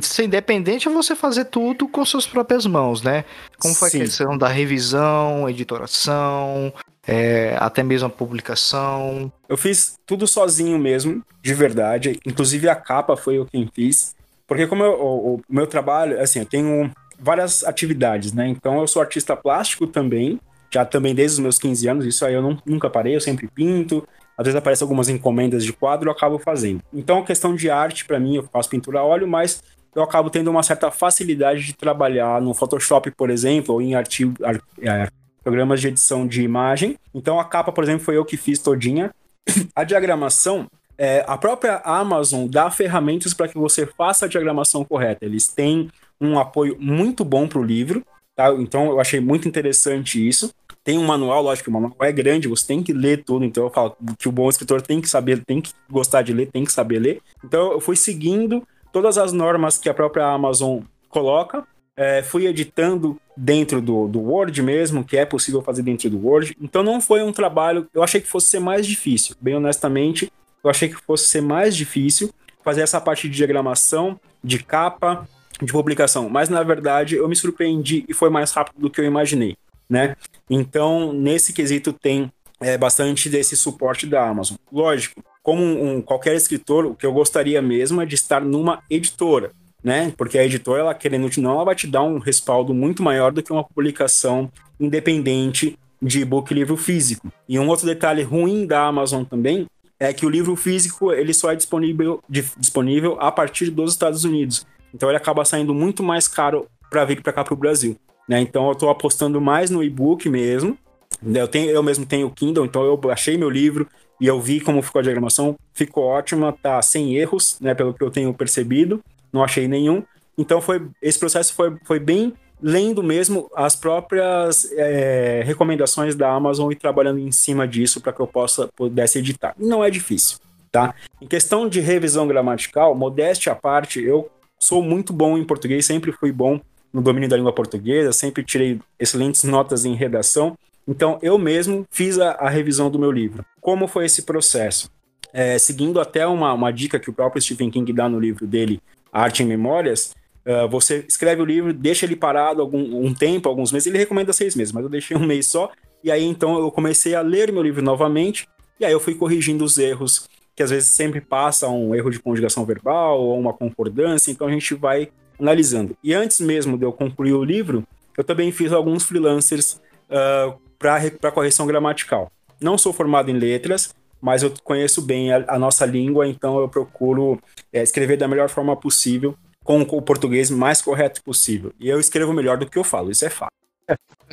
Ser 0.00 0.24
independente 0.24 0.88
é 0.88 0.90
você 0.90 1.14
fazer 1.14 1.46
tudo 1.46 1.86
com 1.86 2.04
suas 2.04 2.26
próprias 2.26 2.64
mãos, 2.66 3.02
né? 3.02 3.24
Como 3.58 3.74
foi 3.74 3.90
Sim. 3.90 3.98
a 3.98 4.04
questão 4.04 4.38
da 4.38 4.48
revisão, 4.48 5.48
editoração, 5.48 6.72
é, 7.06 7.56
até 7.58 7.82
mesmo 7.82 8.06
a 8.06 8.10
publicação? 8.10 9.30
Eu 9.48 9.56
fiz 9.56 9.98
tudo 10.06 10.26
sozinho 10.26 10.78
mesmo, 10.78 11.22
de 11.42 11.52
verdade. 11.52 12.18
Inclusive 12.24 12.68
a 12.68 12.74
capa 12.74 13.16
foi 13.16 13.36
eu 13.38 13.46
quem 13.46 13.68
fiz. 13.72 14.14
Porque 14.46 14.66
como 14.66 14.82
eu, 14.82 14.92
o, 14.92 15.34
o 15.34 15.40
meu 15.48 15.66
trabalho, 15.66 16.20
assim, 16.20 16.40
eu 16.40 16.46
tenho 16.46 16.90
várias 17.18 17.62
atividades, 17.64 18.32
né? 18.32 18.48
Então 18.48 18.80
eu 18.80 18.86
sou 18.86 19.00
artista 19.00 19.36
plástico 19.36 19.86
também, 19.86 20.40
já 20.70 20.84
também 20.84 21.14
desde 21.14 21.34
os 21.34 21.38
meus 21.40 21.58
15 21.58 21.88
anos, 21.88 22.06
isso 22.06 22.24
aí 22.24 22.34
eu 22.34 22.42
não, 22.42 22.58
nunca 22.64 22.90
parei, 22.90 23.14
eu 23.14 23.20
sempre 23.20 23.46
pinto. 23.46 24.06
Às 24.36 24.46
vezes 24.46 24.58
aparecem 24.58 24.84
algumas 24.84 25.08
encomendas 25.08 25.64
de 25.64 25.72
quadro, 25.72 26.08
eu 26.08 26.12
acabo 26.12 26.38
fazendo. 26.38 26.82
Então, 26.92 27.18
a 27.18 27.24
questão 27.24 27.54
de 27.54 27.70
arte, 27.70 28.04
para 28.04 28.18
mim, 28.18 28.36
eu 28.36 28.48
faço 28.50 28.68
pintura 28.68 29.00
a 29.00 29.04
óleo, 29.04 29.28
mas 29.28 29.62
eu 29.94 30.02
acabo 30.02 30.30
tendo 30.30 30.50
uma 30.50 30.62
certa 30.62 30.90
facilidade 30.90 31.64
de 31.64 31.74
trabalhar 31.74 32.40
no 32.40 32.54
Photoshop, 32.54 33.10
por 33.10 33.30
exemplo, 33.30 33.74
ou 33.74 33.82
em 33.82 33.94
artigo, 33.94 34.34
é, 34.80 35.08
programas 35.42 35.80
de 35.80 35.88
edição 35.88 36.26
de 36.26 36.42
imagem. 36.42 36.96
Então 37.14 37.38
a 37.38 37.44
capa, 37.44 37.72
por 37.72 37.84
exemplo, 37.84 38.04
foi 38.04 38.16
eu 38.16 38.24
que 38.24 38.36
fiz 38.36 38.58
todinha. 38.58 39.10
A 39.74 39.84
diagramação, 39.84 40.68
é, 40.96 41.24
a 41.26 41.36
própria 41.36 41.80
Amazon 41.84 42.46
dá 42.46 42.70
ferramentas 42.70 43.34
para 43.34 43.48
que 43.48 43.58
você 43.58 43.86
faça 43.86 44.26
a 44.26 44.28
diagramação 44.28 44.84
correta. 44.84 45.24
Eles 45.24 45.48
têm 45.48 45.90
um 46.20 46.38
apoio 46.38 46.76
muito 46.78 47.24
bom 47.24 47.48
para 47.48 47.58
o 47.58 47.64
livro, 47.64 48.04
tá? 48.36 48.52
Então 48.52 48.86
eu 48.86 49.00
achei 49.00 49.18
muito 49.18 49.48
interessante 49.48 50.26
isso. 50.26 50.54
Tem 50.84 50.98
um 50.98 51.04
manual, 51.04 51.42
lógico, 51.42 51.70
o 51.70 51.72
manual 51.72 51.96
é 52.00 52.12
grande, 52.12 52.46
você 52.46 52.66
tem 52.66 52.82
que 52.82 52.92
ler 52.92 53.24
tudo, 53.24 53.44
então 53.44 53.64
eu 53.64 53.70
falo 53.70 53.96
que 54.18 54.28
o 54.28 54.32
bom 54.32 54.48
escritor 54.48 54.82
tem 54.82 55.00
que 55.00 55.08
saber, 55.08 55.44
tem 55.44 55.60
que 55.60 55.72
gostar 55.90 56.22
de 56.22 56.32
ler, 56.32 56.50
tem 56.50 56.64
que 56.64 56.72
saber 56.72 56.98
ler. 56.98 57.20
Então 57.44 57.72
eu 57.72 57.80
fui 57.80 57.96
seguindo 57.96 58.66
todas 58.92 59.18
as 59.18 59.32
normas 59.32 59.78
que 59.78 59.88
a 59.88 59.94
própria 59.94 60.26
Amazon 60.26 60.80
coloca. 61.08 61.66
É, 61.94 62.22
fui 62.22 62.46
editando 62.46 63.18
dentro 63.36 63.80
do, 63.80 64.08
do 64.08 64.20
Word 64.20 64.62
mesmo, 64.62 65.04
que 65.04 65.16
é 65.16 65.26
possível 65.26 65.60
fazer 65.62 65.82
dentro 65.82 66.08
do 66.08 66.26
Word. 66.26 66.56
Então 66.60 66.82
não 66.82 67.00
foi 67.00 67.22
um 67.22 67.32
trabalho. 67.32 67.86
Eu 67.92 68.02
achei 68.02 68.20
que 68.20 68.28
fosse 68.28 68.48
ser 68.48 68.60
mais 68.60 68.86
difícil, 68.86 69.36
bem 69.40 69.56
honestamente. 69.56 70.32
Eu 70.62 70.70
achei 70.70 70.88
que 70.88 70.96
fosse 70.96 71.26
ser 71.26 71.42
mais 71.42 71.76
difícil 71.76 72.32
fazer 72.62 72.82
essa 72.82 73.00
parte 73.00 73.28
de 73.28 73.36
diagramação, 73.36 74.18
de 74.42 74.62
capa, 74.62 75.28
de 75.60 75.72
publicação. 75.72 76.28
Mas 76.28 76.48
na 76.48 76.62
verdade 76.62 77.16
eu 77.16 77.28
me 77.28 77.36
surpreendi 77.36 78.04
e 78.08 78.14
foi 78.14 78.30
mais 78.30 78.52
rápido 78.52 78.80
do 78.80 78.90
que 78.90 79.00
eu 79.00 79.04
imaginei, 79.04 79.56
né? 79.88 80.16
Então 80.48 81.12
nesse 81.12 81.52
quesito 81.52 81.92
tem 81.92 82.32
é, 82.60 82.78
bastante 82.78 83.28
desse 83.28 83.56
suporte 83.56 84.06
da 84.06 84.26
Amazon. 84.26 84.56
Lógico, 84.72 85.22
como 85.42 85.62
um, 85.62 86.00
qualquer 86.00 86.34
escritor, 86.34 86.86
o 86.86 86.94
que 86.94 87.04
eu 87.04 87.12
gostaria 87.12 87.60
mesmo 87.60 88.00
é 88.00 88.06
de 88.06 88.14
estar 88.14 88.40
numa 88.40 88.82
editora, 88.88 89.50
né? 89.82 90.12
Porque 90.16 90.38
a 90.38 90.44
editora, 90.44 90.80
ela 90.80 90.94
querendo 90.94 91.24
ou 91.24 91.42
não, 91.42 91.52
ela 91.52 91.64
vai 91.64 91.74
te 91.74 91.86
dar 91.86 92.02
um 92.02 92.18
respaldo 92.18 92.72
muito 92.72 93.02
maior 93.02 93.32
do 93.32 93.42
que 93.42 93.52
uma 93.52 93.64
publicação 93.64 94.50
independente 94.78 95.78
de 96.00 96.20
e-book 96.20 96.52
livro 96.52 96.76
físico. 96.76 97.32
E 97.48 97.58
um 97.58 97.68
outro 97.68 97.86
detalhe 97.86 98.22
ruim 98.22 98.66
da 98.66 98.86
Amazon 98.86 99.24
também 99.24 99.66
é 99.98 100.12
que 100.12 100.26
o 100.26 100.28
livro 100.28 100.56
físico 100.56 101.12
ele 101.12 101.32
só 101.32 101.52
é 101.52 101.56
disponível, 101.56 102.20
disponível 102.58 103.16
a 103.20 103.30
partir 103.30 103.70
dos 103.70 103.92
Estados 103.92 104.24
Unidos. 104.24 104.66
Então 104.92 105.08
ele 105.08 105.16
acaba 105.16 105.44
saindo 105.44 105.72
muito 105.72 106.02
mais 106.02 106.26
caro 106.26 106.66
para 106.90 107.04
vir 107.04 107.22
para 107.22 107.32
cá 107.32 107.44
para 107.44 107.54
o 107.54 107.56
Brasil. 107.56 107.96
Né? 108.28 108.40
Então 108.40 108.66
eu 108.66 108.72
estou 108.72 108.90
apostando 108.90 109.40
mais 109.40 109.70
no 109.70 109.82
e-book 109.82 110.28
mesmo. 110.28 110.76
Eu, 111.24 111.46
tenho, 111.46 111.70
eu 111.70 111.82
mesmo 111.82 112.04
tenho 112.04 112.26
o 112.26 112.30
Kindle, 112.30 112.64
então 112.64 112.82
eu 112.84 113.00
achei 113.10 113.38
meu 113.38 113.48
livro, 113.48 113.86
e 114.20 114.26
eu 114.26 114.40
vi 114.40 114.60
como 114.60 114.82
ficou 114.82 115.00
a 115.00 115.02
diagramação, 115.02 115.56
ficou 115.72 116.04
ótima, 116.04 116.52
tá 116.52 116.80
sem 116.82 117.16
erros, 117.16 117.58
né, 117.60 117.74
pelo 117.74 117.92
que 117.94 118.02
eu 118.02 118.10
tenho 118.10 118.32
percebido, 118.32 119.02
não 119.32 119.42
achei 119.42 119.66
nenhum. 119.66 120.02
Então 120.36 120.60
foi 120.60 120.86
esse 121.00 121.18
processo 121.18 121.54
foi, 121.54 121.76
foi 121.84 121.98
bem 121.98 122.34
lendo 122.62 123.02
mesmo 123.02 123.50
as 123.56 123.74
próprias 123.74 124.70
é, 124.72 125.42
recomendações 125.44 126.14
da 126.14 126.30
Amazon 126.30 126.70
e 126.70 126.76
trabalhando 126.76 127.18
em 127.18 127.32
cima 127.32 127.66
disso 127.66 128.00
para 128.00 128.12
que 128.12 128.20
eu 128.20 128.26
possa 128.26 128.68
pudesse 128.76 129.18
editar. 129.18 129.54
Não 129.58 129.82
é 129.82 129.90
difícil, 129.90 130.38
tá? 130.70 130.94
Em 131.20 131.26
questão 131.26 131.68
de 131.68 131.80
revisão 131.80 132.28
gramatical, 132.28 132.94
modéstia 132.94 133.52
à 133.52 133.56
parte, 133.56 134.00
eu 134.00 134.30
sou 134.58 134.80
muito 134.80 135.12
bom 135.12 135.36
em 135.36 135.44
português, 135.44 135.84
sempre 135.84 136.12
fui 136.12 136.30
bom 136.30 136.60
no 136.92 137.02
domínio 137.02 137.28
da 137.28 137.36
língua 137.36 137.52
portuguesa, 137.52 138.12
sempre 138.12 138.44
tirei 138.44 138.78
excelentes 138.98 139.42
notas 139.42 139.84
em 139.84 139.94
redação. 139.94 140.56
Então, 140.86 141.18
eu 141.22 141.38
mesmo 141.38 141.86
fiz 141.90 142.18
a, 142.18 142.32
a 142.32 142.48
revisão 142.48 142.90
do 142.90 142.98
meu 142.98 143.10
livro. 143.10 143.44
Como 143.60 143.86
foi 143.86 144.06
esse 144.06 144.22
processo? 144.22 144.90
É, 145.32 145.58
seguindo 145.58 146.00
até 146.00 146.26
uma, 146.26 146.52
uma 146.52 146.70
dica 146.70 146.98
que 146.98 147.08
o 147.08 147.12
próprio 147.12 147.40
Stephen 147.40 147.70
King 147.70 147.92
dá 147.92 148.08
no 148.08 148.20
livro 148.20 148.46
dele, 148.46 148.80
Arte 149.12 149.42
em 149.42 149.46
Memórias, 149.46 150.14
uh, 150.46 150.68
você 150.68 151.04
escreve 151.08 151.40
o 151.40 151.44
livro, 151.44 151.72
deixa 151.72 152.04
ele 152.04 152.16
parado 152.16 152.60
algum 152.60 153.06
um 153.06 153.14
tempo, 153.14 153.48
alguns 153.48 153.72
meses, 153.72 153.86
ele 153.86 153.98
recomenda 153.98 154.32
seis 154.32 154.54
meses, 154.54 154.72
mas 154.72 154.82
eu 154.82 154.90
deixei 154.90 155.16
um 155.16 155.24
mês 155.26 155.46
só, 155.46 155.70
e 156.04 156.10
aí 156.10 156.24
então 156.24 156.58
eu 156.58 156.70
comecei 156.70 157.14
a 157.14 157.22
ler 157.22 157.52
meu 157.52 157.62
livro 157.62 157.82
novamente, 157.82 158.46
e 158.78 158.84
aí 158.84 158.92
eu 158.92 159.00
fui 159.00 159.14
corrigindo 159.14 159.64
os 159.64 159.78
erros, 159.78 160.28
que 160.54 160.62
às 160.62 160.70
vezes 160.70 160.88
sempre 160.90 161.20
passa 161.20 161.68
um 161.68 161.94
erro 161.94 162.10
de 162.10 162.18
conjugação 162.18 162.64
verbal 162.64 163.20
ou 163.20 163.38
uma 163.38 163.52
concordância, 163.52 164.30
então 164.30 164.46
a 164.46 164.50
gente 164.50 164.74
vai 164.74 165.08
analisando. 165.40 165.96
E 166.04 166.12
antes 166.12 166.40
mesmo 166.40 166.76
de 166.76 166.84
eu 166.84 166.92
concluir 166.92 167.32
o 167.32 167.44
livro, 167.44 167.86
eu 168.16 168.24
também 168.24 168.52
fiz 168.52 168.72
alguns 168.72 169.04
freelancers 169.04 169.80
uh, 170.10 170.58
para 170.82 171.32
correção 171.32 171.66
gramatical. 171.66 172.30
Não 172.60 172.76
sou 172.76 172.92
formado 172.92 173.30
em 173.30 173.34
letras, 173.34 173.94
mas 174.20 174.42
eu 174.42 174.52
conheço 174.62 175.00
bem 175.00 175.32
a, 175.32 175.44
a 175.48 175.58
nossa 175.58 175.86
língua, 175.86 176.28
então 176.28 176.60
eu 176.60 176.68
procuro 176.68 177.40
é, 177.72 177.82
escrever 177.82 178.16
da 178.16 178.28
melhor 178.28 178.48
forma 178.48 178.76
possível, 178.76 179.34
com 179.64 179.80
o 179.80 180.02
português 180.02 180.50
mais 180.50 180.82
correto 180.82 181.22
possível. 181.22 181.72
E 181.78 181.88
eu 181.88 181.98
escrevo 181.98 182.32
melhor 182.32 182.58
do 182.58 182.66
que 182.66 182.78
eu 182.78 182.84
falo, 182.84 183.10
isso 183.10 183.24
é 183.24 183.30
fato. 183.30 183.52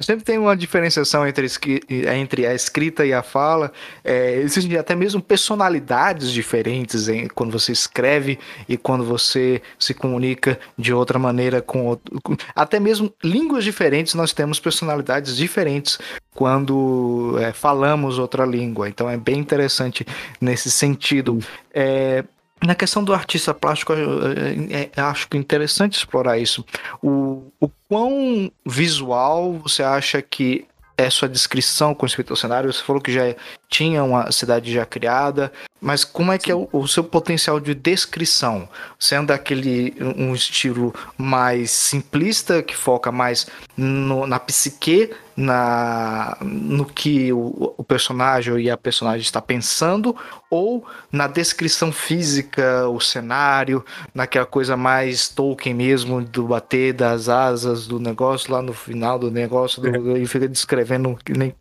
Sempre 0.02 0.24
tem 0.24 0.38
uma 0.38 0.56
diferenciação 0.56 1.28
entre, 1.28 1.46
entre 1.90 2.46
a 2.46 2.54
escrita 2.54 3.06
e 3.06 3.14
a 3.14 3.22
fala. 3.22 3.72
É, 4.04 4.36
existem 4.38 4.78
até 4.78 4.96
mesmo 4.96 5.22
personalidades 5.22 6.32
diferentes 6.32 7.10
em, 7.10 7.28
quando 7.28 7.52
você 7.52 7.72
escreve 7.74 8.40
e 8.68 8.78
quando 8.78 9.04
você 9.04 9.62
se 9.78 9.94
comunica 9.94 10.58
de 10.78 10.94
outra 10.94 11.20
maneira 11.20 11.62
com, 11.62 12.00
com 12.24 12.38
até 12.56 12.80
mesmo 12.80 13.14
línguas 13.22 13.64
diferentes. 13.64 14.14
Nós 14.14 14.32
temos 14.32 14.60
personalidades 14.60 15.36
diferentes 15.36 16.00
quando 16.34 17.36
é, 17.40 17.52
falamos 17.52 18.18
outra 18.18 18.46
língua. 18.46 18.88
Então 18.88 19.10
é 19.10 19.18
bem 19.18 19.38
interessante 19.38 20.06
nesse 20.40 20.72
sentido. 20.72 21.40
É, 21.74 22.24
na 22.66 22.76
questão 22.76 23.04
do 23.04 23.14
artista 23.14 23.54
plástico, 23.54 23.94
eu, 23.94 24.22
eu, 24.22 24.90
eu, 24.96 25.06
acho 25.06 25.28
interessante 25.34 25.98
explorar 25.98 26.38
isso. 26.38 26.66
O, 27.02 27.52
o 27.60 27.70
quão 27.88 28.52
visual 28.66 29.54
você 29.54 29.82
acha 29.82 30.22
que 30.22 30.66
é 30.98 31.10
sua 31.10 31.30
descrição 31.30 31.96
com 31.96 32.06
respeito 32.06 32.34
ao 32.34 32.38
cenário? 32.38 32.72
Você 32.72 32.84
falou 32.84 33.02
que 33.02 33.12
já 33.12 33.34
tinha 33.70 34.04
uma 34.04 34.30
cidade 34.34 34.74
já 34.74 34.86
criada, 34.86 35.52
mas 35.80 36.04
como 36.04 36.34
é 36.34 36.38
que 36.38 36.52
é 36.52 36.56
o, 36.56 36.68
o 36.74 36.88
seu 36.88 37.04
potencial 37.04 37.60
de 37.60 37.74
descrição? 37.74 38.68
Sendo 39.00 39.32
aquele 39.32 39.96
um 40.18 40.36
estilo 40.36 40.94
mais 41.18 41.72
simplista, 41.72 42.62
que 42.62 42.76
foca 42.76 43.12
mais 43.12 43.48
no, 43.78 44.28
na 44.28 44.40
psique, 44.40 45.12
na, 45.40 46.38
no 46.42 46.84
que 46.84 47.32
o, 47.32 47.74
o, 47.78 47.84
personagem 47.84 48.60
e 48.60 48.70
a 48.70 48.76
personagem 48.76 49.22
está 49.22 49.42
pensando, 49.42 50.14
ou 50.50 50.86
na 51.10 51.28
descrição 51.28 51.94
física, 51.94 52.90
o 52.90 53.00
cenário, 53.00 53.84
naquela 54.14 54.46
coisa 54.46 54.76
mais 54.76 55.30
Tolkien 55.30 55.74
mesmo, 55.74 56.22
do 56.22 56.48
bater 56.48 56.92
das 56.92 57.30
asas 57.30 57.88
do 57.88 58.02
negócio 58.02 58.52
lá 58.52 58.62
no 58.62 58.74
final 58.74 59.18
do 59.18 59.32
negócio, 59.32 59.82
do, 59.82 60.18
e 60.18 60.28
fica 60.28 60.46
descrevendo 60.46 61.18
nem 61.30 61.56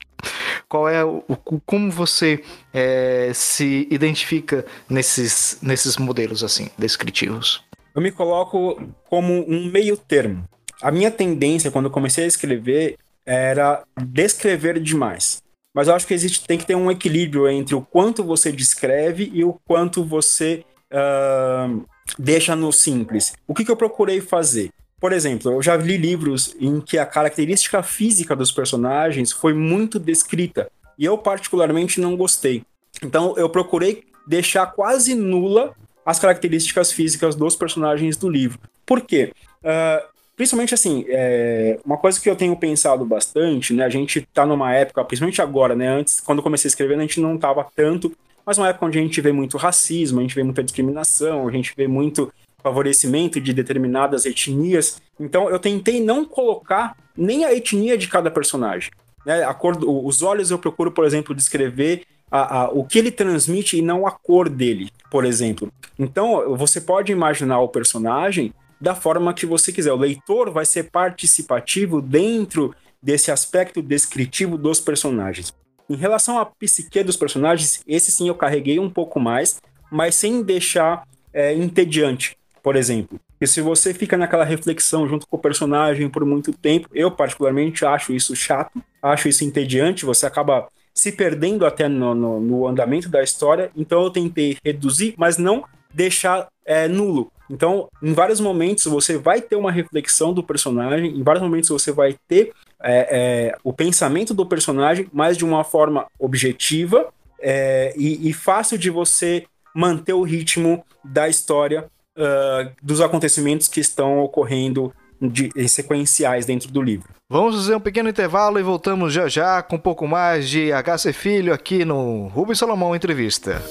qual 0.69 0.89
é 0.89 1.05
o, 1.05 1.23
como 1.65 1.89
você 1.89 2.43
é, 2.75 3.31
se 3.33 3.87
identifica 3.93 4.67
nesses, 4.91 5.59
nesses 5.63 5.97
modelos 5.97 6.43
assim 6.43 6.69
descritivos? 6.77 7.63
Eu 7.95 8.03
me 8.03 8.11
coloco 8.11 8.83
como 9.09 9.49
um 9.49 9.71
meio 9.71 9.97
termo. 9.97 10.45
A 10.83 10.91
minha 10.91 11.13
tendência 11.13 11.71
quando 11.71 11.87
eu 11.87 11.93
comecei 11.93 12.25
a 12.25 12.27
escrever 12.27 12.99
era 13.29 13.85
descrever 14.07 14.81
demais. 14.81 15.43
Mas 15.75 15.87
eu 15.87 15.95
acho 15.95 16.07
que 16.07 16.15
existe, 16.15 16.47
tem 16.47 16.57
que 16.57 16.65
ter 16.65 16.75
um 16.75 16.91
equilíbrio 16.91 17.47
entre 17.47 17.75
o 17.75 17.83
quanto 17.83 18.25
você 18.25 18.51
descreve 18.51 19.31
e 19.35 19.45
o 19.45 19.53
quanto 19.67 20.03
você 20.03 20.65
uh, 20.91 21.87
deixa 22.19 22.57
no 22.57 22.73
simples. 22.73 23.35
O 23.47 23.55
que, 23.55 23.67
que 23.67 23.71
eu 23.71 23.77
procurei 23.77 24.23
fazer? 24.23 24.71
Por 24.99 25.13
exemplo, 25.13 25.53
eu 25.53 25.63
já 25.63 25.77
li 25.77 25.99
livros 25.99 26.57
em 26.59 26.81
que 26.81 26.97
a 26.99 27.05
característica 27.05 27.83
física 27.83 28.35
dos 28.35 28.51
personagens 28.51 29.31
foi 29.31 29.53
muito 29.53 29.99
descrita 29.99 30.71
e 30.99 31.05
eu 31.05 31.19
particularmente 31.19 32.01
não 32.01 32.17
gostei. 32.17 32.65
Então 33.03 33.35
eu 33.37 33.51
procurei 33.51 34.05
deixar 34.27 34.67
quase 34.69 35.15
nula 35.15 35.77
as 36.05 36.19
características 36.19 36.91
físicas 36.91 37.37
dos 37.37 37.55
personagens 37.55 38.17
do 38.17 38.29
livro. 38.29 38.59
Por 38.87 39.03
quê? 39.03 39.33
Uh, 39.63 40.18
principalmente 40.39 40.73
assim, 40.73 41.05
é, 41.09 41.81
uma 41.85 41.99
coisa 41.99 42.21
que 42.21 42.31
eu 42.31 42.37
tenho 42.37 42.55
pensado 42.55 43.05
bastante, 43.05 43.75
né? 43.75 43.85
A 43.85 43.89
gente 43.89 44.23
tá 44.33 44.47
numa 44.47 44.73
época, 44.73 45.05
principalmente 45.05 45.43
agora, 45.43 45.75
né? 45.75 45.89
Antes, 45.89 46.21
quando 46.21 46.39
eu 46.39 46.45
comecei 46.45 46.69
a 46.69 46.71
escrever, 46.71 46.97
a 46.97 47.01
gente 47.01 47.21
não 47.21 47.37
tava 47.37 47.67
tanto, 47.75 48.17
mas 48.47 48.57
uma 48.57 48.69
época 48.69 48.87
onde 48.87 49.01
a 49.01 49.03
gente 49.03 49.21
vê 49.21 49.33
muito 49.33 49.57
racismo, 49.57 50.21
a 50.21 50.23
gente 50.23 50.37
vê 50.37 50.45
muita 50.45 50.63
discriminação, 50.63 51.49
a 51.49 51.51
gente 51.51 51.75
vê 51.77 51.89
muito 51.89 52.33
favorecimento 52.63 53.41
de 53.41 53.53
determinadas 53.53 54.25
etnias. 54.27 55.03
Então 55.19 55.51
eu 55.51 55.59
tentei 55.59 56.01
não 56.01 56.25
colocar 56.25 56.97
nem 57.17 57.45
a 57.45 57.53
etnia 57.53 57.99
de 57.99 58.07
cada 58.07 58.31
personagem. 58.31 58.93
Né? 59.27 59.43
A 59.43 59.53
cor, 59.53 59.77
os 59.85 60.23
olhos 60.23 60.53
eu 60.53 60.59
procuro, 60.59 60.93
por 60.93 61.05
exemplo, 61.05 61.35
descrever 61.35 62.05
a, 62.31 62.61
a, 62.61 62.71
o 62.71 62.85
que 62.85 63.01
ele 63.01 63.11
transmite 63.11 63.77
e 63.77 63.83
não 63.83 64.07
a 64.07 64.13
cor 64.13 64.49
dele, 64.49 64.93
por 65.11 65.25
exemplo. 65.25 65.69
Então 65.99 66.57
você 66.57 66.81
pode 66.81 67.11
imaginar 67.11 67.59
o 67.59 67.69
personagem 67.69 68.55
da 68.81 68.95
forma 68.95 69.35
que 69.35 69.47
você 69.47 69.73
quiser. 69.73 69.93
O 69.93 69.97
leitor 69.97 70.51
vai 70.51 70.65
ser 70.65 70.91
participativo 70.91 72.01
dentro 72.01 72.75
desse 73.03 73.31
aspecto 73.31 73.81
descritivo 73.83 74.59
dos 74.59 74.81
personagens. 74.81 75.55
Em 75.89 75.97
relação 75.97 76.39
à 76.39 76.45
psique 76.45 77.03
dos 77.03 77.17
personagens, 77.17 77.83
esse 77.87 78.11
sim 78.11 78.29
eu 78.29 78.35
carreguei 78.35 78.79
um 78.79 78.91
pouco 78.91 79.19
mais, 79.19 79.61
mas 79.91 80.15
sem 80.15 80.43
deixar 80.43 81.07
é, 81.33 81.55
entediante 81.55 82.39
por 82.69 82.77
exemplo. 82.77 83.19
E 83.41 83.47
se 83.47 83.63
você 83.63 83.95
fica 83.95 84.15
naquela 84.15 84.45
reflexão 84.45 85.09
junto 85.09 85.27
com 85.27 85.39
o 85.39 85.41
personagem 85.41 86.07
por 86.11 86.23
muito 86.25 86.53
tempo, 86.53 86.87
eu 86.93 87.11
particularmente 87.11 87.83
acho 87.83 88.13
isso 88.13 88.37
chato, 88.37 88.83
acho 89.03 89.27
isso 89.27 89.43
entediante, 89.43 90.05
você 90.05 90.27
acaba 90.27 90.69
se 90.93 91.13
perdendo 91.13 91.65
até 91.65 91.89
no, 91.89 92.15
no, 92.15 92.41
no 92.41 92.67
andamento 92.67 93.09
da 93.09 93.23
história, 93.23 93.71
então 93.75 94.03
eu 94.03 94.11
tentei 94.11 94.59
reduzir, 94.63 95.15
mas 95.17 95.39
não 95.39 95.65
deixar 95.95 96.49
é, 96.67 96.87
nulo. 96.89 97.33
Então, 97.51 97.89
em 98.03 98.13
vários 98.13 98.41
momentos 98.41 98.85
você 98.85 99.17
vai 99.17 99.41
ter 99.41 99.57
uma 99.57 99.73
reflexão 99.73 100.33
do 100.33 100.43
personagem, 100.43 101.17
em 101.17 101.23
vários 101.23 101.43
momentos 101.43 101.69
você 101.69 101.91
vai 101.91 102.17
ter 102.29 102.53
é, 102.83 103.09
é, 103.51 103.59
o 103.65 103.73
pensamento 103.73 104.35
do 104.35 104.47
personagem, 104.47 105.09
mas 105.13 105.37
de 105.37 105.45
uma 105.45 105.65
forma 105.65 106.07
objetiva 106.19 107.09
é, 107.41 107.95
e, 107.97 108.29
e 108.29 108.33
fácil 108.33 108.77
de 108.77 108.91
você 108.91 109.45
manter 109.75 110.13
o 110.13 110.23
ritmo 110.23 110.85
da 111.05 111.29
história 111.29 111.89
uh, 112.17 112.71
dos 112.83 113.01
acontecimentos 113.01 113.69
que 113.69 113.81
estão 113.81 114.19
ocorrendo 114.19 114.93
de, 115.21 115.51
sequenciais 115.69 116.47
dentro 116.47 116.71
do 116.71 116.83
livro. 116.83 117.09
Vamos 117.31 117.57
fazer 117.57 117.77
um 117.77 117.81
pequeno 117.81 118.09
intervalo 118.09 118.59
e 118.59 118.63
voltamos 118.63 119.13
já 119.13 119.29
já 119.29 119.63
com 119.63 119.77
um 119.77 119.81
pouco 119.81 120.07
mais 120.07 120.49
de 120.49 120.71
HC 120.73 121.13
Filho 121.13 121.53
aqui 121.53 121.85
no 121.85 122.29
Rubens 122.29 122.59
Salomão 122.59 122.95
Entrevista. 122.95 123.63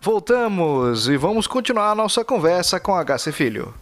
Voltamos 0.00 1.08
e 1.08 1.16
vamos 1.16 1.46
continuar 1.46 1.90
a 1.90 1.94
nossa 1.94 2.24
conversa 2.24 2.78
com 2.78 2.92
HC 2.92 3.32
Filho. 3.32 3.72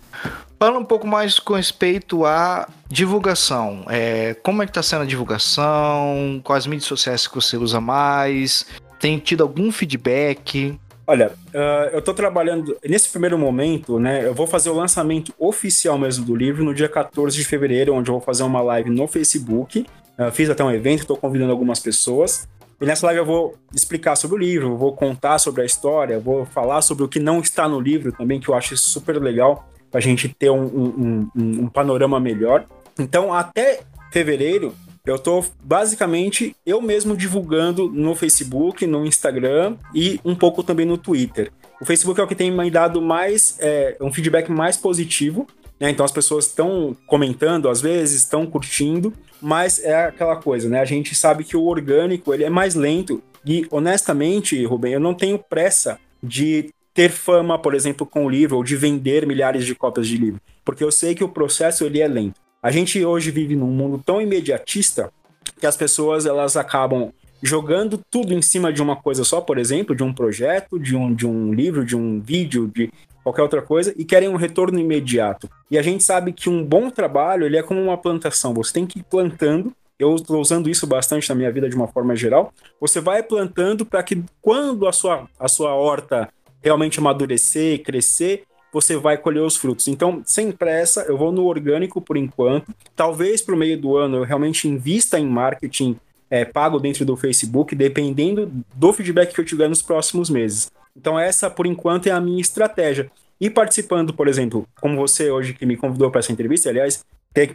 Falando 0.58 0.78
um 0.78 0.84
pouco 0.84 1.06
mais 1.06 1.38
com 1.38 1.54
respeito 1.54 2.26
à 2.26 2.68
divulgação. 2.88 3.84
É, 3.88 4.34
como 4.42 4.62
é 4.62 4.66
que 4.66 4.70
está 4.70 4.82
sendo 4.82 5.02
a 5.02 5.06
divulgação? 5.06 6.40
Quais 6.44 6.66
mídias 6.66 6.86
sociais 6.86 7.26
que 7.26 7.34
você 7.34 7.56
usa 7.56 7.80
mais? 7.80 8.66
Tem 8.98 9.18
tido 9.18 9.42
algum 9.42 9.72
feedback? 9.72 10.78
Olha, 11.10 11.32
uh, 11.52 11.90
eu 11.92 11.98
estou 11.98 12.14
trabalhando 12.14 12.78
nesse 12.88 13.08
primeiro 13.08 13.36
momento, 13.36 13.98
né? 13.98 14.24
Eu 14.24 14.32
vou 14.32 14.46
fazer 14.46 14.70
o 14.70 14.74
lançamento 14.74 15.34
oficial 15.40 15.98
mesmo 15.98 16.24
do 16.24 16.36
livro 16.36 16.62
no 16.62 16.72
dia 16.72 16.88
14 16.88 17.36
de 17.36 17.44
fevereiro, 17.44 17.92
onde 17.92 18.08
eu 18.08 18.12
vou 18.12 18.20
fazer 18.20 18.44
uma 18.44 18.62
live 18.62 18.90
no 18.90 19.08
Facebook. 19.08 19.84
Uh, 20.16 20.30
fiz 20.30 20.48
até 20.48 20.62
um 20.62 20.70
evento, 20.70 21.00
estou 21.00 21.16
convidando 21.16 21.50
algumas 21.50 21.80
pessoas. 21.80 22.48
E 22.80 22.86
nessa 22.86 23.06
live 23.06 23.22
eu 23.22 23.26
vou 23.26 23.56
explicar 23.74 24.14
sobre 24.14 24.36
o 24.36 24.38
livro, 24.38 24.76
vou 24.76 24.92
contar 24.92 25.40
sobre 25.40 25.62
a 25.62 25.64
história, 25.64 26.20
vou 26.20 26.46
falar 26.46 26.80
sobre 26.80 27.02
o 27.02 27.08
que 27.08 27.18
não 27.18 27.40
está 27.40 27.68
no 27.68 27.80
livro 27.80 28.12
também, 28.12 28.38
que 28.38 28.48
eu 28.48 28.54
acho 28.54 28.76
super 28.76 29.20
legal, 29.20 29.68
para 29.90 29.98
a 29.98 30.00
gente 30.00 30.28
ter 30.28 30.50
um, 30.50 30.62
um, 30.62 31.28
um, 31.34 31.64
um 31.64 31.68
panorama 31.68 32.20
melhor. 32.20 32.66
Então, 32.96 33.34
até 33.34 33.80
fevereiro, 34.12 34.72
eu 35.04 35.16
estou 35.16 35.44
basicamente 35.62 36.54
eu 36.64 36.80
mesmo 36.80 37.16
divulgando 37.16 37.88
no 37.90 38.14
Facebook, 38.14 38.86
no 38.86 39.04
Instagram 39.06 39.76
e 39.94 40.20
um 40.24 40.34
pouco 40.34 40.62
também 40.62 40.86
no 40.86 40.98
Twitter. 40.98 41.50
O 41.80 41.84
Facebook 41.84 42.20
é 42.20 42.24
o 42.24 42.26
que 42.26 42.34
tem 42.34 42.50
me 42.50 42.70
dado 42.70 43.00
mais, 43.00 43.56
é, 43.58 43.96
um 44.00 44.12
feedback 44.12 44.50
mais 44.50 44.76
positivo, 44.76 45.46
né? 45.78 45.90
Então 45.90 46.04
as 46.04 46.12
pessoas 46.12 46.46
estão 46.46 46.94
comentando, 47.06 47.68
às 47.68 47.80
vezes 47.80 48.18
estão 48.18 48.44
curtindo, 48.44 49.14
mas 49.40 49.82
é 49.82 50.04
aquela 50.04 50.36
coisa, 50.36 50.68
né? 50.68 50.80
A 50.80 50.84
gente 50.84 51.14
sabe 51.14 51.42
que 51.42 51.56
o 51.56 51.64
orgânico 51.64 52.34
ele 52.34 52.44
é 52.44 52.50
mais 52.50 52.74
lento 52.74 53.22
e 53.46 53.66
honestamente, 53.70 54.62
Rubem, 54.66 54.92
eu 54.92 55.00
não 55.00 55.14
tenho 55.14 55.38
pressa 55.38 55.98
de 56.22 56.70
ter 56.92 57.10
fama, 57.10 57.58
por 57.58 57.74
exemplo, 57.74 58.04
com 58.04 58.26
o 58.26 58.28
livro 58.28 58.58
ou 58.58 58.64
de 58.64 58.76
vender 58.76 59.26
milhares 59.26 59.64
de 59.64 59.74
cópias 59.74 60.06
de 60.06 60.18
livro, 60.18 60.40
porque 60.62 60.84
eu 60.84 60.92
sei 60.92 61.14
que 61.14 61.24
o 61.24 61.28
processo 61.28 61.84
ele 61.84 62.00
é 62.00 62.06
lento. 62.06 62.38
A 62.62 62.70
gente 62.70 63.02
hoje 63.02 63.30
vive 63.30 63.56
num 63.56 63.68
mundo 63.68 64.02
tão 64.04 64.20
imediatista 64.20 65.10
que 65.58 65.66
as 65.66 65.78
pessoas 65.78 66.26
elas 66.26 66.58
acabam 66.58 67.10
jogando 67.42 67.98
tudo 68.10 68.34
em 68.34 68.42
cima 68.42 68.70
de 68.70 68.82
uma 68.82 68.96
coisa 68.96 69.24
só, 69.24 69.40
por 69.40 69.56
exemplo, 69.56 69.96
de 69.96 70.02
um 70.02 70.12
projeto, 70.12 70.78
de 70.78 70.94
um, 70.94 71.14
de 71.14 71.26
um 71.26 71.54
livro, 71.54 71.86
de 71.86 71.96
um 71.96 72.20
vídeo, 72.20 72.68
de 72.68 72.92
qualquer 73.24 73.40
outra 73.42 73.62
coisa, 73.62 73.94
e 73.96 74.04
querem 74.04 74.28
um 74.28 74.36
retorno 74.36 74.78
imediato. 74.78 75.48
E 75.70 75.78
a 75.78 75.82
gente 75.82 76.04
sabe 76.04 76.34
que 76.34 76.50
um 76.50 76.62
bom 76.62 76.90
trabalho 76.90 77.46
ele 77.46 77.56
é 77.56 77.62
como 77.62 77.80
uma 77.80 77.96
plantação. 77.96 78.52
Você 78.52 78.74
tem 78.74 78.86
que 78.86 78.98
ir 78.98 79.04
plantando. 79.04 79.72
Eu 79.98 80.16
estou 80.16 80.38
usando 80.38 80.68
isso 80.68 80.86
bastante 80.86 81.28
na 81.30 81.34
minha 81.34 81.50
vida 81.50 81.68
de 81.68 81.76
uma 81.76 81.88
forma 81.88 82.14
geral. 82.14 82.52
Você 82.78 83.00
vai 83.00 83.22
plantando 83.22 83.86
para 83.86 84.02
que 84.02 84.22
quando 84.42 84.86
a 84.86 84.92
sua, 84.92 85.26
a 85.38 85.48
sua 85.48 85.74
horta 85.74 86.28
realmente 86.62 86.98
amadurecer, 86.98 87.82
crescer, 87.82 88.42
você 88.72 88.96
vai 88.96 89.16
colher 89.16 89.42
os 89.42 89.56
frutos. 89.56 89.88
Então, 89.88 90.22
sem 90.24 90.52
pressa, 90.52 91.02
eu 91.02 91.16
vou 91.16 91.32
no 91.32 91.44
orgânico 91.46 92.00
por 92.00 92.16
enquanto. 92.16 92.74
Talvez 92.94 93.42
para 93.42 93.54
o 93.54 93.58
meio 93.58 93.78
do 93.80 93.96
ano 93.96 94.18
eu 94.18 94.22
realmente 94.24 94.68
invista 94.68 95.18
em 95.18 95.26
marketing 95.26 95.96
é, 96.30 96.44
pago 96.44 96.78
dentro 96.78 97.04
do 97.04 97.16
Facebook, 97.16 97.74
dependendo 97.74 98.50
do 98.74 98.92
feedback 98.92 99.34
que 99.34 99.40
eu 99.40 99.44
tiver 99.44 99.68
nos 99.68 99.82
próximos 99.82 100.30
meses. 100.30 100.70
Então, 100.96 101.18
essa, 101.18 101.50
por 101.50 101.66
enquanto, 101.66 102.06
é 102.06 102.12
a 102.12 102.20
minha 102.20 102.40
estratégia. 102.40 103.10
E 103.40 103.48
participando, 103.48 104.12
por 104.12 104.28
exemplo, 104.28 104.66
como 104.80 104.96
você 104.96 105.30
hoje 105.30 105.54
que 105.54 105.66
me 105.66 105.76
convidou 105.76 106.10
para 106.10 106.20
essa 106.20 106.30
entrevista, 106.30 106.68
aliás, 106.68 107.04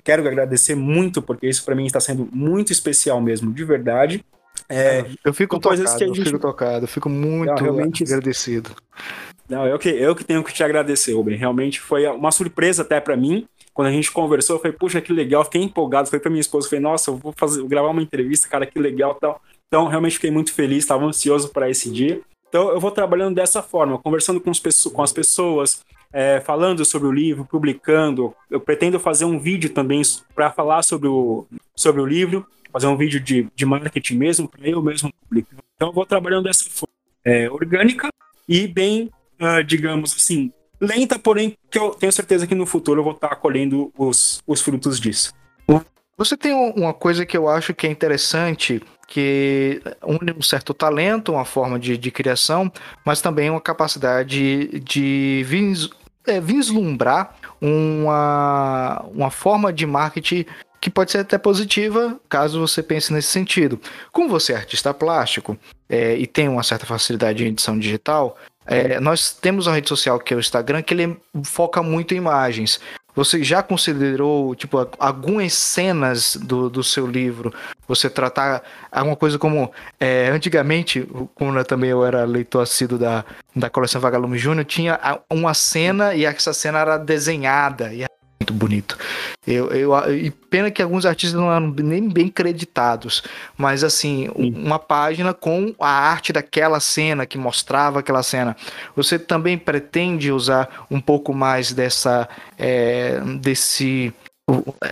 quero 0.03 0.27
agradecer 0.27 0.75
muito, 0.75 1.21
porque 1.21 1.47
isso 1.47 1.63
para 1.63 1.75
mim 1.75 1.85
está 1.85 1.99
sendo 1.99 2.27
muito 2.33 2.71
especial 2.71 3.21
mesmo, 3.21 3.53
de 3.53 3.63
verdade. 3.63 4.25
É, 4.69 5.05
eu 5.23 5.33
fico 5.33 5.59
tocado, 5.59 5.83
a 5.83 5.97
gente... 5.97 6.19
eu 6.19 6.25
fico 6.25 6.39
tocado, 6.39 6.85
eu 6.85 6.87
fico 6.87 7.09
muito 7.09 7.49
Não, 7.49 7.55
realmente... 7.55 8.03
agradecido. 8.03 8.71
Não, 9.47 9.65
eu 9.67 9.77
que, 9.77 9.89
eu 9.89 10.15
que 10.15 10.23
tenho 10.23 10.43
que 10.43 10.53
te 10.53 10.63
agradecer, 10.63 11.13
Rubem. 11.13 11.37
Realmente 11.37 11.79
foi 11.79 12.07
uma 12.07 12.31
surpresa 12.31 12.81
até 12.81 12.99
para 12.99 13.15
mim. 13.15 13.47
Quando 13.73 13.89
a 13.89 13.91
gente 13.91 14.11
conversou, 14.11 14.55
eu 14.55 14.61
falei, 14.61 14.75
puxa, 14.75 15.01
que 15.01 15.13
legal, 15.13 15.43
fiquei 15.43 15.61
empolgado. 15.61 16.09
Falei 16.09 16.21
pra 16.21 16.31
minha 16.31 16.41
esposa, 16.41 16.67
falei, 16.67 16.81
nossa, 16.81 17.11
eu 17.11 17.17
vou 17.17 17.33
fazer, 17.35 17.59
vou 17.59 17.69
gravar 17.69 17.89
uma 17.89 18.01
entrevista, 18.01 18.47
cara, 18.47 18.65
que 18.65 18.79
legal 18.79 19.15
tal. 19.15 19.39
Então, 19.67 19.87
realmente 19.87 20.13
fiquei 20.13 20.31
muito 20.31 20.53
feliz, 20.53 20.79
estava 20.79 21.05
ansioso 21.05 21.49
para 21.49 21.69
esse 21.69 21.91
dia. 21.91 22.21
Então, 22.49 22.69
eu 22.69 22.79
vou 22.79 22.89
trabalhando 22.89 23.35
dessa 23.35 23.61
forma, 23.61 23.99
conversando 23.99 24.39
com, 24.39 24.51
com 24.93 25.01
as 25.01 25.11
pessoas, 25.11 25.81
é, 26.13 26.39
falando 26.39 26.85
sobre 26.85 27.07
o 27.07 27.11
livro, 27.11 27.45
publicando. 27.45 28.33
Eu 28.49 28.59
pretendo 28.59 28.99
fazer 28.99 29.25
um 29.25 29.37
vídeo 29.37 29.69
também 29.69 30.01
para 30.33 30.49
falar 30.49 30.81
sobre 30.81 31.09
o, 31.09 31.45
sobre 31.75 32.01
o 32.01 32.05
livro, 32.05 32.47
fazer 32.75 32.87
um 32.87 32.97
vídeo 32.97 33.21
de, 33.21 33.47
de 33.55 33.65
marketing 33.65 34.15
mesmo, 34.15 34.49
para 34.49 34.67
eu 34.67 34.81
mesmo 34.81 35.09
publicar. 35.23 35.55
Então, 35.77 35.87
eu 35.87 35.93
vou 35.93 36.05
trabalhando 36.05 36.43
dessa 36.43 36.69
forma 36.69 36.93
é, 37.23 37.49
orgânica 37.49 38.09
e 38.49 38.67
bem, 38.67 39.09
uh, 39.39 39.63
digamos 39.63 40.13
assim, 40.13 40.51
lenta, 40.81 41.17
porém 41.17 41.57
que 41.71 41.79
eu 41.79 41.91
tenho 41.91 42.11
certeza 42.11 42.45
que 42.45 42.53
no 42.53 42.65
futuro 42.65 42.99
eu 42.99 43.03
vou 43.05 43.13
estar 43.13 43.33
colhendo 43.37 43.93
os, 43.97 44.41
os 44.45 44.61
frutos 44.61 44.99
disso. 44.99 45.33
Você 46.17 46.37
tem 46.37 46.53
uma 46.53 46.93
coisa 46.93 47.25
que 47.25 47.35
eu 47.35 47.49
acho 47.49 47.73
que 47.73 47.87
é 47.87 47.89
interessante, 47.89 48.81
que 49.05 49.81
une 50.01 50.31
um 50.31 50.41
certo 50.41 50.73
talento, 50.73 51.33
uma 51.33 51.43
forma 51.43 51.77
de, 51.77 51.97
de 51.97 52.09
criação, 52.09 52.71
mas 53.05 53.21
também 53.21 53.49
uma 53.49 53.59
capacidade 53.59 54.79
de 54.79 55.43
vis, 55.45 55.89
é, 56.25 56.39
vislumbrar 56.39 57.35
uma, 57.59 59.03
uma 59.13 59.29
forma 59.29 59.73
de 59.73 59.85
marketing 59.85 60.45
que 60.85 60.89
pode 60.91 61.11
ser 61.11 61.17
até 61.17 61.35
positiva, 61.35 62.15
caso 62.29 62.59
você 62.59 62.83
pense 62.83 63.11
nesse 63.11 63.29
sentido. 63.29 63.81
Como 64.11 64.29
você 64.29 64.53
é 64.53 64.57
artista 64.57 64.93
plástico 64.93 65.57
é, 65.89 66.15
e 66.15 66.27
tem 66.27 66.47
uma 66.47 66.61
certa 66.61 66.85
facilidade 66.85 67.43
em 67.43 67.47
edição 67.47 67.79
digital, 67.79 68.37
é, 68.67 68.99
nós 68.99 69.31
temos 69.33 69.65
uma 69.65 69.73
rede 69.73 69.89
social 69.89 70.19
que 70.19 70.31
é 70.31 70.37
o 70.37 70.39
Instagram, 70.39 70.83
que 70.83 70.93
ele 70.93 71.17
foca 71.43 71.81
muito 71.81 72.13
em 72.13 72.17
imagens. 72.17 72.79
Você 73.15 73.43
já 73.43 73.63
considerou, 73.63 74.53
tipo, 74.53 74.77
algumas 74.99 75.53
cenas 75.55 76.35
do, 76.35 76.69
do 76.69 76.83
seu 76.83 77.07
livro? 77.07 77.51
Você 77.87 78.07
tratar 78.07 78.61
alguma 78.91 79.15
coisa 79.15 79.39
como. 79.39 79.71
É, 79.99 80.29
antigamente, 80.29 81.07
quando 81.33 81.57
eu 81.57 81.65
também 81.65 81.89
eu 81.89 82.05
era 82.05 82.25
leitor 82.25 82.61
assíduo 82.61 82.99
da, 82.99 83.25
da 83.55 83.71
coleção 83.71 83.99
Vagalume 83.99 84.37
Júnior, 84.37 84.65
tinha 84.65 84.99
uma 85.31 85.55
cena 85.55 86.13
e 86.13 86.25
essa 86.25 86.53
cena 86.53 86.79
era 86.79 86.97
desenhada. 86.97 87.91
E 87.91 88.05
muito 88.45 88.53
bonito. 88.53 88.97
Eu, 89.45 89.71
eu, 89.71 90.15
e 90.15 90.29
pena 90.29 90.69
que 90.69 90.81
alguns 90.81 91.05
artistas 91.05 91.39
não 91.39 91.51
eram 91.51 91.67
nem 91.67 92.07
bem 92.07 92.29
creditados, 92.29 93.23
mas 93.57 93.83
assim, 93.83 94.29
Sim. 94.35 94.53
uma 94.55 94.77
página 94.77 95.33
com 95.33 95.73
a 95.79 95.89
arte 95.89 96.31
daquela 96.31 96.79
cena, 96.79 97.25
que 97.25 97.37
mostrava 97.37 97.99
aquela 97.99 98.21
cena. 98.21 98.55
Você 98.95 99.17
também 99.17 99.57
pretende 99.57 100.31
usar 100.31 100.85
um 100.89 101.01
pouco 101.01 101.33
mais 101.33 101.71
dessa, 101.71 102.27
é, 102.57 103.19
desse 103.39 104.13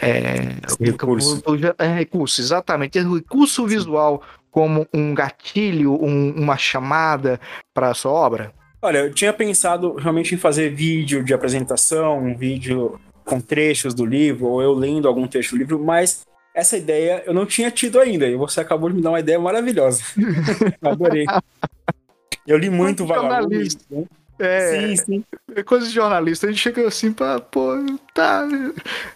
é, 0.01 0.55
recurso. 0.79 1.43
É, 1.77 1.87
recurso, 1.87 2.41
exatamente. 2.41 2.99
Recurso 2.99 3.67
visual 3.67 4.23
como 4.49 4.87
um 4.93 5.13
gatilho, 5.13 5.93
um, 5.93 6.31
uma 6.31 6.57
chamada 6.57 7.39
para 7.73 7.89
a 7.89 7.93
sua 7.93 8.11
obra? 8.11 8.51
Olha, 8.81 8.97
eu 8.99 9.13
tinha 9.13 9.31
pensado 9.31 9.95
realmente 9.95 10.35
em 10.35 10.37
fazer 10.37 10.69
vídeo 10.69 11.23
de 11.23 11.33
apresentação, 11.33 12.19
um 12.19 12.35
vídeo 12.35 12.99
com 13.25 13.39
trechos 13.39 13.93
do 13.93 14.05
livro, 14.05 14.47
ou 14.47 14.61
eu 14.61 14.73
lendo 14.73 15.07
algum 15.07 15.27
trecho 15.27 15.55
do 15.55 15.59
livro, 15.59 15.83
mas 15.83 16.25
essa 16.53 16.77
ideia 16.77 17.23
eu 17.25 17.33
não 17.33 17.45
tinha 17.45 17.71
tido 17.71 17.99
ainda, 17.99 18.27
e 18.27 18.35
você 18.35 18.61
acabou 18.61 18.89
de 18.89 18.95
me 18.95 19.01
dar 19.01 19.09
uma 19.09 19.19
ideia 19.19 19.39
maravilhosa. 19.39 20.03
Adorei. 20.81 21.25
Eu 22.45 22.57
li 22.57 22.69
muito 22.69 23.05
Vagalume. 23.05 23.67
Né? 23.89 24.05
É, 24.45 24.95
sim, 24.95 24.95
sim. 24.97 25.23
É 25.55 25.63
coisa 25.63 25.87
de 25.87 25.93
jornalista. 25.93 26.47
A 26.47 26.49
gente 26.49 26.61
chega 26.61 26.87
assim 26.87 27.11
pra, 27.11 27.39
pô, 27.39 27.75
tá. 28.13 28.47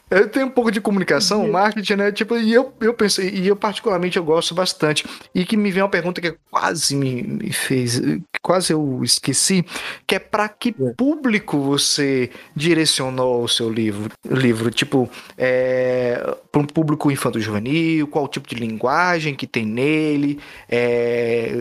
Eu 0.10 0.30
tenho 0.30 0.46
um 0.46 0.50
pouco 0.50 0.72
de 0.72 0.80
comunicação, 0.80 1.44
uhum. 1.44 1.52
marketing, 1.52 1.96
né? 1.96 2.12
Tipo, 2.12 2.38
e 2.38 2.54
eu, 2.54 2.74
eu 2.80 2.94
pensei, 2.94 3.30
e 3.30 3.48
eu 3.48 3.56
particularmente 3.56 4.18
eu 4.18 4.24
gosto 4.24 4.54
bastante. 4.54 5.06
E 5.36 5.44
que 5.46 5.58
me 5.58 5.72
vem 5.72 5.84
uma 5.84 5.90
pergunta 5.90 6.22
que 6.22 6.36
quase 6.50 6.96
me, 6.96 7.24
me 7.24 7.52
fez, 7.52 8.02
quase 8.42 8.72
eu 8.72 9.02
esqueci, 9.04 9.66
que 10.06 10.16
é 10.16 10.20
para 10.20 10.48
que 10.48 10.70
é. 10.70 10.94
público 10.96 11.60
você 11.60 12.30
direcionou 12.56 13.44
o 13.44 13.50
seu 13.50 13.70
livro? 13.70 14.10
livro? 14.30 14.72
Tipo, 14.72 15.10
é, 15.38 16.36
para 16.52 16.62
um 16.62 16.66
público 16.66 17.12
infanto-juvenil, 17.12 18.08
qual 18.08 18.28
tipo 18.28 18.48
de 18.48 18.56
linguagem 18.56 19.36
que 19.36 19.48
tem 19.48 19.66
nele, 19.66 20.40
é, 20.70 21.52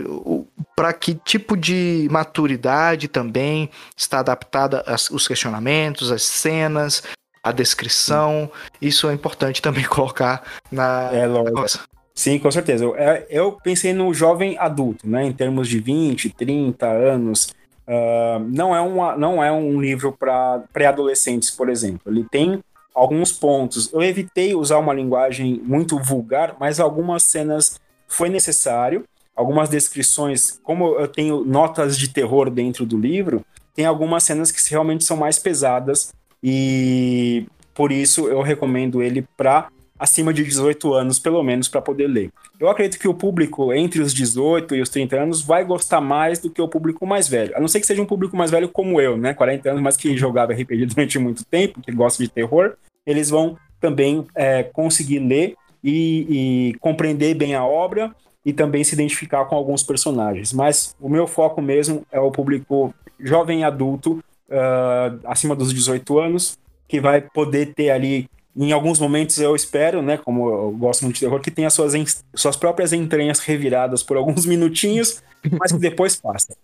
para 0.76 0.92
que 0.92 1.14
tipo 1.14 1.56
de 1.56 2.06
maturidade 2.10 3.08
também 3.08 3.55
está 3.96 4.20
adaptada 4.20 4.84
aos 4.86 5.26
questionamentos, 5.26 6.10
às 6.12 6.22
cenas, 6.22 7.02
a 7.42 7.52
descrição. 7.52 8.50
Isso 8.82 9.08
é 9.08 9.14
importante 9.14 9.62
também 9.62 9.84
colocar 9.88 10.42
na. 10.70 11.10
É, 11.12 11.26
lógico. 11.26 11.84
Sim, 12.14 12.38
com 12.38 12.50
certeza. 12.50 12.82
Eu, 12.82 12.96
é, 12.96 13.26
eu, 13.28 13.52
pensei 13.52 13.92
no 13.92 14.12
jovem 14.12 14.56
adulto, 14.58 15.08
né? 15.08 15.24
Em 15.24 15.32
termos 15.32 15.68
de 15.68 15.78
20, 15.78 16.30
30 16.30 16.86
anos. 16.86 17.54
Uh, 17.86 18.40
não, 18.48 18.74
é 18.74 18.80
uma, 18.80 19.16
não 19.16 19.44
é 19.44 19.52
um 19.52 19.80
livro 19.80 20.12
para 20.12 20.64
pré-adolescentes, 20.72 21.50
por 21.50 21.68
exemplo. 21.68 22.10
Ele 22.10 22.24
tem 22.24 22.60
alguns 22.94 23.30
pontos. 23.32 23.92
Eu 23.92 24.02
evitei 24.02 24.54
usar 24.54 24.78
uma 24.78 24.94
linguagem 24.94 25.60
muito 25.62 25.98
vulgar, 25.98 26.56
mas 26.58 26.80
algumas 26.80 27.22
cenas 27.22 27.78
foi 28.08 28.30
necessário. 28.30 29.04
Algumas 29.36 29.68
descrições, 29.68 30.58
como 30.62 30.98
eu 30.98 31.06
tenho 31.06 31.44
notas 31.44 31.96
de 31.98 32.08
terror 32.08 32.48
dentro 32.48 32.86
do 32.86 32.98
livro, 32.98 33.44
tem 33.74 33.84
algumas 33.84 34.24
cenas 34.24 34.50
que 34.50 34.70
realmente 34.70 35.04
são 35.04 35.16
mais 35.16 35.38
pesadas 35.38 36.14
e 36.42 37.46
por 37.74 37.92
isso 37.92 38.28
eu 38.28 38.40
recomendo 38.40 39.02
ele 39.02 39.26
para 39.36 39.68
acima 39.98 40.32
de 40.32 40.44
18 40.44 40.92
anos, 40.94 41.18
pelo 41.18 41.42
menos, 41.42 41.68
para 41.68 41.80
poder 41.80 42.06
ler. 42.06 42.30
Eu 42.58 42.68
acredito 42.68 42.98
que 42.98 43.08
o 43.08 43.14
público 43.14 43.72
entre 43.72 44.00
os 44.00 44.12
18 44.12 44.74
e 44.74 44.80
os 44.80 44.88
30 44.88 45.16
anos 45.16 45.42
vai 45.42 45.64
gostar 45.64 46.00
mais 46.00 46.38
do 46.38 46.50
que 46.50 46.60
o 46.60 46.68
público 46.68 47.06
mais 47.06 47.28
velho. 47.28 47.56
A 47.56 47.60
não 47.60 47.68
ser 47.68 47.80
que 47.80 47.86
seja 47.86 48.02
um 48.02 48.06
público 48.06 48.36
mais 48.36 48.50
velho 48.50 48.68
como 48.68 49.00
eu, 49.00 49.16
né? 49.16 49.34
40 49.34 49.70
anos, 49.70 49.82
mas 49.82 49.96
que 49.96 50.16
jogava 50.16 50.52
RPG 50.52 50.86
durante 50.94 51.18
muito 51.18 51.44
tempo, 51.44 51.80
que 51.80 51.92
gosta 51.92 52.22
de 52.22 52.28
terror, 52.28 52.74
eles 53.06 53.30
vão 53.30 53.58
também 53.80 54.24
é, 54.34 54.62
conseguir 54.62 55.18
ler 55.18 55.54
e, 55.82 56.72
e 56.72 56.78
compreender 56.78 57.34
bem 57.34 57.54
a 57.54 57.64
obra 57.64 58.14
e 58.46 58.52
também 58.52 58.84
se 58.84 58.94
identificar 58.94 59.44
com 59.46 59.56
alguns 59.56 59.82
personagens. 59.82 60.52
Mas 60.52 60.94
o 61.00 61.08
meu 61.08 61.26
foco 61.26 61.60
mesmo 61.60 62.06
é 62.12 62.20
o 62.20 62.30
público 62.30 62.94
jovem 63.18 63.64
adulto, 63.64 64.22
uh, 64.48 65.18
acima 65.24 65.56
dos 65.56 65.74
18 65.74 66.16
anos, 66.20 66.56
que 66.86 67.00
vai 67.00 67.20
poder 67.20 67.74
ter 67.74 67.90
ali, 67.90 68.30
em 68.56 68.70
alguns 68.70 69.00
momentos 69.00 69.38
eu 69.38 69.56
espero, 69.56 70.00
né, 70.00 70.16
como 70.16 70.48
eu 70.48 70.70
gosto 70.70 71.02
muito 71.02 71.16
de 71.16 71.22
terror, 71.22 71.40
que 71.40 71.50
tenha 71.50 71.68
suas, 71.68 71.92
suas 72.36 72.56
próprias 72.56 72.92
entranhas 72.92 73.40
reviradas 73.40 74.04
por 74.04 74.16
alguns 74.16 74.46
minutinhos, 74.46 75.20
mas 75.58 75.72
que 75.72 75.78
depois 75.78 76.14
passa. 76.14 76.56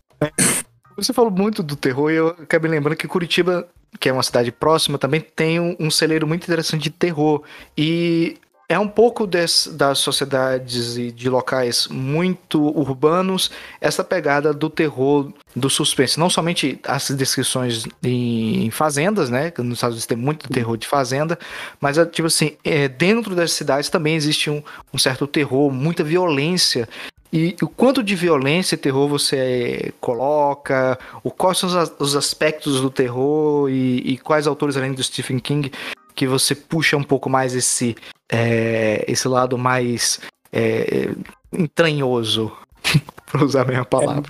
Você 0.97 1.13
falou 1.13 1.33
muito 1.33 1.65
do 1.65 1.75
terror 1.75 2.13
e 2.13 2.15
eu 2.15 2.29
acabei 2.29 2.71
lembrando 2.71 2.97
que 2.97 3.09
Curitiba, 3.09 3.67
que 3.99 4.09
é 4.09 4.13
uma 4.13 4.23
cidade 4.23 4.53
próxima, 4.53 4.99
também 4.99 5.21
tem 5.21 5.59
um, 5.59 5.75
um 5.81 5.91
celeiro 5.91 6.29
muito 6.29 6.45
interessante 6.45 6.83
de 6.83 6.91
terror. 6.91 7.43
E 7.77 8.37
é 8.73 8.79
um 8.79 8.89
pouco 8.89 9.27
des, 9.27 9.69
das 9.71 9.99
sociedades 9.99 10.97
e 10.97 11.13
de 11.13 11.29
locais 11.29 11.87
muito 11.89 12.59
urbanos 12.69 13.51
essa 13.79 14.03
pegada 14.03 14.51
do 14.55 14.71
terror, 14.71 15.31
do 15.55 15.69
suspense. 15.69 16.19
Não 16.19 16.31
somente 16.31 16.81
as 16.85 17.11
descrições 17.11 17.85
em 18.03 18.71
fazendas, 18.71 19.29
né? 19.29 19.51
Que 19.51 19.61
nos 19.61 19.75
Estados 19.75 19.97
Unidos 19.97 20.07
tem 20.07 20.17
muito 20.17 20.49
terror 20.49 20.79
de 20.79 20.87
fazenda, 20.87 21.39
mas 21.79 21.99
é, 21.99 22.07
tipo 22.07 22.29
assim, 22.29 22.57
é, 22.65 22.89
dentro 22.89 23.35
das 23.35 23.53
cidades 23.53 23.91
também 23.91 24.15
existe 24.15 24.49
um, 24.49 24.63
um 24.91 24.97
certo 24.97 25.27
terror, 25.27 25.71
muita 25.71 26.03
violência 26.03 26.89
E 27.31 27.57
o 27.63 27.69
quanto 27.69 28.03
de 28.03 28.15
violência 28.15 28.75
e 28.75 28.79
terror 28.79 29.09
você 29.09 29.93
coloca? 30.01 30.99
O, 31.23 31.31
quais 31.31 31.59
são 31.59 31.69
os 31.99 32.15
aspectos 32.15 32.81
do 32.81 32.91
terror 32.91 33.71
e, 33.71 33.99
e 34.13 34.19
quais 34.19 34.47
autores, 34.47 34.77
além 34.77 34.93
do 34.93 35.03
Stephen 35.03 35.39
King, 35.39 35.71
que 36.15 36.27
você 36.27 36.55
puxa 36.55 36.97
um 36.97 37.03
pouco 37.03 37.31
mais 37.31 37.55
esse, 37.55 37.97
é, 38.33 39.05
esse 39.07 39.29
lado 39.29 39.59
mais 39.59 40.19
é, 40.51 41.11
entranhoso, 41.53 42.51
para 43.31 43.45
usar 43.45 43.63
a 43.63 43.65
minha 43.67 43.85
palavra. 43.85 44.29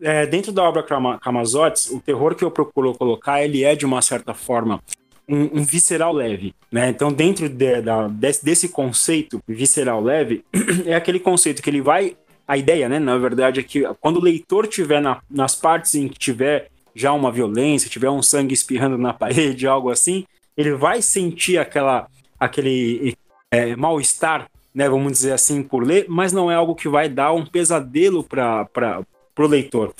É, 0.00 0.26
dentro 0.26 0.52
da 0.52 0.62
obra 0.62 0.84
Camazotes, 1.20 1.90
o 1.90 2.00
terror 2.00 2.34
que 2.34 2.44
eu 2.44 2.50
procuro 2.50 2.92
colocar, 2.94 3.42
ele 3.42 3.64
é 3.64 3.74
de 3.74 3.86
uma 3.86 4.02
certa 4.02 4.34
forma 4.34 4.80
um, 5.28 5.60
um 5.60 5.64
visceral 5.64 6.12
leve, 6.12 6.54
né? 6.70 6.88
Então, 6.90 7.12
dentro 7.12 7.48
de, 7.48 7.80
da, 7.80 8.08
desse, 8.08 8.44
desse 8.44 8.68
conceito 8.68 9.40
visceral 9.48 10.02
leve, 10.02 10.44
é 10.84 10.94
aquele 10.94 11.20
conceito 11.20 11.62
que 11.62 11.70
ele 11.70 11.80
vai 11.80 12.16
a 12.46 12.56
ideia, 12.56 12.88
né, 12.88 12.98
na 12.98 13.16
verdade, 13.16 13.60
é 13.60 13.62
que 13.62 13.82
quando 14.00 14.16
o 14.16 14.22
leitor 14.22 14.66
tiver 14.66 15.00
na, 15.00 15.22
nas 15.30 15.54
partes 15.54 15.94
em 15.94 16.08
que 16.08 16.18
tiver 16.18 16.68
já 16.94 17.12
uma 17.12 17.32
violência, 17.32 17.88
tiver 17.88 18.10
um 18.10 18.22
sangue 18.22 18.52
espirrando 18.52 18.98
na 18.98 19.12
parede, 19.14 19.66
algo 19.66 19.90
assim, 19.90 20.24
ele 20.56 20.74
vai 20.74 21.00
sentir 21.00 21.56
aquela, 21.56 22.06
aquele 22.42 23.16
é, 23.52 23.76
mal-estar, 23.76 24.48
né, 24.74 24.88
vamos 24.88 25.12
dizer 25.12 25.32
assim, 25.32 25.62
por 25.62 25.84
ler, 25.84 26.06
mas 26.08 26.32
não 26.32 26.50
é 26.50 26.56
algo 26.56 26.74
que 26.74 26.88
vai 26.88 27.08
dar 27.08 27.32
um 27.32 27.46
pesadelo 27.46 28.24
para 28.24 28.66
o 29.38 29.46
leitor. 29.46 29.94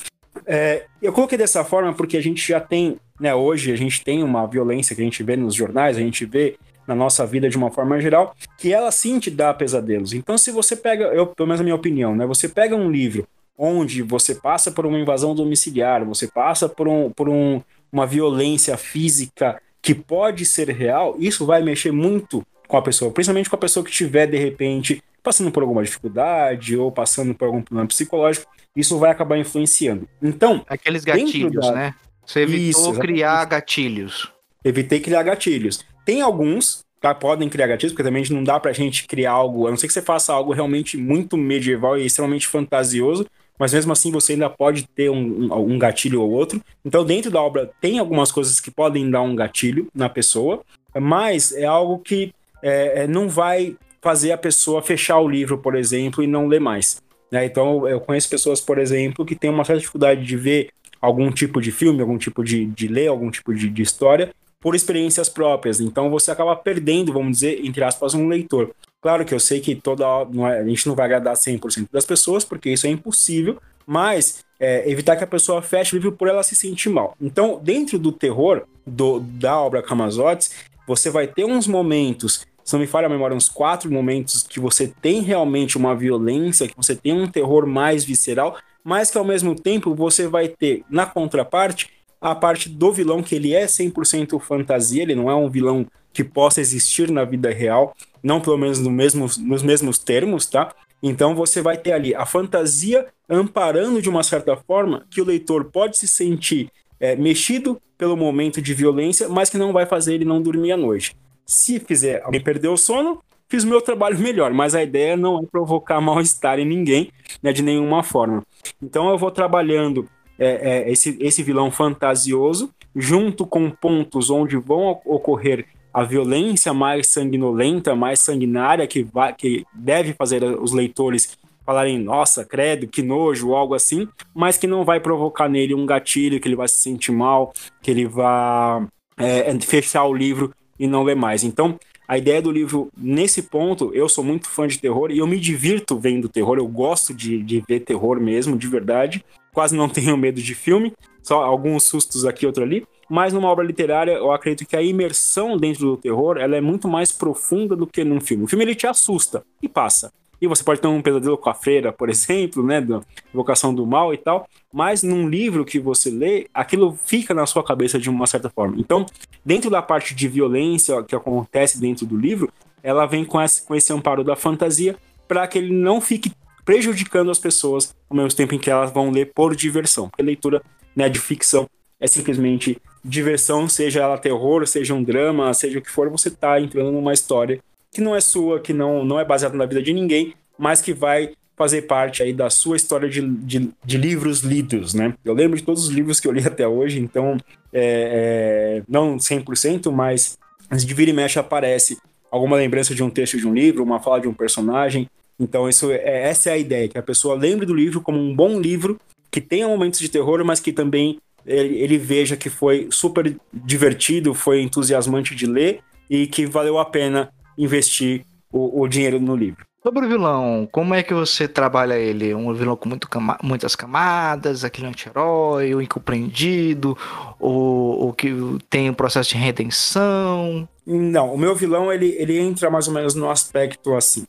É, 0.45 0.87
eu 1.01 1.13
coloquei 1.13 1.39
dessa 1.39 1.63
forma 1.63 1.93
porque 1.93 2.17
a 2.17 2.21
gente 2.21 2.47
já 2.47 2.59
tem, 2.59 2.99
né, 3.21 3.33
hoje 3.33 3.71
a 3.71 3.77
gente 3.77 4.03
tem 4.03 4.25
uma 4.25 4.45
violência 4.47 4.97
que 4.97 5.01
a 5.01 5.05
gente 5.05 5.23
vê 5.23 5.37
nos 5.37 5.55
jornais, 5.55 5.97
a 5.97 6.01
gente 6.01 6.25
vê 6.25 6.57
na 6.85 6.97
nossa 6.97 7.25
vida 7.25 7.49
de 7.49 7.57
uma 7.57 7.71
forma 7.71 8.01
geral, 8.01 8.35
que 8.59 8.73
ela 8.73 8.91
sim 8.91 9.21
te 9.21 9.31
dá 9.31 9.55
pesadelos. 9.55 10.13
Então, 10.13 10.37
se 10.37 10.51
você 10.51 10.75
pega, 10.75 11.05
eu, 11.15 11.29
pelo 11.29 11.47
menos 11.47 11.61
a 11.61 11.65
minha 11.65 11.77
opinião, 11.77 12.17
né, 12.17 12.27
você 12.27 12.49
pega 12.49 12.75
um 12.75 12.91
livro 12.91 13.25
onde 13.57 14.03
você 14.03 14.35
passa 14.35 14.73
por 14.73 14.85
uma 14.85 14.99
invasão 14.99 15.33
domiciliar, 15.33 16.05
você 16.05 16.27
passa 16.27 16.69
por, 16.69 16.89
um, 16.89 17.09
por 17.11 17.29
um, 17.29 17.63
uma 17.93 18.05
violência 18.05 18.77
física 18.77 19.63
que 19.83 19.95
pode 19.95 20.47
ser 20.47 20.71
real, 20.71 21.17
isso 21.19 21.45
vai 21.45 21.63
mexer 21.63 21.91
muito 21.91 22.47
com 22.69 22.77
a 22.77 22.83
pessoa, 22.83 23.11
principalmente 23.11 23.51
com 23.51 23.57
a 23.57 23.59
pessoa 23.59 23.85
que 23.85 23.91
estiver, 23.91 24.27
de 24.27 24.39
repente, 24.39 25.03
passando 25.23 25.51
por 25.51 25.63
alguma 25.63 25.83
dificuldade 25.83 26.77
ou 26.77 26.91
passando 26.91 27.35
por 27.35 27.47
algum 27.47 27.61
problema 27.61 27.89
psicológico, 27.89 28.51
isso 28.75 28.99
vai 28.99 29.11
acabar 29.11 29.37
influenciando. 29.37 30.09
Então. 30.23 30.65
Aqueles 30.69 31.05
gatilhos, 31.05 31.67
da... 31.67 31.73
né? 31.73 31.95
Você 32.25 32.41
evitou 32.41 32.93
isso, 32.93 33.01
criar 33.01 33.45
gatilhos. 33.45 34.33
Evitei 34.65 35.01
criar 35.01 35.25
gatilhos. 35.25 35.85
Tem 36.05 36.23
alguns 36.23 36.85
tá, 37.03 37.13
podem 37.13 37.49
criar 37.49 37.67
gatilhos, 37.67 37.93
porque 37.93 38.05
também 38.05 38.25
não 38.31 38.45
dá 38.45 38.61
pra 38.61 38.73
gente 38.73 39.07
criar 39.09 39.33
algo, 39.33 39.67
a 39.67 39.71
não 39.71 39.77
ser 39.77 39.89
que 39.89 39.93
você 39.93 40.01
faça 40.01 40.33
algo 40.33 40.53
realmente 40.53 40.97
muito 40.97 41.37
medieval 41.37 41.99
e 41.99 42.07
extremamente 42.07 42.47
fantasioso, 42.47 43.27
mas 43.63 43.73
mesmo 43.73 43.93
assim 43.93 44.11
você 44.11 44.33
ainda 44.33 44.51
pode 44.51 44.89
ter 44.89 45.09
um, 45.09 45.55
um, 45.55 45.79
gatilho 45.79 46.21
ou 46.21 46.33
outro. 46.33 46.61
Então, 46.85 47.05
dentro 47.05 47.31
da 47.31 47.41
obra, 47.41 47.71
tem 47.81 48.01
algumas 48.01 48.33
coisas 48.33 48.59
que 48.59 48.73
podem 48.73 49.09
dar 49.09 49.23
um 49.23 49.37
gatilho 49.37 49.87
na 49.95 50.09
pessoa, 50.09 50.63
mas 50.99 51.53
é 51.53 51.65
algo 51.65 52.01
que 52.01 52.35
é, 52.61 53.05
é, 53.05 53.07
não 53.07 53.29
vai 53.29 53.77
fazer 54.01 54.33
a 54.33 54.37
pessoa 54.37 54.83
fechar 54.83 55.21
o 55.21 55.29
livro, 55.29 55.59
por 55.59 55.77
exemplo, 55.77 56.25
e 56.25 56.27
não 56.27 56.49
ler 56.49 56.61
mais. 56.61 57.01
Né? 57.31 57.45
Então, 57.45 57.87
eu 57.87 58.01
conheço 58.01 58.29
pessoas, 58.29 58.61
por 58.61 58.81
exemplo, 58.81 59.25
que 59.25 59.37
têm 59.37 59.49
uma 59.49 59.65
certa 59.65 59.79
dificuldade 59.79 60.25
de 60.25 60.37
ver 60.37 60.71
algum 61.01 61.31
tipo 61.31 61.61
de 61.61 61.71
filme, 61.71 62.01
algum 62.01 62.19
tipo 62.19 62.43
de, 62.43 62.67
de 62.67 62.89
ler, 62.89 63.07
algum 63.07 63.31
tipo 63.31 63.55
de, 63.55 63.71
de 63.71 63.81
história, 63.81 64.35
por 64.61 64.75
experiências 64.75 65.29
próprias. 65.29 65.79
Então, 65.81 66.11
você 66.11 66.33
acaba 66.33 66.57
perdendo, 66.57 67.13
vamos 67.13 67.31
dizer, 67.31 67.65
entre 67.65 67.85
aspas, 67.85 68.13
um 68.13 68.27
leitor. 68.27 68.73
Claro 69.03 69.25
que 69.25 69.35
eu 69.35 69.41
sei 69.41 69.61
que 69.61 69.75
toda 69.75 70.05
é, 70.05 70.61
a 70.61 70.65
gente 70.65 70.87
não 70.87 70.95
vai 70.95 71.07
agradar 71.07 71.35
100% 71.35 71.89
das 71.93 72.07
pessoas, 72.07 72.45
porque 72.45 72.71
isso 72.71 72.87
é 72.87 72.91
impossível, 72.91 73.61
mas 73.85 74.45
é, 74.59 74.89
evitar 74.89 75.17
que 75.17 75.25
a 75.25 75.27
pessoa 75.27 75.61
feche 75.61 75.95
o 75.95 75.99
livro 75.99 76.13
por 76.13 76.29
ela 76.29 76.43
se 76.43 76.55
sentir 76.55 76.89
mal. 76.89 77.17
Então, 77.21 77.61
dentro 77.63 77.99
do 77.99 78.13
terror 78.13 78.63
do, 78.87 79.19
da 79.21 79.61
obra 79.61 79.83
Camazotes, 79.83 80.53
você 80.87 81.11
vai 81.11 81.27
ter 81.27 81.45
uns 81.45 81.67
momentos 81.67 82.47
se 82.65 82.75
não 82.75 82.81
me 82.81 82.87
falha 82.87 83.07
a 83.07 83.11
memória, 83.11 83.37
uns 83.37 83.49
quatro 83.49 83.91
momentos 83.91 84.45
que 84.45 84.61
você 84.61 84.87
tem 84.87 85.21
realmente 85.21 85.77
uma 85.77 85.95
violência, 85.95 86.69
que 86.69 86.77
você 86.77 86.95
tem 86.95 87.13
um 87.13 87.27
terror 87.27 87.67
mais 87.67 88.05
visceral, 88.05 88.57
mas 88.85 89.11
que 89.11 89.19
ao 89.19 89.25
mesmo 89.25 89.55
tempo 89.55 89.95
você 89.95 90.29
vai 90.29 90.49
ter, 90.49 90.85
na 90.89 91.05
contraparte, 91.07 91.91
a 92.23 92.35
parte 92.37 92.69
do 92.69 92.93
vilão, 92.93 93.23
que 93.23 93.35
ele 93.35 93.53
é 93.53 93.67
100% 93.67 94.41
fantasia, 94.41 95.03
ele 95.03 95.17
não 95.17 95.29
é 95.29 95.35
um 95.35 95.51
vilão 95.51 95.85
que 96.13 96.23
possa 96.23 96.61
existir 96.61 97.11
na 97.11 97.25
vida 97.25 97.51
real, 97.51 97.97
não 98.23 98.41
pelo 98.41 98.57
menos 98.57 98.79
no 98.79 98.91
mesmo, 98.91 99.27
nos 99.41 99.63
mesmos 99.63 99.99
termos, 99.99 100.47
tá? 100.47 100.73
Então 101.03 101.35
você 101.35 101.61
vai 101.61 101.77
ter 101.77 101.93
ali 101.93 102.15
a 102.15 102.25
fantasia 102.25 103.07
amparando 103.29 104.01
de 104.01 104.09
uma 104.09 104.23
certa 104.23 104.57
forma 104.57 105.05
que 105.11 105.21
o 105.21 105.25
leitor 105.25 105.65
pode 105.65 105.99
se 105.99 106.07
sentir 106.07 106.71
é, 107.01 107.17
mexido 107.17 107.81
pelo 107.99 108.17
momento 108.17 108.63
de 108.63 108.73
violência, 108.73 109.29
mas 109.29 109.51
que 109.51 109.59
não 109.59 109.73
vai 109.73 109.85
fazer 109.85 110.15
ele 110.15 110.25
não 110.25 110.41
dormir 110.41 110.73
à 110.73 110.77
noite. 110.77 111.17
Se 111.45 111.81
fizer 111.81 112.23
alguém 112.23 112.41
perder 112.41 112.69
o 112.69 112.77
sono, 112.77 113.21
fiz 113.49 113.65
o 113.65 113.69
meu 113.69 113.81
trabalho 113.81 114.19
melhor, 114.19 114.53
mas 114.53 114.77
a 114.77 114.83
ideia 114.83 115.17
não 115.17 115.41
é 115.41 115.47
provocar 115.47 115.99
mal-estar 116.01 116.61
em 116.61 116.65
ninguém, 116.65 117.11
né, 117.43 117.53
de 117.53 117.63
nenhuma 117.63 118.05
forma. 118.05 118.45
Então 118.81 119.11
eu 119.11 119.19
vou 119.19 119.33
trabalhando 119.33 120.09
é, 120.43 120.59
é, 120.71 120.91
esse, 120.91 121.17
esse 121.21 121.43
vilão 121.43 121.71
fantasioso, 121.71 122.71
junto 122.95 123.47
com 123.47 123.71
pontos 123.71 124.31
onde 124.31 124.57
vão 124.57 125.01
ocorrer 125.05 125.67
a 125.93 126.03
violência 126.03 126.73
mais 126.73 127.07
sanguinolenta, 127.09 127.95
mais 127.95 128.21
sanguinária, 128.21 128.87
que, 128.87 129.03
vai, 129.03 129.35
que 129.35 129.65
deve 129.75 130.15
fazer 130.15 130.43
os 130.43 130.73
leitores 130.73 131.39
falarem, 131.65 131.99
nossa, 131.99 132.45
credo, 132.45 132.89
que 132.89 133.03
nojo, 133.03 133.55
algo 133.55 133.75
assim, 133.75 134.09
mas 134.35 134.57
que 134.57 134.67
não 134.67 134.85
vai 134.85 134.99
provocar 134.99 135.49
nele 135.49 135.75
um 135.75 135.87
gatilho, 135.87 136.41
que 136.41 136.49
ele 136.49 136.57
vai 136.57 136.67
se 136.67 136.79
sentir 136.79 137.13
mal, 137.13 137.53
que 137.81 137.91
ele 137.91 138.07
vai 138.07 138.85
é, 139.17 139.61
fechar 139.61 140.05
o 140.05 140.15
livro 140.15 140.53
e 140.79 140.89
não 140.89 141.05
ler 141.05 141.15
mais. 141.15 141.45
Então, 141.45 141.79
a 142.09 142.19
ideia 142.19 142.43
do 142.43 142.51
livro, 142.51 142.91
nesse 142.97 143.43
ponto, 143.43 143.91
eu 143.95 144.09
sou 144.09 144.25
muito 144.25 144.49
fã 144.49 144.67
de 144.67 144.79
terror 144.79 145.11
e 145.11 145.19
eu 145.19 145.27
me 145.27 145.39
divirto 145.39 145.99
vendo 145.99 146.29
terror, 146.29 146.59
eu 146.59 146.67
gosto 146.67 147.15
de, 147.15 147.43
de 147.43 147.63
ver 147.67 147.81
terror 147.81 148.21
mesmo, 148.21 148.57
de 148.57 148.67
verdade. 148.67 149.25
Quase 149.55 149.77
não 149.77 149.89
tenho 149.91 150.17
medo 150.17 150.41
de 150.41 150.55
filme, 150.55 150.93
só 151.23 151.43
alguns 151.43 151.85
sustos 151.85 152.25
aqui, 152.25 152.47
outro 152.47 152.63
ali. 152.63 152.87
Mas 153.09 153.33
numa 153.33 153.49
obra 153.49 153.65
literária, 153.65 154.13
eu 154.13 154.33
acredito 154.33 154.67
que 154.67 154.77
a 154.77 154.83
imersão 154.83 155.57
dentro 155.57 155.87
do 155.87 155.97
terror 155.97 156.39
ela 156.39 156.57
é 156.57 156.61
muito 156.61 156.89
mais 156.89 157.13
profunda 157.13 157.77
do 157.77 157.87
que 157.87 158.05
num 158.05 158.21
filme. 158.21 158.45
O 158.45 158.49
filme 158.49 158.65
ele 158.65 158.75
te 158.75 158.87
assusta 158.87 159.45
e 159.61 159.69
passa. 159.69 160.13
E 160.41 160.47
você 160.47 160.65
pode 160.65 160.81
ter 160.81 160.89
um 160.89 161.01
pesadelo 161.01 161.39
com 161.39 161.49
a 161.49 161.55
freira, 161.55 161.93
por 161.93 162.09
exemplo, 162.11 162.63
né, 162.65 162.81
da 162.81 163.01
invocação 163.33 163.75
do 163.75 163.87
mal 163.87 164.13
e 164.13 164.17
tal, 164.17 164.49
mas 164.73 165.03
num 165.03 165.29
livro 165.29 165.65
que 165.65 165.79
você 165.79 166.11
lê, 166.11 166.49
aquilo 166.53 166.99
fica 167.05 167.33
na 167.33 167.47
sua 167.47 167.63
cabeça 167.63 167.99
de 167.99 168.11
uma 168.11 168.27
certa 168.27 168.51
forma. 168.51 168.77
Então, 168.79 169.07
dentro 169.45 169.71
da 169.71 169.81
parte 169.81 170.15
de 170.15 170.27
violência 170.27 171.03
que 171.05 171.15
acontece 171.15 171.81
dentro 171.81 172.07
do 172.07 172.17
livro, 172.17 172.51
ela 172.83 173.07
vem 173.07 173.25
com 173.25 173.41
esse, 173.41 173.63
com 173.63 173.75
esse 173.75 173.93
amparo 173.93 174.25
da 174.25 174.35
fantasia 174.35 174.97
para 175.29 175.47
que 175.47 175.59
ele 175.59 175.73
não 175.73 176.01
fique 176.01 176.33
prejudicando 176.65 177.31
as 177.31 177.39
pessoas 177.39 177.95
ao 178.09 178.17
mesmo 178.17 178.37
tempo 178.37 178.55
em 178.55 178.59
que 178.59 178.71
elas 178.71 178.91
vão 178.91 179.11
ler 179.11 179.33
por 179.35 179.55
diversão. 179.57 180.09
Porque 180.09 180.23
leitura 180.23 180.63
né, 180.95 181.09
de 181.09 181.19
ficção 181.19 181.69
é 182.01 182.07
simplesmente 182.07 182.81
diversão, 183.05 183.69
seja 183.69 184.01
ela 184.01 184.19
terror, 184.19 184.67
seja 184.67 184.95
um 184.95 185.03
drama, 185.03 185.53
seja 185.55 185.79
o 185.79 185.83
que 185.83 185.91
for, 185.91 186.09
você 186.09 186.29
está 186.29 186.61
entrando 186.61 186.93
numa 186.93 187.13
história 187.13 187.61
que 187.93 188.01
não 188.01 188.17
é 188.17 188.21
sua, 188.21 188.59
que 188.59 188.73
não, 188.73 189.05
não 189.05 189.21
é 189.21 189.25
baseada 189.25 189.57
na 189.57 189.67
vida 189.67 189.83
de 189.83 189.93
ninguém, 189.93 190.35
mas 190.59 190.81
que 190.81 190.95
vai 190.95 191.33
fazer 191.55 191.83
parte 191.83 192.23
aí 192.23 192.33
da 192.33 192.49
sua 192.49 192.77
história 192.77 193.09
de, 193.09 193.21
de, 193.21 193.71
de, 193.85 193.99
livros 193.99 194.41
lidos, 194.41 194.95
né? 194.95 195.15
Eu 195.23 195.35
lembro 195.35 195.57
de 195.59 195.63
todos 195.63 195.85
os 195.85 195.91
livros 195.91 196.19
que 196.19 196.27
eu 196.27 196.33
li 196.33 196.43
até 196.47 196.67
hoje, 196.67 196.99
então, 196.99 197.37
é, 197.73 198.81
é, 198.81 198.83
não 198.89 199.17
100%, 199.17 199.93
mas 199.93 200.39
de 200.71 200.95
vira 200.95 201.11
e 201.11 201.15
mexe 201.15 201.39
aparece 201.39 201.99
alguma 202.31 202.57
lembrança 202.57 202.95
de 202.95 203.03
um 203.03 203.11
texto 203.11 203.37
de 203.37 203.47
um 203.47 203.53
livro, 203.53 203.85
uma 203.85 204.01
fala 204.01 204.21
de 204.21 204.27
um 204.27 204.33
personagem. 204.33 205.09
Então, 205.39 205.69
isso 205.69 205.91
é, 205.91 206.29
essa 206.29 206.51
é 206.51 206.53
a 206.53 206.59
ideia, 206.59 206.89
que 206.89 206.99
a 206.99 207.03
pessoa 207.03 207.35
lembre 207.35 207.67
do 207.67 207.75
livro 207.75 208.01
como 208.01 208.19
um 208.19 208.35
bom 208.35 208.61
livro, 208.61 208.99
que 209.31 209.41
tenha 209.41 209.67
momentos 209.67 209.99
de 209.99 210.09
terror, 210.09 210.45
mas 210.45 210.61
que 210.61 210.73
também 210.73 211.19
ele, 211.47 211.79
ele 211.79 211.99
veja 211.99 212.37
que 212.37 212.51
foi 212.51 212.89
super 212.91 213.37
divertido, 213.53 214.35
foi 214.35 214.63
entusiasmante 214.63 215.35
de 215.35 215.47
ler 215.47 215.81
e 216.09 216.27
que 216.27 216.47
valeu 216.47 216.79
a 216.79 216.85
pena 216.85 217.33
investir 217.57 218.25
o, 218.53 218.83
o 218.83 218.89
dinheiro 218.89 219.19
no 219.19 219.35
livro. 219.35 219.65
Sobre 219.83 220.07
o 220.07 220.09
vilão, 220.09 220.69
como 220.71 220.95
é 220.95 221.03
que 221.03 221.13
você 221.13 221.49
trabalha 221.49 221.95
ele? 221.95 222.33
Um 222.33 222.55
vilão 222.55 222.77
com 222.77 222.89
muito 222.89 223.09
cama 223.09 223.37
muitas 223.43 223.75
camadas, 223.75 224.63
aquele 224.63 224.87
anti-herói, 224.87 225.75
o 225.75 225.83
incompreendido, 225.83 226.97
o, 227.41 228.09
o 228.09 228.13
que 228.13 228.33
tem 228.71 228.89
um 228.89 228.95
processo 228.95 229.31
de 229.31 229.39
redenção? 229.39 230.69
Não, 230.87 231.35
o 231.35 231.39
meu 231.39 231.57
vilão 231.57 231.93
ele, 231.93 232.15
ele 232.17 232.39
entra 232.39 232.71
mais 232.71 232.87
ou 232.87 232.95
menos 232.95 233.17
no 233.17 233.29
aspecto 233.29 233.93
assim. 233.97 234.25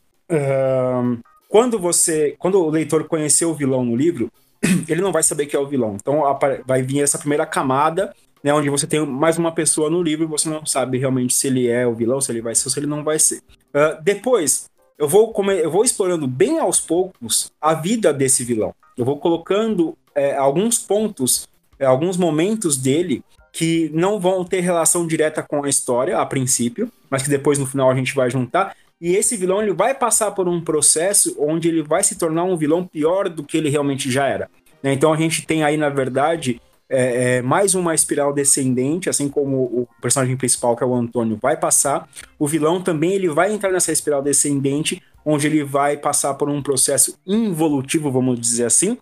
Quando 1.49 1.77
você, 1.77 2.35
quando 2.39 2.59
o 2.59 2.69
leitor 2.69 3.07
conhecer 3.07 3.45
o 3.45 3.53
vilão 3.53 3.85
no 3.85 3.95
livro, 3.95 4.31
ele 4.87 5.01
não 5.01 5.11
vai 5.11 5.23
saber 5.23 5.45
que 5.45 5.55
é 5.55 5.59
o 5.59 5.67
vilão. 5.67 5.95
Então 5.95 6.21
vai 6.65 6.81
vir 6.81 7.01
essa 7.01 7.17
primeira 7.17 7.45
camada 7.45 8.13
né, 8.43 8.53
onde 8.53 8.69
você 8.69 8.85
tem 8.85 9.03
mais 9.05 9.37
uma 9.37 9.53
pessoa 9.53 9.89
no 9.89 10.03
livro 10.03 10.25
e 10.25 10.27
você 10.27 10.49
não 10.49 10.65
sabe 10.65 10.97
realmente 10.97 11.33
se 11.33 11.47
ele 11.47 11.67
é 11.67 11.87
o 11.87 11.95
vilão, 11.95 12.19
se 12.19 12.31
ele 12.31 12.41
vai 12.41 12.53
ser 12.53 12.67
ou 12.67 12.71
se 12.71 12.79
ele 12.79 12.87
não 12.87 13.03
vai 13.03 13.17
ser. 13.17 13.37
Uh, 13.37 14.01
depois, 14.03 14.69
eu 14.97 15.07
vou, 15.07 15.33
eu 15.51 15.71
vou 15.71 15.83
explorando 15.83 16.27
bem 16.27 16.59
aos 16.59 16.79
poucos 16.79 17.51
a 17.61 17.73
vida 17.73 18.13
desse 18.13 18.43
vilão. 18.43 18.75
Eu 18.97 19.05
vou 19.05 19.17
colocando 19.17 19.97
é, 20.13 20.35
alguns 20.35 20.77
pontos, 20.77 21.47
é, 21.79 21.85
alguns 21.85 22.17
momentos 22.17 22.77
dele 22.77 23.23
que 23.51 23.89
não 23.93 24.19
vão 24.19 24.43
ter 24.43 24.59
relação 24.59 25.07
direta 25.07 25.41
com 25.41 25.63
a 25.63 25.69
história 25.69 26.19
a 26.19 26.25
princípio, 26.25 26.91
mas 27.09 27.23
que 27.23 27.29
depois 27.29 27.57
no 27.57 27.65
final 27.65 27.89
a 27.89 27.95
gente 27.95 28.13
vai 28.13 28.29
juntar. 28.29 28.75
E 29.03 29.17
esse 29.17 29.35
vilão 29.35 29.61
ele 29.61 29.73
vai 29.73 29.93
passar 29.93 30.31
por 30.31 30.47
um 30.47 30.61
processo 30.61 31.35
onde 31.37 31.67
ele 31.67 31.83
vai 31.83 32.01
se 32.01 32.17
tornar 32.17 32.45
um 32.45 32.55
vilão 32.55 32.87
pior 32.87 33.27
do 33.27 33.43
que 33.43 33.57
ele 33.57 33.69
realmente 33.69 34.09
já 34.09 34.25
era. 34.25 34.49
Né? 34.81 34.93
Então 34.93 35.11
a 35.11 35.17
gente 35.17 35.45
tem 35.45 35.61
aí, 35.61 35.75
na 35.75 35.89
verdade, 35.89 36.61
é, 36.87 37.39
é, 37.39 37.41
mais 37.41 37.75
uma 37.75 37.93
espiral 37.93 38.31
descendente, 38.31 39.09
assim 39.09 39.27
como 39.27 39.57
o 39.57 39.87
personagem 40.01 40.37
principal, 40.37 40.73
que 40.77 40.85
é 40.85 40.87
o 40.87 40.95
Antônio, 40.95 41.37
vai 41.41 41.57
passar. 41.57 42.07
O 42.39 42.47
vilão 42.47 42.81
também 42.81 43.11
ele 43.11 43.27
vai 43.27 43.51
entrar 43.51 43.73
nessa 43.73 43.91
espiral 43.91 44.21
descendente, 44.21 45.03
onde 45.25 45.47
ele 45.47 45.65
vai 45.65 45.97
passar 45.97 46.35
por 46.35 46.49
um 46.49 46.63
processo 46.63 47.19
involutivo, 47.27 48.09
vamos 48.09 48.39
dizer 48.39 48.67
assim, 48.67 48.97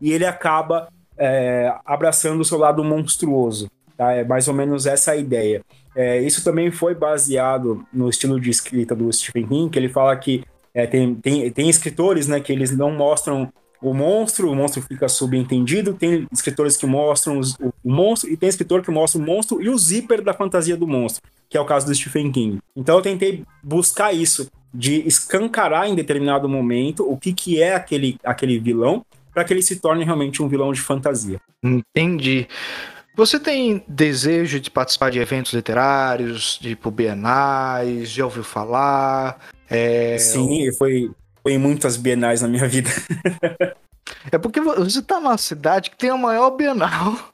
e 0.00 0.12
ele 0.12 0.24
acaba 0.24 0.88
é, 1.18 1.70
abraçando 1.84 2.40
o 2.40 2.44
seu 2.44 2.56
lado 2.56 2.82
monstruoso. 2.82 3.68
Tá? 3.96 4.12
É 4.12 4.24
mais 4.24 4.48
ou 4.48 4.54
menos 4.54 4.86
essa 4.86 5.12
a 5.12 5.16
ideia. 5.16 5.62
É, 5.94 6.20
isso 6.20 6.42
também 6.42 6.70
foi 6.70 6.94
baseado 6.94 7.84
no 7.92 8.08
estilo 8.08 8.40
de 8.40 8.50
escrita 8.50 8.94
do 8.94 9.12
Stephen 9.12 9.46
King, 9.46 9.70
que 9.70 9.78
ele 9.78 9.88
fala 9.88 10.16
que 10.16 10.42
é, 10.74 10.86
tem, 10.86 11.14
tem, 11.14 11.50
tem 11.50 11.68
escritores 11.68 12.26
né, 12.26 12.40
que 12.40 12.52
eles 12.52 12.76
não 12.76 12.90
mostram 12.90 13.52
o 13.82 13.92
monstro, 13.92 14.50
o 14.50 14.54
monstro 14.54 14.80
fica 14.80 15.08
subentendido, 15.08 15.92
tem 15.92 16.26
escritores 16.32 16.76
que 16.76 16.86
mostram 16.86 17.38
os, 17.38 17.54
o, 17.54 17.72
monstro, 17.84 18.30
e 18.30 18.36
tem 18.36 18.48
escritor 18.48 18.80
que 18.80 18.90
mostra 18.92 19.20
o 19.20 19.24
monstro 19.24 19.60
e 19.60 19.68
o 19.68 19.76
zíper 19.76 20.22
da 20.22 20.32
fantasia 20.32 20.76
do 20.76 20.86
monstro, 20.86 21.22
que 21.50 21.58
é 21.58 21.60
o 21.60 21.64
caso 21.64 21.86
do 21.86 21.94
Stephen 21.94 22.30
King. 22.30 22.60
Então 22.76 22.96
eu 22.96 23.02
tentei 23.02 23.42
buscar 23.62 24.12
isso, 24.12 24.48
de 24.72 25.06
escancarar 25.06 25.88
em 25.88 25.96
determinado 25.96 26.48
momento 26.48 27.04
o 27.10 27.16
que, 27.16 27.32
que 27.32 27.60
é 27.60 27.74
aquele, 27.74 28.16
aquele 28.24 28.58
vilão, 28.58 29.04
para 29.34 29.44
que 29.44 29.52
ele 29.52 29.62
se 29.62 29.76
torne 29.76 30.04
realmente 30.04 30.42
um 30.42 30.48
vilão 30.48 30.72
de 30.72 30.80
fantasia. 30.80 31.40
Entendi. 31.62 32.46
Você 33.14 33.38
tem 33.38 33.84
desejo 33.86 34.58
de 34.58 34.70
participar 34.70 35.10
de 35.10 35.18
eventos 35.18 35.52
literários, 35.52 36.58
tipo 36.58 36.90
bienais, 36.90 38.10
já 38.10 38.24
ouviu 38.24 38.42
falar? 38.42 39.38
É... 39.68 40.16
Sim, 40.18 40.72
foi, 40.78 41.10
foi 41.42 41.52
em 41.52 41.58
muitas 41.58 41.96
bienais 41.96 42.40
na 42.40 42.48
minha 42.48 42.66
vida. 42.66 42.90
é 44.30 44.38
porque 44.38 44.60
você 44.60 45.00
está 45.00 45.20
numa 45.20 45.36
cidade 45.36 45.90
que 45.90 45.96
tem 45.96 46.10
a 46.10 46.16
maior 46.16 46.50
bienal. 46.50 47.32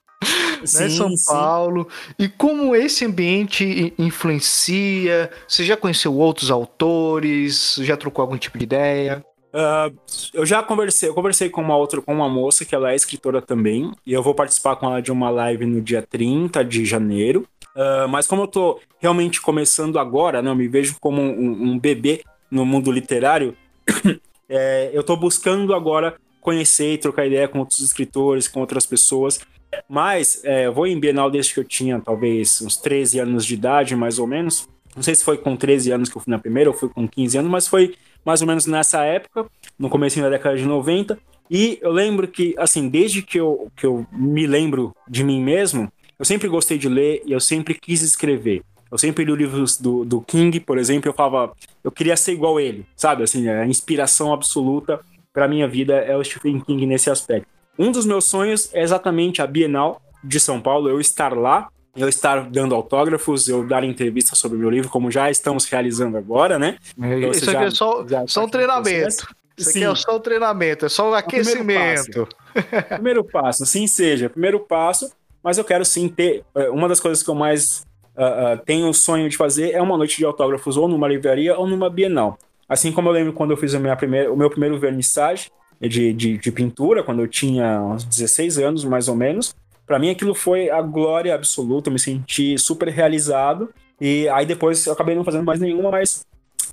Sim, 0.64 0.82
né, 0.82 0.90
São 0.90 1.10
Paulo. 1.26 1.88
Sim. 1.90 2.14
E 2.24 2.28
como 2.28 2.74
esse 2.74 3.04
ambiente 3.04 3.94
influencia? 3.96 5.30
Você 5.46 5.64
já 5.64 5.76
conheceu 5.76 6.14
outros 6.14 6.50
autores? 6.50 7.76
Já 7.80 7.96
trocou 7.96 8.22
algum 8.22 8.36
tipo 8.36 8.58
de 8.58 8.64
ideia? 8.64 9.24
Uh, 9.48 9.96
eu 10.34 10.44
já 10.44 10.62
conversei, 10.62 11.08
eu 11.08 11.14
conversei 11.14 11.48
com 11.48 11.62
uma 11.62 11.76
outra, 11.76 12.02
com 12.02 12.14
uma 12.14 12.28
moça 12.28 12.64
que 12.64 12.74
ela 12.74 12.92
é 12.92 12.96
escritora 12.96 13.40
também, 13.40 13.92
e 14.04 14.12
eu 14.12 14.22
vou 14.22 14.34
participar 14.34 14.76
com 14.76 14.86
ela 14.86 15.00
de 15.00 15.10
uma 15.10 15.30
live 15.30 15.64
no 15.64 15.80
dia 15.80 16.02
30 16.02 16.64
de 16.64 16.84
janeiro. 16.84 17.46
Uh, 17.74 18.08
mas 18.08 18.26
como 18.26 18.42
eu 18.42 18.46
tô 18.48 18.80
realmente 18.98 19.40
começando 19.40 19.98
agora, 19.98 20.42
né, 20.42 20.50
eu 20.50 20.54
me 20.54 20.68
vejo 20.68 20.96
como 21.00 21.20
um, 21.20 21.70
um 21.70 21.78
bebê 21.78 22.22
no 22.50 22.66
mundo 22.66 22.90
literário, 22.90 23.56
é, 24.48 24.90
eu 24.92 25.02
tô 25.02 25.16
buscando 25.16 25.74
agora 25.74 26.16
conhecer 26.40 26.94
e 26.94 26.98
trocar 26.98 27.26
ideia 27.26 27.48
com 27.48 27.60
outros 27.60 27.80
escritores, 27.80 28.48
com 28.48 28.60
outras 28.60 28.86
pessoas. 28.86 29.40
Mas 29.88 30.42
é, 30.44 30.66
eu 30.66 30.72
vou 30.72 30.86
em 30.86 30.98
Bienal 30.98 31.30
desde 31.30 31.52
que 31.52 31.60
eu 31.60 31.64
tinha 31.64 32.00
talvez 32.00 32.60
uns 32.62 32.76
13 32.76 33.20
anos 33.20 33.44
de 33.44 33.54
idade, 33.54 33.94
mais 33.94 34.18
ou 34.18 34.26
menos. 34.26 34.68
Não 34.96 35.02
sei 35.02 35.14
se 35.14 35.22
foi 35.22 35.36
com 35.36 35.54
13 35.54 35.92
anos 35.92 36.08
que 36.08 36.16
eu 36.16 36.22
fui 36.22 36.30
na 36.30 36.38
primeira 36.38 36.70
ou 36.70 36.76
foi 36.76 36.88
com 36.88 37.06
15 37.06 37.38
anos, 37.38 37.50
mas 37.50 37.68
foi 37.68 37.94
mais 38.24 38.40
ou 38.40 38.46
menos 38.46 38.66
nessa 38.66 39.04
época, 39.04 39.46
no 39.78 39.88
começo 39.88 40.20
da 40.20 40.30
década 40.30 40.56
de 40.56 40.64
90. 40.64 41.18
E 41.50 41.78
eu 41.80 41.90
lembro 41.90 42.28
que, 42.28 42.54
assim, 42.58 42.88
desde 42.88 43.22
que 43.22 43.38
eu, 43.38 43.70
que 43.76 43.86
eu 43.86 44.06
me 44.12 44.46
lembro 44.46 44.94
de 45.08 45.24
mim 45.24 45.42
mesmo, 45.42 45.90
eu 46.18 46.24
sempre 46.24 46.48
gostei 46.48 46.76
de 46.76 46.88
ler 46.88 47.22
e 47.24 47.32
eu 47.32 47.40
sempre 47.40 47.74
quis 47.74 48.02
escrever. 48.02 48.62
Eu 48.90 48.98
sempre 48.98 49.24
li 49.24 49.34
livros 49.34 49.78
do, 49.78 50.04
do 50.04 50.20
King, 50.20 50.60
por 50.60 50.78
exemplo, 50.78 51.08
eu 51.08 51.14
falava, 51.14 51.52
eu 51.84 51.90
queria 51.90 52.16
ser 52.16 52.32
igual 52.32 52.58
ele, 52.58 52.86
sabe? 52.96 53.22
Assim, 53.22 53.48
a 53.48 53.66
inspiração 53.66 54.32
absoluta 54.32 55.00
para 55.32 55.46
minha 55.46 55.68
vida 55.68 55.94
é 55.96 56.16
o 56.16 56.24
Stephen 56.24 56.60
King 56.60 56.86
nesse 56.86 57.10
aspecto. 57.10 57.46
Um 57.78 57.92
dos 57.92 58.06
meus 58.06 58.24
sonhos 58.24 58.74
é 58.74 58.82
exatamente 58.82 59.40
a 59.40 59.46
Bienal 59.46 60.00
de 60.24 60.40
São 60.40 60.60
Paulo, 60.60 60.88
eu 60.88 61.00
estar 61.00 61.32
lá, 61.36 61.68
eu 61.98 62.08
estar 62.08 62.48
dando 62.48 62.74
autógrafos, 62.74 63.48
eu 63.48 63.66
dar 63.66 63.82
entrevistas 63.82 64.38
sobre 64.38 64.56
o 64.56 64.60
meu 64.60 64.70
livro, 64.70 64.88
como 64.88 65.10
já 65.10 65.30
estamos 65.30 65.64
realizando 65.64 66.16
agora, 66.16 66.58
né? 66.58 66.76
Então, 66.96 67.30
Isso 67.30 67.50
aqui 67.50 67.64
é 67.64 67.70
só, 67.70 68.06
só 68.26 68.44
um 68.44 68.48
treinamento. 68.48 69.26
Isso 69.56 69.70
aqui 69.70 69.84
é 69.84 69.94
só 69.94 70.16
o 70.16 70.20
treinamento, 70.20 70.86
é 70.86 70.88
só 70.88 71.10
o 71.10 71.14
aquecimento. 71.14 72.28
Primeiro, 72.28 72.28
passo. 72.54 72.86
primeiro 72.94 73.24
passo, 73.24 73.66
sim 73.66 73.86
seja, 73.88 74.30
primeiro 74.30 74.60
passo, 74.60 75.10
mas 75.42 75.58
eu 75.58 75.64
quero 75.64 75.84
sim 75.84 76.08
ter. 76.08 76.44
É, 76.54 76.70
uma 76.70 76.88
das 76.88 77.00
coisas 77.00 77.22
que 77.22 77.28
eu 77.28 77.34
mais 77.34 77.84
uh, 78.16 78.54
uh, 78.54 78.64
tenho 78.64 78.88
o 78.88 78.94
sonho 78.94 79.28
de 79.28 79.36
fazer 79.36 79.72
é 79.72 79.82
uma 79.82 79.96
noite 79.96 80.16
de 80.16 80.24
autógrafos 80.24 80.76
ou 80.76 80.86
numa 80.86 81.08
livraria 81.08 81.58
ou 81.58 81.66
numa 81.66 81.90
bienal. 81.90 82.38
Assim 82.68 82.92
como 82.92 83.08
eu 83.08 83.12
lembro 83.12 83.32
quando 83.32 83.50
eu 83.50 83.56
fiz 83.56 83.74
a 83.74 83.80
minha 83.80 83.96
primeira, 83.96 84.32
o 84.32 84.36
meu 84.36 84.48
primeiro 84.48 84.78
vernissage 84.78 85.50
de, 85.80 86.12
de, 86.12 86.38
de 86.38 86.52
pintura, 86.52 87.02
quando 87.02 87.22
eu 87.22 87.28
tinha 87.28 87.80
uns 87.80 88.04
16 88.04 88.58
anos, 88.58 88.84
mais 88.84 89.08
ou 89.08 89.16
menos. 89.16 89.54
Para 89.88 89.98
mim 89.98 90.10
aquilo 90.10 90.34
foi 90.34 90.70
a 90.70 90.80
glória 90.80 91.34
absoluta, 91.34 91.88
eu 91.88 91.92
me 91.92 91.98
senti 91.98 92.56
super 92.58 92.88
realizado. 92.88 93.70
E 94.00 94.28
aí 94.28 94.46
depois 94.46 94.86
eu 94.86 94.92
acabei 94.92 95.16
não 95.16 95.24
fazendo 95.24 95.44
mais 95.44 95.58
nenhuma, 95.58 95.90
mas 95.90 96.24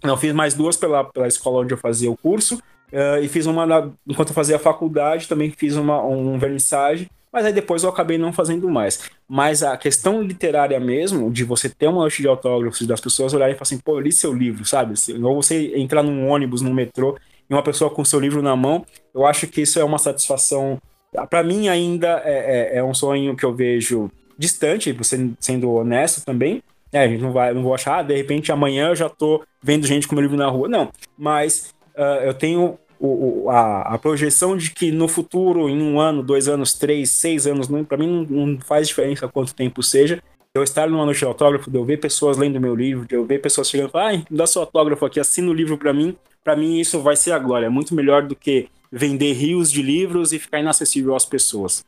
não 0.04 0.16
fiz 0.18 0.34
mais 0.34 0.54
duas 0.54 0.78
pela, 0.78 1.04
pela 1.06 1.28
escola 1.28 1.62
onde 1.62 1.74
eu 1.74 1.78
fazia 1.78 2.12
o 2.12 2.18
curso. 2.18 2.62
Uh, 2.92 3.24
e 3.24 3.28
fiz 3.28 3.48
uma 3.48 3.66
na, 3.66 3.90
enquanto 4.08 4.30
eu 4.30 4.36
fazia 4.36 4.58
a 4.58 4.60
faculdade, 4.60 5.28
também 5.28 5.50
fiz 5.50 5.76
uma, 5.76 6.04
um 6.06 6.38
vernissage 6.38 7.10
mas 7.36 7.46
aí 7.46 7.52
depois 7.52 7.84
eu 7.84 7.90
acabei 7.90 8.18
não 8.18 8.32
fazendo 8.32 8.70
mais. 8.70 9.12
Mas 9.28 9.62
a 9.62 9.76
questão 9.76 10.22
literária 10.22 10.80
mesmo, 10.80 11.30
de 11.30 11.44
você 11.44 11.68
ter 11.68 11.88
uma 11.88 12.00
noite 12.00 12.22
de 12.22 12.30
autógrafos, 12.30 12.88
das 12.88 13.02
pessoas 13.02 13.34
olharem 13.34 13.54
e 13.54 13.58
falarem 13.58 13.76
assim, 13.76 13.84
pô, 13.84 13.98
eu 13.98 14.00
li 14.00 14.10
seu 14.10 14.34
livro, 14.34 14.64
sabe? 14.64 14.94
Ou 15.22 15.44
você 15.44 15.74
entrar 15.76 16.02
num 16.02 16.30
ônibus, 16.30 16.62
num 16.62 16.74
metrô, 16.74 17.18
e 17.50 17.54
uma 17.54 17.62
pessoa 17.62 17.92
com 17.92 18.06
seu 18.06 18.22
livro 18.22 18.42
na 18.42 18.56
mão, 18.56 18.86
eu 19.14 19.26
acho 19.26 19.48
que 19.48 19.60
isso 19.60 19.78
é 19.78 19.84
uma 19.84 19.98
satisfação. 19.98 20.82
Para 21.30 21.44
mim, 21.44 21.68
ainda 21.68 22.22
é, 22.26 22.74
é, 22.76 22.78
é, 22.78 22.84
um 22.84 22.94
sonho 22.94 23.36
que 23.36 23.46
eu 23.46 23.54
vejo 23.54 24.12
distante, 24.38 24.96
sendo 25.40 25.72
honesto 25.72 26.26
também. 26.26 26.62
É, 26.92 27.00
a 27.00 27.08
gente 27.08 27.22
não 27.22 27.32
vai, 27.32 27.54
não 27.54 27.64
vou 27.64 27.74
achar, 27.74 28.00
ah, 28.00 28.04
de 28.04 28.16
repente 28.16 28.52
amanhã 28.52 28.90
eu 28.90 28.96
já 28.96 29.10
tô 29.10 29.44
vendo 29.62 29.86
gente 29.86 30.08
com 30.08 30.16
meu 30.16 30.22
livro 30.22 30.38
na 30.38 30.48
rua. 30.48 30.70
Não, 30.70 30.90
mas 31.18 31.74
uh, 31.96 32.24
eu 32.24 32.34
tenho 32.34 32.78
o, 33.00 33.50
a, 33.50 33.94
a, 33.94 33.98
projeção 33.98 34.56
de 34.56 34.72
que 34.72 34.92
no 34.92 35.08
futuro, 35.08 35.70
em 35.70 35.82
um 35.82 36.00
ano, 36.00 36.24
dois 36.24 36.48
anos, 36.48 36.74
três, 36.74 37.10
seis 37.10 37.46
anos, 37.46 37.68
para 37.88 37.98
mim 37.98 38.08
não, 38.30 38.46
não, 38.46 38.60
faz 38.62 38.88
diferença 38.88 39.28
quanto 39.28 39.54
tempo 39.54 39.84
seja. 39.84 40.22
Eu 40.54 40.64
estar 40.64 40.90
numa 40.90 41.04
noite 41.04 41.20
de 41.20 41.26
autógrafo, 41.26 41.70
de 41.70 41.78
eu 41.78 41.84
ver 41.84 41.98
pessoas 41.98 42.38
lendo 42.38 42.62
meu 42.62 42.74
livro, 42.74 43.06
de 43.06 43.14
eu 43.14 43.26
ver 43.26 43.42
pessoas 43.42 43.70
chegando 43.70 43.90
e 43.90 43.92
falar, 43.92 44.16
ah, 44.16 44.22
dá 44.32 44.48
seu 44.48 44.62
autógrafo 44.62 45.06
aqui, 45.06 45.20
assina 45.20 45.50
o 45.50 45.54
livro 45.54 45.78
para 45.78 45.94
mim. 45.94 46.16
Para 46.44 46.56
mim 46.56 46.80
isso 46.80 47.02
vai 47.02 47.18
ser 47.18 47.34
a 47.34 47.40
glória. 47.40 47.66
É 47.66 47.70
muito 47.70 47.94
melhor 47.94 48.22
do 48.22 48.36
que 48.36 48.70
vender 48.92 49.34
rios 49.34 49.72
de 49.72 49.82
livros 49.82 50.34
e 50.34 50.40
ficar 50.40 50.60
inacessível 50.60 51.16
às 51.16 51.26
pessoas. 51.26 51.86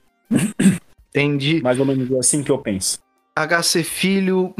Entendi. 1.09 1.61
Mais 1.61 1.79
ou 1.79 1.85
menos 1.85 2.11
assim 2.13 2.43
que 2.43 2.51
eu 2.51 2.57
penso. 2.57 2.99
HC 3.35 3.83
Filho, 3.83 4.53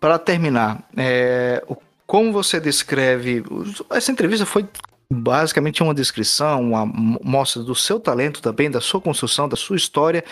para 0.00 0.18
terminar, 0.18 0.88
é, 0.96 1.62
como 2.06 2.32
você 2.32 2.58
descreve. 2.60 3.42
Essa 3.90 4.12
entrevista 4.12 4.46
foi 4.46 4.66
basicamente 5.10 5.82
uma 5.82 5.94
descrição, 5.94 6.60
uma 6.62 6.86
mostra 6.86 7.62
do 7.62 7.74
seu 7.74 8.00
talento 8.00 8.42
também, 8.42 8.70
da 8.70 8.80
sua 8.80 9.00
construção, 9.00 9.48
da 9.48 9.56
sua 9.56 9.76
história 9.76 10.24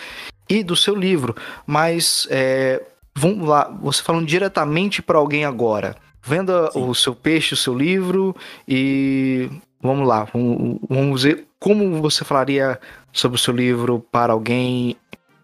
e 0.49 0.63
do 0.63 0.75
seu 0.75 0.95
livro. 0.95 1.35
Mas 1.65 2.27
é, 2.29 2.81
vamos 3.15 3.47
lá, 3.47 3.69
você 3.81 4.01
falando 4.01 4.25
diretamente 4.25 5.01
para 5.01 5.17
alguém 5.17 5.45
agora. 5.45 5.95
Venda 6.23 6.71
Sim. 6.71 6.89
o 6.89 6.95
seu 6.95 7.13
peixe, 7.13 7.53
o 7.53 7.57
seu 7.57 7.77
livro 7.77 8.35
e 8.67 9.49
vamos 9.85 10.07
lá, 10.07 10.27
vamos, 10.31 10.79
vamos 10.89 11.23
ver 11.23 11.47
como 11.59 12.01
você 12.01 12.23
falaria 12.23 12.79
sobre 13.11 13.37
o 13.37 13.41
seu 13.41 13.53
livro 13.53 13.99
para 14.11 14.33
alguém 14.33 14.97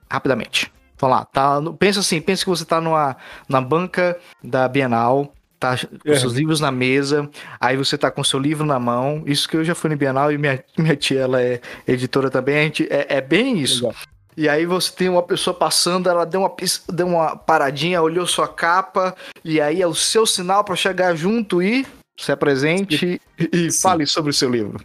rapidamente. 0.10 0.72
Vamos 1.00 1.18
lá, 1.18 1.26
tá, 1.26 1.60
pensa 1.80 2.02
assim, 2.02 2.22
pensa 2.22 2.44
que 2.44 2.50
você 2.50 2.64
está 2.64 2.80
numa, 2.80 3.18
na 3.50 3.60
banca 3.60 4.18
da 4.44 4.68
Bienal, 4.68 5.34
tá 5.60 5.76
com 5.78 6.12
é. 6.12 6.16
seus 6.16 6.34
livros 6.34 6.60
na 6.60 6.72
mesa, 6.72 7.30
aí 7.60 7.78
você 7.78 7.98
tá 7.98 8.12
com 8.12 8.24
seu 8.24 8.40
livro 8.40 8.66
na 8.66 8.80
mão. 8.80 9.24
Isso 9.26 9.48
que 9.48 9.58
eu 9.58 9.64
já 9.64 9.74
fui 9.74 9.90
no 9.90 9.98
Bienal 9.98 10.32
e 10.32 10.38
minha, 10.38 10.64
minha 10.78 10.96
tia, 10.96 11.22
ela 11.22 11.42
é 11.42 11.60
editora 11.88 12.30
também, 12.30 12.58
a 12.58 12.64
gente, 12.64 12.88
é, 12.90 13.18
é 13.18 13.22
bem 13.22 13.60
isso. 13.60 13.88
Legal. 13.88 13.96
E 14.38 14.48
aí 14.48 14.66
você 14.66 14.92
tem 14.92 15.10
uma 15.10 15.22
pessoa 15.22 15.54
passando, 15.54 16.10
ela 16.10 16.26
deu 16.26 16.42
uma, 16.42 16.52
deu 16.90 17.08
uma 17.08 17.36
paradinha, 17.36 18.02
olhou 18.02 18.26
sua 18.26 18.48
capa, 18.48 19.16
e 19.44 19.60
aí 19.60 19.82
é 19.82 19.88
o 19.88 19.94
seu 19.94 20.26
sinal 20.26 20.64
para 20.64 20.76
chegar 20.76 21.16
junto 21.16 21.62
e 21.62 21.86
se 22.22 22.32
apresente 22.32 23.20
e, 23.38 23.50
e 23.52 23.72
fale 23.72 24.06
sobre 24.06 24.30
o 24.30 24.34
seu 24.34 24.50
livro. 24.50 24.84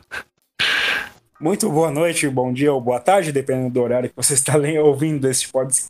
Muito 1.39 1.71
boa 1.71 1.91
noite, 1.91 2.27
bom 2.31 2.51
dia 2.51 2.73
ou 2.73 2.81
boa 2.81 2.99
tarde, 2.99 3.31
dependendo 3.31 3.69
do 3.69 3.83
horário 3.83 4.09
que 4.09 4.17
você 4.17 4.33
está 4.33 4.55
ouvindo 4.83 5.29
esse 5.29 5.47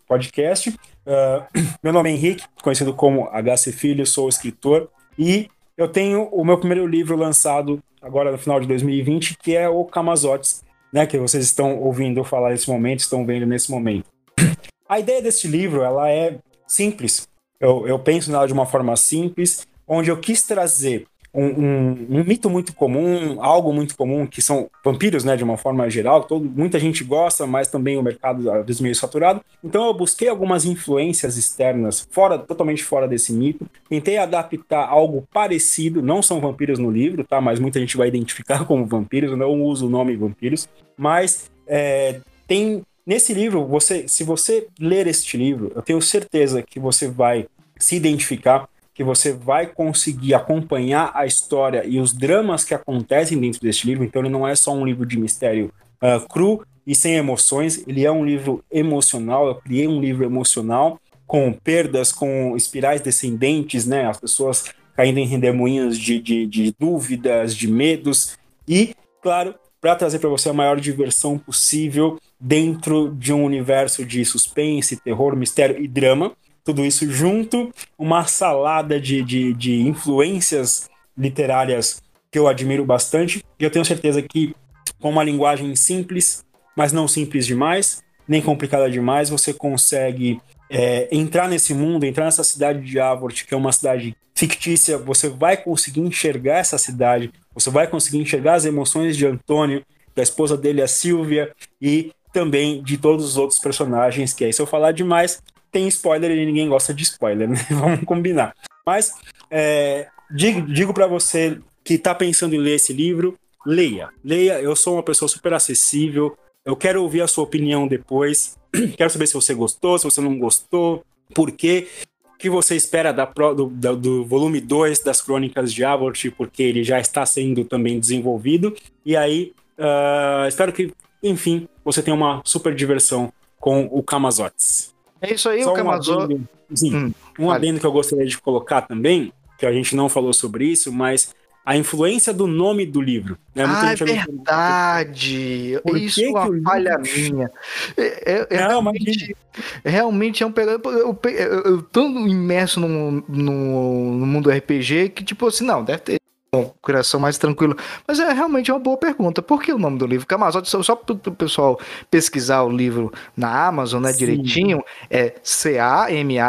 podcast. 0.06 0.70
Uh, 0.70 1.60
meu 1.82 1.92
nome 1.92 2.10
é 2.10 2.12
Henrique, 2.14 2.44
conhecido 2.60 2.92
como 2.92 3.28
HC 3.30 3.70
Filho, 3.70 4.04
sou 4.04 4.28
escritor 4.28 4.88
e 5.16 5.48
eu 5.76 5.86
tenho 5.86 6.24
o 6.32 6.44
meu 6.44 6.58
primeiro 6.58 6.84
livro 6.84 7.16
lançado 7.16 7.80
agora 8.02 8.32
no 8.32 8.38
final 8.38 8.58
de 8.58 8.66
2020, 8.66 9.38
que 9.38 9.54
é 9.54 9.68
o 9.68 9.84
Camazotes, 9.84 10.64
né, 10.92 11.06
que 11.06 11.18
vocês 11.18 11.44
estão 11.44 11.78
ouvindo 11.78 12.24
falar 12.24 12.50
nesse 12.50 12.68
momento, 12.68 13.00
estão 13.00 13.24
vendo 13.24 13.46
nesse 13.46 13.70
momento. 13.70 14.06
A 14.88 14.98
ideia 14.98 15.22
desse 15.22 15.46
livro, 15.46 15.82
ela 15.82 16.10
é 16.10 16.38
simples. 16.66 17.28
Eu, 17.60 17.86
eu 17.86 17.98
penso 17.98 18.30
nela 18.30 18.46
de 18.46 18.52
uma 18.52 18.66
forma 18.66 18.96
simples, 18.96 19.66
onde 19.86 20.10
eu 20.10 20.16
quis 20.18 20.42
trazer 20.42 21.06
um, 21.36 21.44
um, 21.44 22.06
um, 22.10 22.24
mito 22.24 22.48
muito 22.48 22.72
comum, 22.72 23.42
algo 23.42 23.72
muito 23.72 23.94
comum, 23.94 24.26
que 24.26 24.40
são 24.40 24.70
vampiros, 24.82 25.22
né, 25.22 25.36
de 25.36 25.44
uma 25.44 25.58
forma 25.58 25.88
geral, 25.90 26.24
todo, 26.24 26.48
muita 26.48 26.78
gente 26.80 27.04
gosta, 27.04 27.46
mas 27.46 27.68
também 27.68 27.98
o 27.98 28.02
mercado 28.02 28.50
às 28.50 28.64
vezes 28.64 28.80
meio 28.80 28.94
saturado. 28.94 29.42
Então 29.62 29.86
eu 29.86 29.92
busquei 29.92 30.28
algumas 30.28 30.64
influências 30.64 31.36
externas, 31.36 32.08
fora, 32.10 32.38
totalmente 32.38 32.82
fora 32.82 33.06
desse 33.06 33.32
mito, 33.32 33.68
tentei 33.88 34.16
adaptar 34.16 34.88
algo 34.88 35.28
parecido, 35.32 36.00
não 36.00 36.22
são 36.22 36.40
vampiros 36.40 36.78
no 36.78 36.90
livro, 36.90 37.22
tá, 37.22 37.40
mas 37.40 37.60
muita 37.60 37.78
gente 37.78 37.96
vai 37.96 38.08
identificar 38.08 38.64
como 38.66 38.86
vampiros, 38.86 39.30
eu 39.30 39.36
não 39.36 39.62
uso 39.62 39.86
o 39.86 39.90
nome 39.90 40.16
vampiros, 40.16 40.68
mas 40.96 41.50
é, 41.66 42.20
tem 42.46 42.82
nesse 43.04 43.34
livro, 43.34 43.64
você, 43.66 44.08
se 44.08 44.24
você 44.24 44.68
ler 44.80 45.06
este 45.06 45.36
livro, 45.36 45.70
eu 45.74 45.82
tenho 45.82 46.00
certeza 46.00 46.62
que 46.62 46.80
você 46.80 47.08
vai 47.08 47.46
se 47.78 47.94
identificar 47.94 48.68
que 48.96 49.04
você 49.04 49.30
vai 49.30 49.66
conseguir 49.66 50.32
acompanhar 50.32 51.12
a 51.14 51.26
história 51.26 51.84
e 51.86 52.00
os 52.00 52.14
dramas 52.14 52.64
que 52.64 52.72
acontecem 52.72 53.38
dentro 53.38 53.60
deste 53.60 53.86
livro. 53.86 54.02
Então, 54.02 54.22
ele 54.22 54.30
não 54.30 54.48
é 54.48 54.56
só 54.56 54.72
um 54.72 54.86
livro 54.86 55.04
de 55.04 55.18
mistério 55.18 55.70
uh, 56.02 56.26
cru 56.26 56.66
e 56.86 56.94
sem 56.94 57.14
emoções, 57.16 57.86
ele 57.86 58.06
é 58.06 58.10
um 58.10 58.24
livro 58.24 58.64
emocional. 58.72 59.48
Eu 59.48 59.56
criei 59.56 59.86
um 59.86 60.00
livro 60.00 60.24
emocional 60.24 60.98
com 61.26 61.52
perdas, 61.52 62.10
com 62.10 62.56
espirais 62.56 63.02
descendentes, 63.02 63.86
né? 63.86 64.06
As 64.06 64.18
pessoas 64.18 64.64
caindo 64.96 65.18
em 65.18 65.26
redemoinhos 65.26 65.98
de, 65.98 66.18
de, 66.18 66.46
de 66.46 66.74
dúvidas, 66.78 67.54
de 67.54 67.68
medos 67.68 68.38
e, 68.66 68.94
claro, 69.20 69.54
para 69.78 69.94
trazer 69.94 70.20
para 70.20 70.30
você 70.30 70.48
a 70.48 70.54
maior 70.54 70.80
diversão 70.80 71.36
possível 71.36 72.18
dentro 72.40 73.14
de 73.14 73.30
um 73.30 73.44
universo 73.44 74.06
de 74.06 74.24
suspense, 74.24 74.96
terror, 74.96 75.36
mistério 75.36 75.78
e 75.78 75.86
drama 75.86 76.32
tudo 76.66 76.84
isso 76.84 77.08
junto, 77.08 77.72
uma 77.96 78.26
salada 78.26 79.00
de, 79.00 79.22
de, 79.22 79.54
de 79.54 79.80
influências 79.82 80.90
literárias 81.16 82.02
que 82.28 82.36
eu 82.36 82.48
admiro 82.48 82.84
bastante, 82.84 83.42
e 83.58 83.62
eu 83.62 83.70
tenho 83.70 83.84
certeza 83.84 84.20
que 84.20 84.52
com 85.00 85.10
uma 85.10 85.22
linguagem 85.22 85.76
simples, 85.76 86.44
mas 86.76 86.92
não 86.92 87.06
simples 87.06 87.46
demais, 87.46 88.02
nem 88.26 88.42
complicada 88.42 88.90
demais, 88.90 89.30
você 89.30 89.54
consegue 89.54 90.40
é, 90.68 91.08
entrar 91.12 91.48
nesse 91.48 91.72
mundo, 91.72 92.04
entrar 92.04 92.24
nessa 92.24 92.42
cidade 92.42 92.80
de 92.80 92.98
Avort, 92.98 93.44
que 93.46 93.54
é 93.54 93.56
uma 93.56 93.70
cidade 93.70 94.16
fictícia, 94.34 94.98
você 94.98 95.28
vai 95.28 95.56
conseguir 95.56 96.00
enxergar 96.00 96.58
essa 96.58 96.78
cidade, 96.78 97.32
você 97.54 97.70
vai 97.70 97.86
conseguir 97.86 98.18
enxergar 98.18 98.54
as 98.54 98.64
emoções 98.64 99.16
de 99.16 99.24
Antônio, 99.24 99.84
da 100.16 100.22
esposa 100.22 100.56
dele, 100.56 100.82
a 100.82 100.88
Silvia, 100.88 101.52
e 101.80 102.10
também 102.32 102.82
de 102.82 102.98
todos 102.98 103.24
os 103.24 103.36
outros 103.36 103.60
personagens, 103.60 104.32
que 104.32 104.44
aí 104.44 104.52
se 104.52 104.60
eu 104.60 104.66
falar 104.66 104.90
demais, 104.90 105.40
tem 105.70 105.88
spoiler 105.88 106.30
e 106.30 106.46
ninguém 106.46 106.68
gosta 106.68 106.94
de 106.94 107.02
spoiler, 107.02 107.48
né? 107.48 107.56
Vamos 107.70 108.04
combinar. 108.04 108.54
Mas 108.86 109.14
é, 109.50 110.08
digo, 110.30 110.62
digo 110.62 110.94
para 110.94 111.06
você 111.06 111.58
que 111.84 111.94
está 111.94 112.14
pensando 112.14 112.54
em 112.54 112.58
ler 112.58 112.74
esse 112.76 112.92
livro, 112.92 113.38
leia. 113.64 114.08
Leia, 114.24 114.60
eu 114.60 114.74
sou 114.74 114.94
uma 114.94 115.02
pessoa 115.02 115.28
super 115.28 115.54
acessível. 115.54 116.36
Eu 116.64 116.76
quero 116.76 117.02
ouvir 117.02 117.20
a 117.20 117.28
sua 117.28 117.44
opinião 117.44 117.86
depois. 117.86 118.56
quero 118.96 119.10
saber 119.10 119.26
se 119.26 119.34
você 119.34 119.54
gostou, 119.54 119.98
se 119.98 120.04
você 120.04 120.20
não 120.20 120.38
gostou, 120.38 121.04
por 121.34 121.52
quê. 121.52 121.88
O 122.34 122.38
que 122.38 122.50
você 122.50 122.76
espera 122.76 123.12
da, 123.12 123.24
do, 123.24 123.66
do 123.96 124.24
volume 124.24 124.60
2 124.60 125.00
das 125.00 125.22
Crônicas 125.22 125.72
de 125.72 125.84
Avort, 125.84 126.26
porque 126.36 126.62
ele 126.62 126.84
já 126.84 127.00
está 127.00 127.24
sendo 127.24 127.64
também 127.64 127.98
desenvolvido. 127.98 128.74
E 129.04 129.16
aí, 129.16 129.54
uh, 129.78 130.46
espero 130.46 130.72
que, 130.72 130.92
enfim, 131.22 131.66
você 131.82 132.02
tenha 132.02 132.14
uma 132.14 132.42
super 132.44 132.74
diversão 132.74 133.32
com 133.58 133.88
o 133.90 134.02
Camazotes. 134.02 134.94
É 135.20 135.34
isso 135.34 135.48
aí, 135.48 135.62
Só 135.62 135.72
o 135.72 135.74
Camazô. 135.74 136.26
Um 136.26 136.76
sim, 136.76 136.94
hum, 136.94 137.12
um 137.38 137.50
adendo 137.50 137.80
que 137.80 137.86
eu 137.86 137.92
gostaria 137.92 138.26
de 138.26 138.38
colocar 138.38 138.82
também, 138.82 139.32
que 139.58 139.66
a 139.66 139.72
gente 139.72 139.94
não 139.96 140.08
falou 140.08 140.32
sobre 140.32 140.66
isso, 140.66 140.92
mas 140.92 141.34
a 141.64 141.76
influência 141.76 142.32
do 142.32 142.46
nome 142.46 142.86
do 142.86 143.00
livro. 143.00 143.36
Né? 143.52 143.64
ah, 143.66 143.92
é 143.92 143.96
verdade. 143.96 145.80
Por 145.82 145.96
isso 145.96 146.22
é 146.22 146.28
uma 146.28 146.62
falha 146.62 146.96
minha. 146.98 147.50
É, 147.96 148.32
é, 148.32 148.46
é 148.50 148.56
realmente, 148.68 149.36
realmente 149.84 150.42
é 150.44 150.46
um. 150.46 150.52
Eu, 150.56 150.92
eu, 150.92 151.18
eu, 151.24 151.62
eu 151.64 151.82
tô 151.82 152.06
imerso 152.06 152.78
no, 152.78 153.24
no, 153.28 154.14
no 154.14 154.26
mundo 154.26 154.48
RPG 154.48 155.08
que, 155.08 155.24
tipo 155.24 155.46
assim, 155.48 155.64
não, 155.64 155.82
deve 155.82 155.98
ter 155.98 156.20
com 156.64 156.74
coração 156.80 157.20
mais 157.20 157.36
tranquilo. 157.38 157.76
Mas 158.06 158.18
é 158.18 158.32
realmente 158.32 158.70
uma 158.70 158.78
boa 158.78 158.96
pergunta. 158.96 159.42
Por 159.42 159.62
que 159.62 159.72
o 159.72 159.78
nome 159.78 159.98
do 159.98 160.06
livro? 160.06 160.26
Camazote, 160.26 160.68
só, 160.68 160.82
só 160.82 160.96
para 160.96 161.14
o 161.14 161.18
pessoal 161.34 161.78
pesquisar 162.10 162.62
o 162.62 162.70
livro 162.70 163.12
na 163.36 163.66
Amazon, 163.66 164.02
né, 164.02 164.12
Sim. 164.12 164.18
direitinho, 164.18 164.82
é 165.10 165.34
C-A-M-A-Z-O-T-Z 165.42 166.46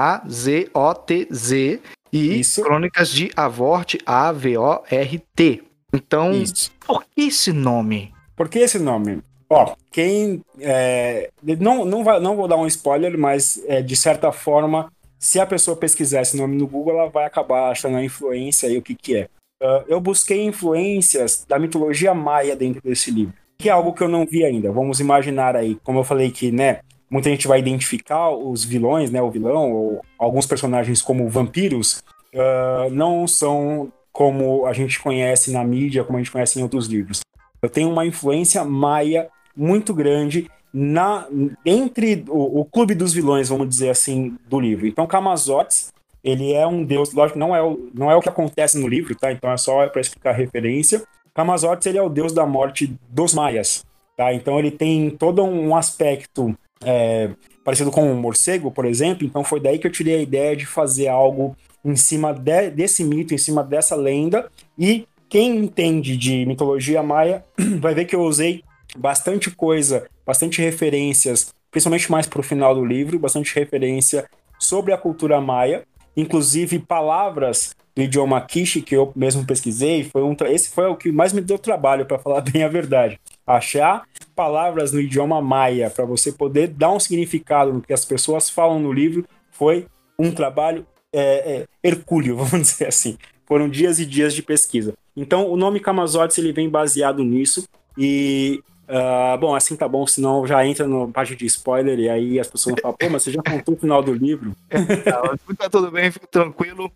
e 2.12 2.40
Isso. 2.40 2.62
Crônicas 2.64 3.10
de 3.10 3.32
Avort, 3.36 3.96
A-V-O-R-T. 4.06 5.64
Então, 5.94 6.32
Isso. 6.32 6.72
por 6.86 7.04
que 7.04 7.22
esse 7.28 7.52
nome? 7.52 8.14
Por 8.36 8.50
que 8.50 8.60
esse 8.60 8.78
nome? 8.80 9.22
Ó, 9.50 9.76
quem. 9.92 10.42
É, 10.60 11.30
não, 11.60 11.86
não, 11.86 12.04
vai, 12.04 12.20
não 12.20 12.36
vou 12.36 12.48
dar 12.48 12.58
um 12.58 12.68
spoiler, 12.68 13.18
mas 13.18 13.64
é, 13.66 13.82
de 13.82 13.96
certa 13.96 14.32
forma, 14.32 14.92
se 15.18 15.40
a 15.40 15.46
pessoa 15.46 15.78
pesquisar 15.78 16.22
esse 16.22 16.36
nome 16.36 16.58
no 16.58 16.68
Google, 16.68 17.00
ela 17.00 17.10
vai 17.10 17.26
acabar 17.26 17.72
achando 17.72 17.98
a 17.98 18.04
influência 18.04 18.68
e 18.68 18.78
o 18.78 18.82
que, 18.82 18.94
que 18.94 19.16
é. 19.16 19.30
Uh, 19.62 19.84
eu 19.88 20.00
busquei 20.00 20.44
influências 20.44 21.46
da 21.48 21.58
mitologia 21.58 22.14
maia 22.14 22.56
dentro 22.56 22.82
desse 22.82 23.10
livro, 23.10 23.34
que 23.58 23.70
é 23.70 23.72
algo 23.72 23.94
que 23.94 24.04
eu 24.04 24.08
não 24.08 24.26
vi 24.26 24.44
ainda. 24.44 24.72
Vamos 24.72 25.00
imaginar 25.00 25.56
aí, 25.56 25.80
como 25.84 26.00
eu 26.00 26.04
falei 26.04 26.30
que, 26.30 26.52
né, 26.52 26.82
muita 27.10 27.30
gente 27.30 27.48
vai 27.48 27.60
identificar 27.60 28.30
os 28.30 28.64
vilões, 28.64 29.10
né, 29.10 29.22
o 29.22 29.32
vilão, 29.32 29.72
ou 29.72 30.02
alguns 30.20 30.46
personagens 30.46 31.02
como 31.02 31.28
vampiros, 31.28 32.04
uh, 32.34 32.90
não 32.92 33.28
são 33.28 33.92
como 34.12 34.66
a 34.66 34.74
gente 34.74 35.00
conhece 35.00 35.52
na 35.52 35.64
mídia, 35.64 36.04
como 36.04 36.18
a 36.18 36.22
gente 36.22 36.32
conhece 36.32 36.60
em 36.60 36.64
outros 36.64 36.88
livros. 36.88 37.22
Eu 37.62 37.70
tenho 37.70 37.90
uma 37.90 38.06
influência 38.06 38.64
maia 38.64 39.28
muito 39.56 39.94
grande 39.94 40.50
na 40.72 41.28
entre 41.66 42.24
o, 42.28 42.62
o 42.62 42.66
clube 42.66 42.94
dos 42.94 43.14
vilões, 43.14 43.50
vamos 43.50 43.68
dizer 43.68 43.90
assim, 43.90 44.38
do 44.48 44.60
livro. 44.60 44.86
Então, 44.86 45.08
Camazotes 45.08 45.92
ele 46.28 46.52
é 46.52 46.68
um 46.68 46.84
deus, 46.84 47.14
lógico, 47.14 47.40
não 47.40 47.56
é 47.56 47.64
o, 47.64 47.90
não 47.94 48.12
é 48.12 48.16
o 48.16 48.20
que 48.20 48.28
acontece 48.28 48.78
no 48.78 48.86
livro, 48.86 49.16
tá? 49.16 49.32
Então 49.32 49.50
é 49.50 49.56
só 49.56 49.88
para 49.88 50.02
explicar 50.02 50.32
a 50.32 50.34
referência. 50.34 51.02
Camazotes, 51.34 51.88
ele 51.88 51.98
é 51.98 52.02
o 52.02 52.10
deus 52.10 52.34
da 52.34 52.46
morte 52.46 52.94
dos 53.08 53.34
maias, 53.34 53.86
tá? 54.18 54.34
Então 54.34 54.60
ele 54.60 54.70
tem 54.70 55.10
todo 55.10 55.42
um 55.42 55.74
aspecto 55.74 56.54
é, 56.84 57.30
parecido 57.64 57.92
com 57.92 58.12
um 58.12 58.20
morcego, 58.20 58.70
por 58.70 58.86
exemplo. 58.86 59.26
Então 59.26 59.42
foi 59.42 59.62
daí 59.62 59.80
que 59.80 59.88
eu 59.88 59.92
tirei 59.92 60.16
a 60.16 60.22
ideia 60.22 60.54
de 60.54 60.66
fazer 60.66 61.08
algo 61.08 61.56
em 61.86 61.96
cima 61.96 62.34
de, 62.34 62.72
desse 62.72 63.06
mito, 63.06 63.34
em 63.34 63.38
cima 63.38 63.64
dessa 63.64 63.96
lenda. 63.96 64.52
E 64.78 65.08
quem 65.30 65.56
entende 65.56 66.18
de 66.18 66.46
mitologia 66.46 67.02
maia 67.02 67.42
vai 67.80 67.94
ver 67.94 68.04
que 68.04 68.16
eu 68.18 68.22
usei 68.22 68.66
bastante 68.98 69.50
coisa, 69.50 70.06
bastante 70.26 70.62
referências, 70.62 71.54
principalmente 71.72 72.12
mais 72.12 72.28
para 72.28 72.42
o 72.42 72.44
final 72.44 72.76
do 72.76 72.84
livro, 72.84 73.18
bastante 73.18 73.56
referência 73.56 74.26
sobre 74.60 74.92
a 74.92 74.98
cultura 74.98 75.40
maia 75.40 75.86
inclusive 76.18 76.80
palavras 76.80 77.76
do 77.96 78.02
idioma 78.02 78.42
Kishi 78.42 78.82
que 78.82 78.96
eu 78.96 79.12
mesmo 79.16 79.46
pesquisei, 79.46 80.04
foi 80.04 80.24
um 80.24 80.36
esse 80.48 80.70
foi 80.70 80.88
o 80.88 80.96
que 80.96 81.12
mais 81.12 81.32
me 81.32 81.42
deu 81.42 81.58
trabalho 81.58 82.06
para 82.06 82.20
falar 82.20 82.42
bem 82.52 82.64
a 82.64 82.68
verdade. 82.68 83.20
Achar 83.46 84.04
palavras 84.36 84.92
no 84.92 85.00
idioma 85.00 85.42
maia 85.42 85.90
para 85.90 86.06
você 86.06 86.32
poder 86.32 86.68
dar 86.68 86.92
um 86.92 87.00
significado 87.00 87.72
no 87.72 87.82
que 87.82 87.94
as 87.94 88.04
pessoas 88.04 88.50
falam 88.50 88.80
no 88.80 88.92
livro 88.92 89.26
foi 89.52 89.88
um 90.20 90.32
trabalho 90.32 90.86
é, 91.14 91.22
é, 91.22 91.68
hercúleo, 91.84 92.36
vamos 92.44 92.70
dizer 92.70 92.88
assim. 92.88 93.18
Foram 93.46 93.70
dias 93.70 94.00
e 94.00 94.06
dias 94.06 94.34
de 94.34 94.44
pesquisa. 94.44 94.94
Então, 95.16 95.50
o 95.50 95.56
nome 95.56 95.80
Camazotes 95.80 96.38
ele 96.38 96.52
vem 96.52 96.70
baseado 96.70 97.24
nisso 97.24 97.68
e 97.98 98.62
Uh, 98.88 99.38
bom, 99.38 99.54
assim 99.54 99.76
tá 99.76 99.86
bom, 99.86 100.08
senão 100.08 100.48
já 100.48 100.66
entra 100.66 100.88
no 100.88 101.12
parte 101.12 101.36
de 101.36 101.46
spoiler 101.46 102.00
e 102.00 102.10
aí 102.10 102.40
as 102.40 102.48
pessoas 102.48 102.76
vão 102.76 102.82
falar, 102.82 102.94
pô, 102.94 103.10
mas 103.10 103.24
você 103.24 103.32
já 103.32 103.44
contou 103.44 103.76
o 103.76 103.78
final 103.78 104.02
do 104.02 104.14
livro? 104.14 104.56
Não, 104.72 105.56
tá 105.56 105.70
tudo 105.70 105.92
bem, 105.92 106.10
fique 106.10 106.28
tranquilo. 106.28 106.90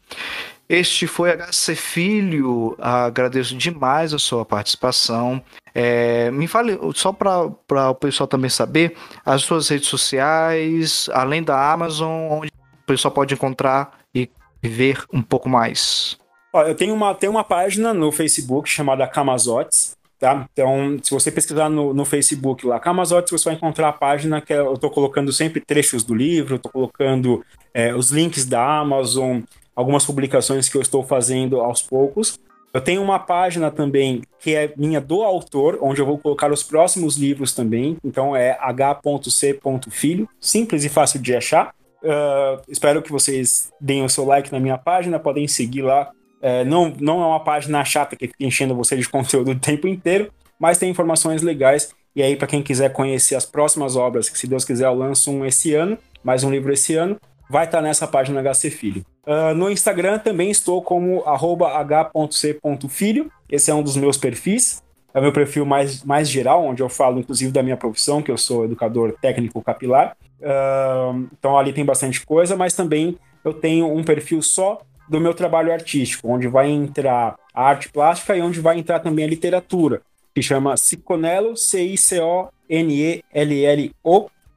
Este 0.70 1.06
foi 1.06 1.36
HC 1.36 1.76
Filho, 1.76 2.78
agradeço 2.80 3.58
demais 3.58 4.14
a 4.14 4.20
sua 4.20 4.46
participação. 4.46 5.44
É, 5.76 6.32
me 6.32 6.48
fale, 6.48 6.80
só 6.94 7.12
para 7.12 7.90
o 7.90 7.96
pessoal 7.96 8.26
também 8.26 8.50
saber, 8.50 8.96
as 9.26 9.42
suas 9.42 9.68
redes 9.68 9.90
sociais, 9.90 11.10
além 11.12 11.44
da 11.44 11.74
Amazon, 11.74 12.32
onde 12.32 12.48
o 12.48 12.86
pessoal 12.86 13.14
pode 13.14 13.34
encontrar 13.34 14.00
e 14.16 14.30
ver 14.64 15.04
um 15.12 15.22
pouco 15.22 15.50
mais. 15.50 16.18
Ó, 16.54 16.64
eu 16.64 16.76
tenho 16.76 16.94
uma, 16.94 17.14
tenho 17.16 17.34
uma 17.34 17.44
página 17.44 17.94
no 17.94 18.10
Facebook 18.10 18.70
chamada 18.70 19.08
Camazotes, 19.08 19.98
Tá? 20.22 20.48
Então, 20.54 21.00
se 21.02 21.10
você 21.10 21.32
pesquisar 21.32 21.68
no, 21.68 21.96
no 21.96 22.06
Facebook 22.06 22.64
lá, 22.68 22.80
Camazotes, 22.80 23.32
você 23.32 23.46
vai 23.46 23.56
encontrar 23.56 23.90
a 23.90 23.92
página 23.92 24.40
que 24.40 24.54
eu 24.54 24.76
estou 24.76 24.92
colocando 24.92 25.34
sempre 25.34 25.60
trechos 25.60 26.04
do 26.04 26.14
livro, 26.14 26.58
estou 26.58 26.72
colocando 26.72 27.44
é, 27.74 27.96
os 27.96 28.12
links 28.12 28.46
da 28.46 28.64
Amazon, 28.64 29.40
algumas 29.76 30.06
publicações 30.06 30.70
que 30.70 30.78
eu 30.78 30.82
estou 30.84 31.04
fazendo 31.04 31.60
aos 31.60 31.82
poucos. 31.82 32.40
Eu 32.72 32.80
tenho 32.80 33.02
uma 33.02 33.18
página 33.18 33.72
também 33.72 34.22
que 34.40 34.54
é 34.54 34.72
minha 34.78 35.02
do 35.02 35.24
autor, 35.24 35.80
onde 35.82 36.00
eu 36.00 36.06
vou 36.06 36.20
colocar 36.20 36.52
os 36.52 36.62
próximos 36.62 37.18
livros 37.18 37.52
também. 37.52 37.98
Então 38.04 38.36
é 38.36 38.56
h.c.filho, 38.62 40.30
simples 40.40 40.84
e 40.84 40.90
fácil 40.90 41.20
de 41.20 41.36
achar. 41.36 41.74
Uh, 42.04 42.62
espero 42.68 43.02
que 43.02 43.12
vocês 43.12 43.72
deem 43.82 44.06
o 44.06 44.10
seu 44.10 44.24
like 44.24 44.52
na 44.52 44.60
minha 44.60 44.78
página, 44.78 45.18
podem 45.18 45.48
seguir 45.48 45.82
lá. 45.82 46.12
É, 46.42 46.66
não, 46.66 46.94
não 47.00 47.22
é 47.22 47.26
uma 47.26 47.40
página 47.40 47.84
chata 47.86 48.16
que 48.16 48.28
fica 48.28 48.44
enchendo 48.44 48.76
você 48.76 48.98
de 48.98 49.08
conteúdo 49.08 49.52
o 49.52 49.60
tempo 49.60 49.88
inteiro, 49.88 50.32
mas 50.60 50.78
tem 50.78 50.90
informações 50.90 51.42
legais. 51.42 51.94
E 52.16 52.22
aí, 52.22 52.36
para 52.36 52.48
quem 52.48 52.62
quiser 52.62 52.92
conhecer 52.92 53.36
as 53.36 53.46
próximas 53.46 53.96
obras, 53.96 54.30
que 54.30 54.38
se 54.38 54.48
Deus 54.48 54.66
quiser 54.66 54.86
eu 54.86 54.94
lanço 54.94 55.32
um 55.32 55.46
esse 55.46 55.74
ano, 55.74 55.98
mais 56.24 56.44
um 56.44 56.52
livro 56.52 56.74
esse 56.74 56.96
ano, 56.96 57.18
vai 57.50 57.66
estar 57.66 57.78
tá 57.78 57.84
nessa 57.84 58.08
página 58.08 58.42
HC 58.42 58.70
Filho. 58.70 59.06
Uh, 59.26 59.54
no 59.54 59.70
Instagram 59.70 60.20
também 60.20 60.50
estou 60.50 60.82
como 60.82 61.24
h.c.filho. 61.26 63.32
Esse 63.50 63.72
é 63.72 63.74
um 63.74 63.84
dos 63.84 63.96
meus 63.96 64.18
perfis. 64.18 64.84
É 65.14 65.20
o 65.20 65.22
meu 65.22 65.34
perfil 65.34 65.66
mais, 65.66 66.04
mais 66.04 66.30
geral, 66.30 66.66
onde 66.66 66.82
eu 66.82 66.90
falo 66.90 67.20
inclusive 67.20 67.52
da 67.52 67.62
minha 67.62 67.76
profissão, 67.76 68.22
que 68.22 68.32
eu 68.32 68.38
sou 68.38 68.66
educador 68.66 69.14
técnico 69.22 69.62
capilar. 69.62 70.16
Uh, 70.40 71.28
então 71.38 71.58
ali 71.58 71.74
tem 71.74 71.86
bastante 71.86 72.26
coisa, 72.26 72.56
mas 72.56 72.74
também 72.74 73.18
eu 73.44 73.54
tenho 73.54 73.94
um 73.94 74.04
perfil 74.04 74.42
só 74.42 74.82
do 75.12 75.20
meu 75.20 75.34
trabalho 75.34 75.74
artístico, 75.74 76.30
onde 76.30 76.48
vai 76.48 76.70
entrar 76.70 77.36
a 77.54 77.64
arte 77.64 77.90
plástica 77.90 78.34
e 78.38 78.42
onde 78.42 78.62
vai 78.62 78.80
entrar 78.80 79.02
também 79.02 79.26
a 79.26 79.28
literatura, 79.28 80.02
que 80.34 80.42
chama 80.42 80.78
Ciconello, 80.78 81.58
C-I-C-O-N-E-L-L-O, 81.58 82.60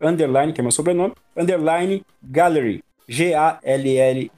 underline, 0.01 0.53
que 0.53 0.61
é 0.61 0.63
meu 0.63 0.71
sobrenome, 0.71 1.13
underline 1.37 2.05
gallery. 2.23 2.85
G-A-L-L-E-R-Y. 3.09 4.31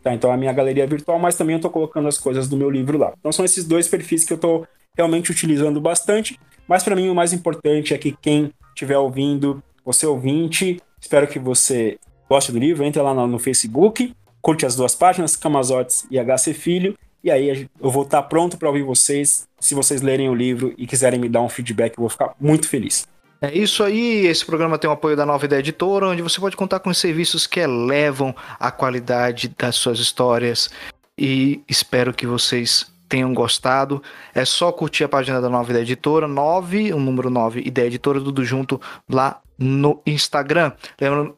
Tá? 0.00 0.14
Então 0.14 0.30
a 0.30 0.36
minha 0.36 0.52
galeria 0.52 0.86
virtual, 0.86 1.18
mas 1.18 1.34
também 1.34 1.54
eu 1.54 1.58
estou 1.58 1.70
colocando 1.70 2.06
as 2.06 2.16
coisas 2.16 2.48
do 2.48 2.56
meu 2.56 2.70
livro 2.70 2.96
lá. 2.96 3.12
Então 3.18 3.32
são 3.32 3.44
esses 3.44 3.64
dois 3.64 3.88
perfis 3.88 4.24
que 4.24 4.32
eu 4.32 4.36
estou 4.36 4.64
realmente 4.96 5.32
utilizando 5.32 5.80
bastante. 5.80 6.38
Mas 6.68 6.84
para 6.84 6.94
mim 6.94 7.10
o 7.10 7.14
mais 7.16 7.32
importante 7.32 7.92
é 7.92 7.98
que 7.98 8.12
quem 8.12 8.52
estiver 8.68 8.96
ouvindo, 8.96 9.60
você 9.84 10.06
ouvinte, 10.06 10.80
espero 11.00 11.26
que 11.26 11.40
você 11.40 11.98
goste 12.30 12.52
do 12.52 12.58
livro, 12.60 12.84
entre 12.84 13.02
lá 13.02 13.12
no 13.12 13.38
Facebook, 13.40 14.14
curte 14.42 14.66
as 14.66 14.76
duas 14.76 14.94
páginas, 14.94 15.36
Camazotes 15.36 16.04
e 16.10 16.18
HC 16.18 16.52
Filho, 16.52 16.98
e 17.24 17.30
aí 17.30 17.68
eu 17.80 17.90
vou 17.90 18.02
estar 18.02 18.22
pronto 18.24 18.58
para 18.58 18.68
ouvir 18.68 18.82
vocês. 18.82 19.46
Se 19.60 19.74
vocês 19.74 20.02
lerem 20.02 20.28
o 20.28 20.34
livro 20.34 20.74
e 20.76 20.86
quiserem 20.86 21.20
me 21.20 21.28
dar 21.28 21.40
um 21.40 21.48
feedback, 21.48 21.96
eu 21.96 22.02
vou 22.02 22.10
ficar 22.10 22.34
muito 22.40 22.68
feliz. 22.68 23.06
É 23.40 23.56
isso 23.56 23.82
aí, 23.82 24.26
esse 24.26 24.44
programa 24.44 24.78
tem 24.78 24.90
o 24.90 24.92
apoio 24.92 25.16
da 25.16 25.24
Nova 25.24 25.44
Ideia 25.44 25.60
Editora, 25.60 26.08
onde 26.08 26.22
você 26.22 26.40
pode 26.40 26.56
contar 26.56 26.80
com 26.80 26.90
os 26.90 26.98
serviços 26.98 27.46
que 27.46 27.60
elevam 27.60 28.34
a 28.58 28.70
qualidade 28.70 29.52
das 29.56 29.76
suas 29.76 29.98
histórias. 29.98 30.68
E 31.16 31.60
espero 31.68 32.12
que 32.12 32.26
vocês 32.26 32.86
tenham 33.08 33.34
gostado. 33.34 34.02
É 34.34 34.44
só 34.44 34.72
curtir 34.72 35.04
a 35.04 35.08
página 35.08 35.40
da 35.40 35.48
Nova 35.48 35.70
Ideia 35.70 35.82
Editora, 35.82 36.26
9, 36.26 36.92
o 36.92 36.98
número 36.98 37.30
9, 37.30 37.62
Ideia 37.64 37.86
Editora, 37.86 38.20
tudo 38.20 38.44
junto 38.44 38.80
lá 39.10 39.40
no 39.62 40.02
Instagram. 40.04 40.72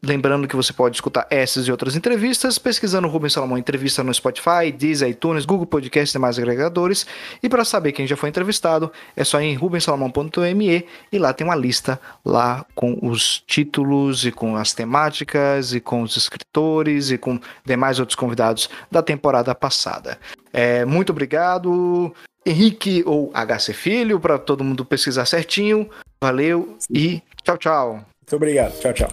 Lembrando 0.02 0.48
que 0.48 0.56
você 0.56 0.72
pode 0.72 0.96
escutar 0.96 1.26
essas 1.30 1.68
e 1.68 1.70
outras 1.70 1.94
entrevistas 1.94 2.58
pesquisando 2.58 3.06
Rubens 3.06 3.34
Salomão 3.34 3.58
Entrevista 3.58 4.02
no 4.02 4.12
Spotify, 4.12 4.72
Deezer, 4.76 5.10
iTunes, 5.10 5.44
Google 5.44 5.66
Podcasts 5.66 6.10
e 6.10 6.18
demais 6.18 6.38
agregadores. 6.38 7.06
E 7.42 7.48
para 7.48 7.64
saber 7.64 7.92
quem 7.92 8.06
já 8.06 8.16
foi 8.16 8.30
entrevistado, 8.30 8.90
é 9.14 9.22
só 9.22 9.40
em 9.40 9.54
rubensalomão.me 9.54 10.86
e 11.12 11.18
lá 11.18 11.32
tem 11.32 11.46
uma 11.46 11.54
lista 11.54 12.00
lá 12.24 12.64
com 12.74 12.98
os 13.02 13.42
títulos 13.46 14.24
e 14.24 14.32
com 14.32 14.56
as 14.56 14.72
temáticas 14.72 15.74
e 15.74 15.80
com 15.80 16.02
os 16.02 16.16
escritores 16.16 17.10
e 17.10 17.18
com 17.18 17.38
demais 17.64 18.00
outros 18.00 18.16
convidados 18.16 18.70
da 18.90 19.02
temporada 19.02 19.54
passada. 19.54 20.18
É, 20.52 20.84
muito 20.84 21.10
obrigado. 21.10 22.14
Henrique 22.46 23.02
ou 23.06 23.32
HC 23.32 23.72
Filho, 23.72 24.20
para 24.20 24.38
todo 24.38 24.64
mundo 24.64 24.84
pesquisar 24.84 25.24
certinho. 25.24 25.88
Valeu 26.22 26.76
Sim. 26.78 26.94
e 26.94 27.22
tchau, 27.42 27.58
tchau. 27.58 28.13
Muito 28.24 28.36
obrigado. 28.36 28.72
Tchau, 28.80 28.92
tchau. 28.94 29.08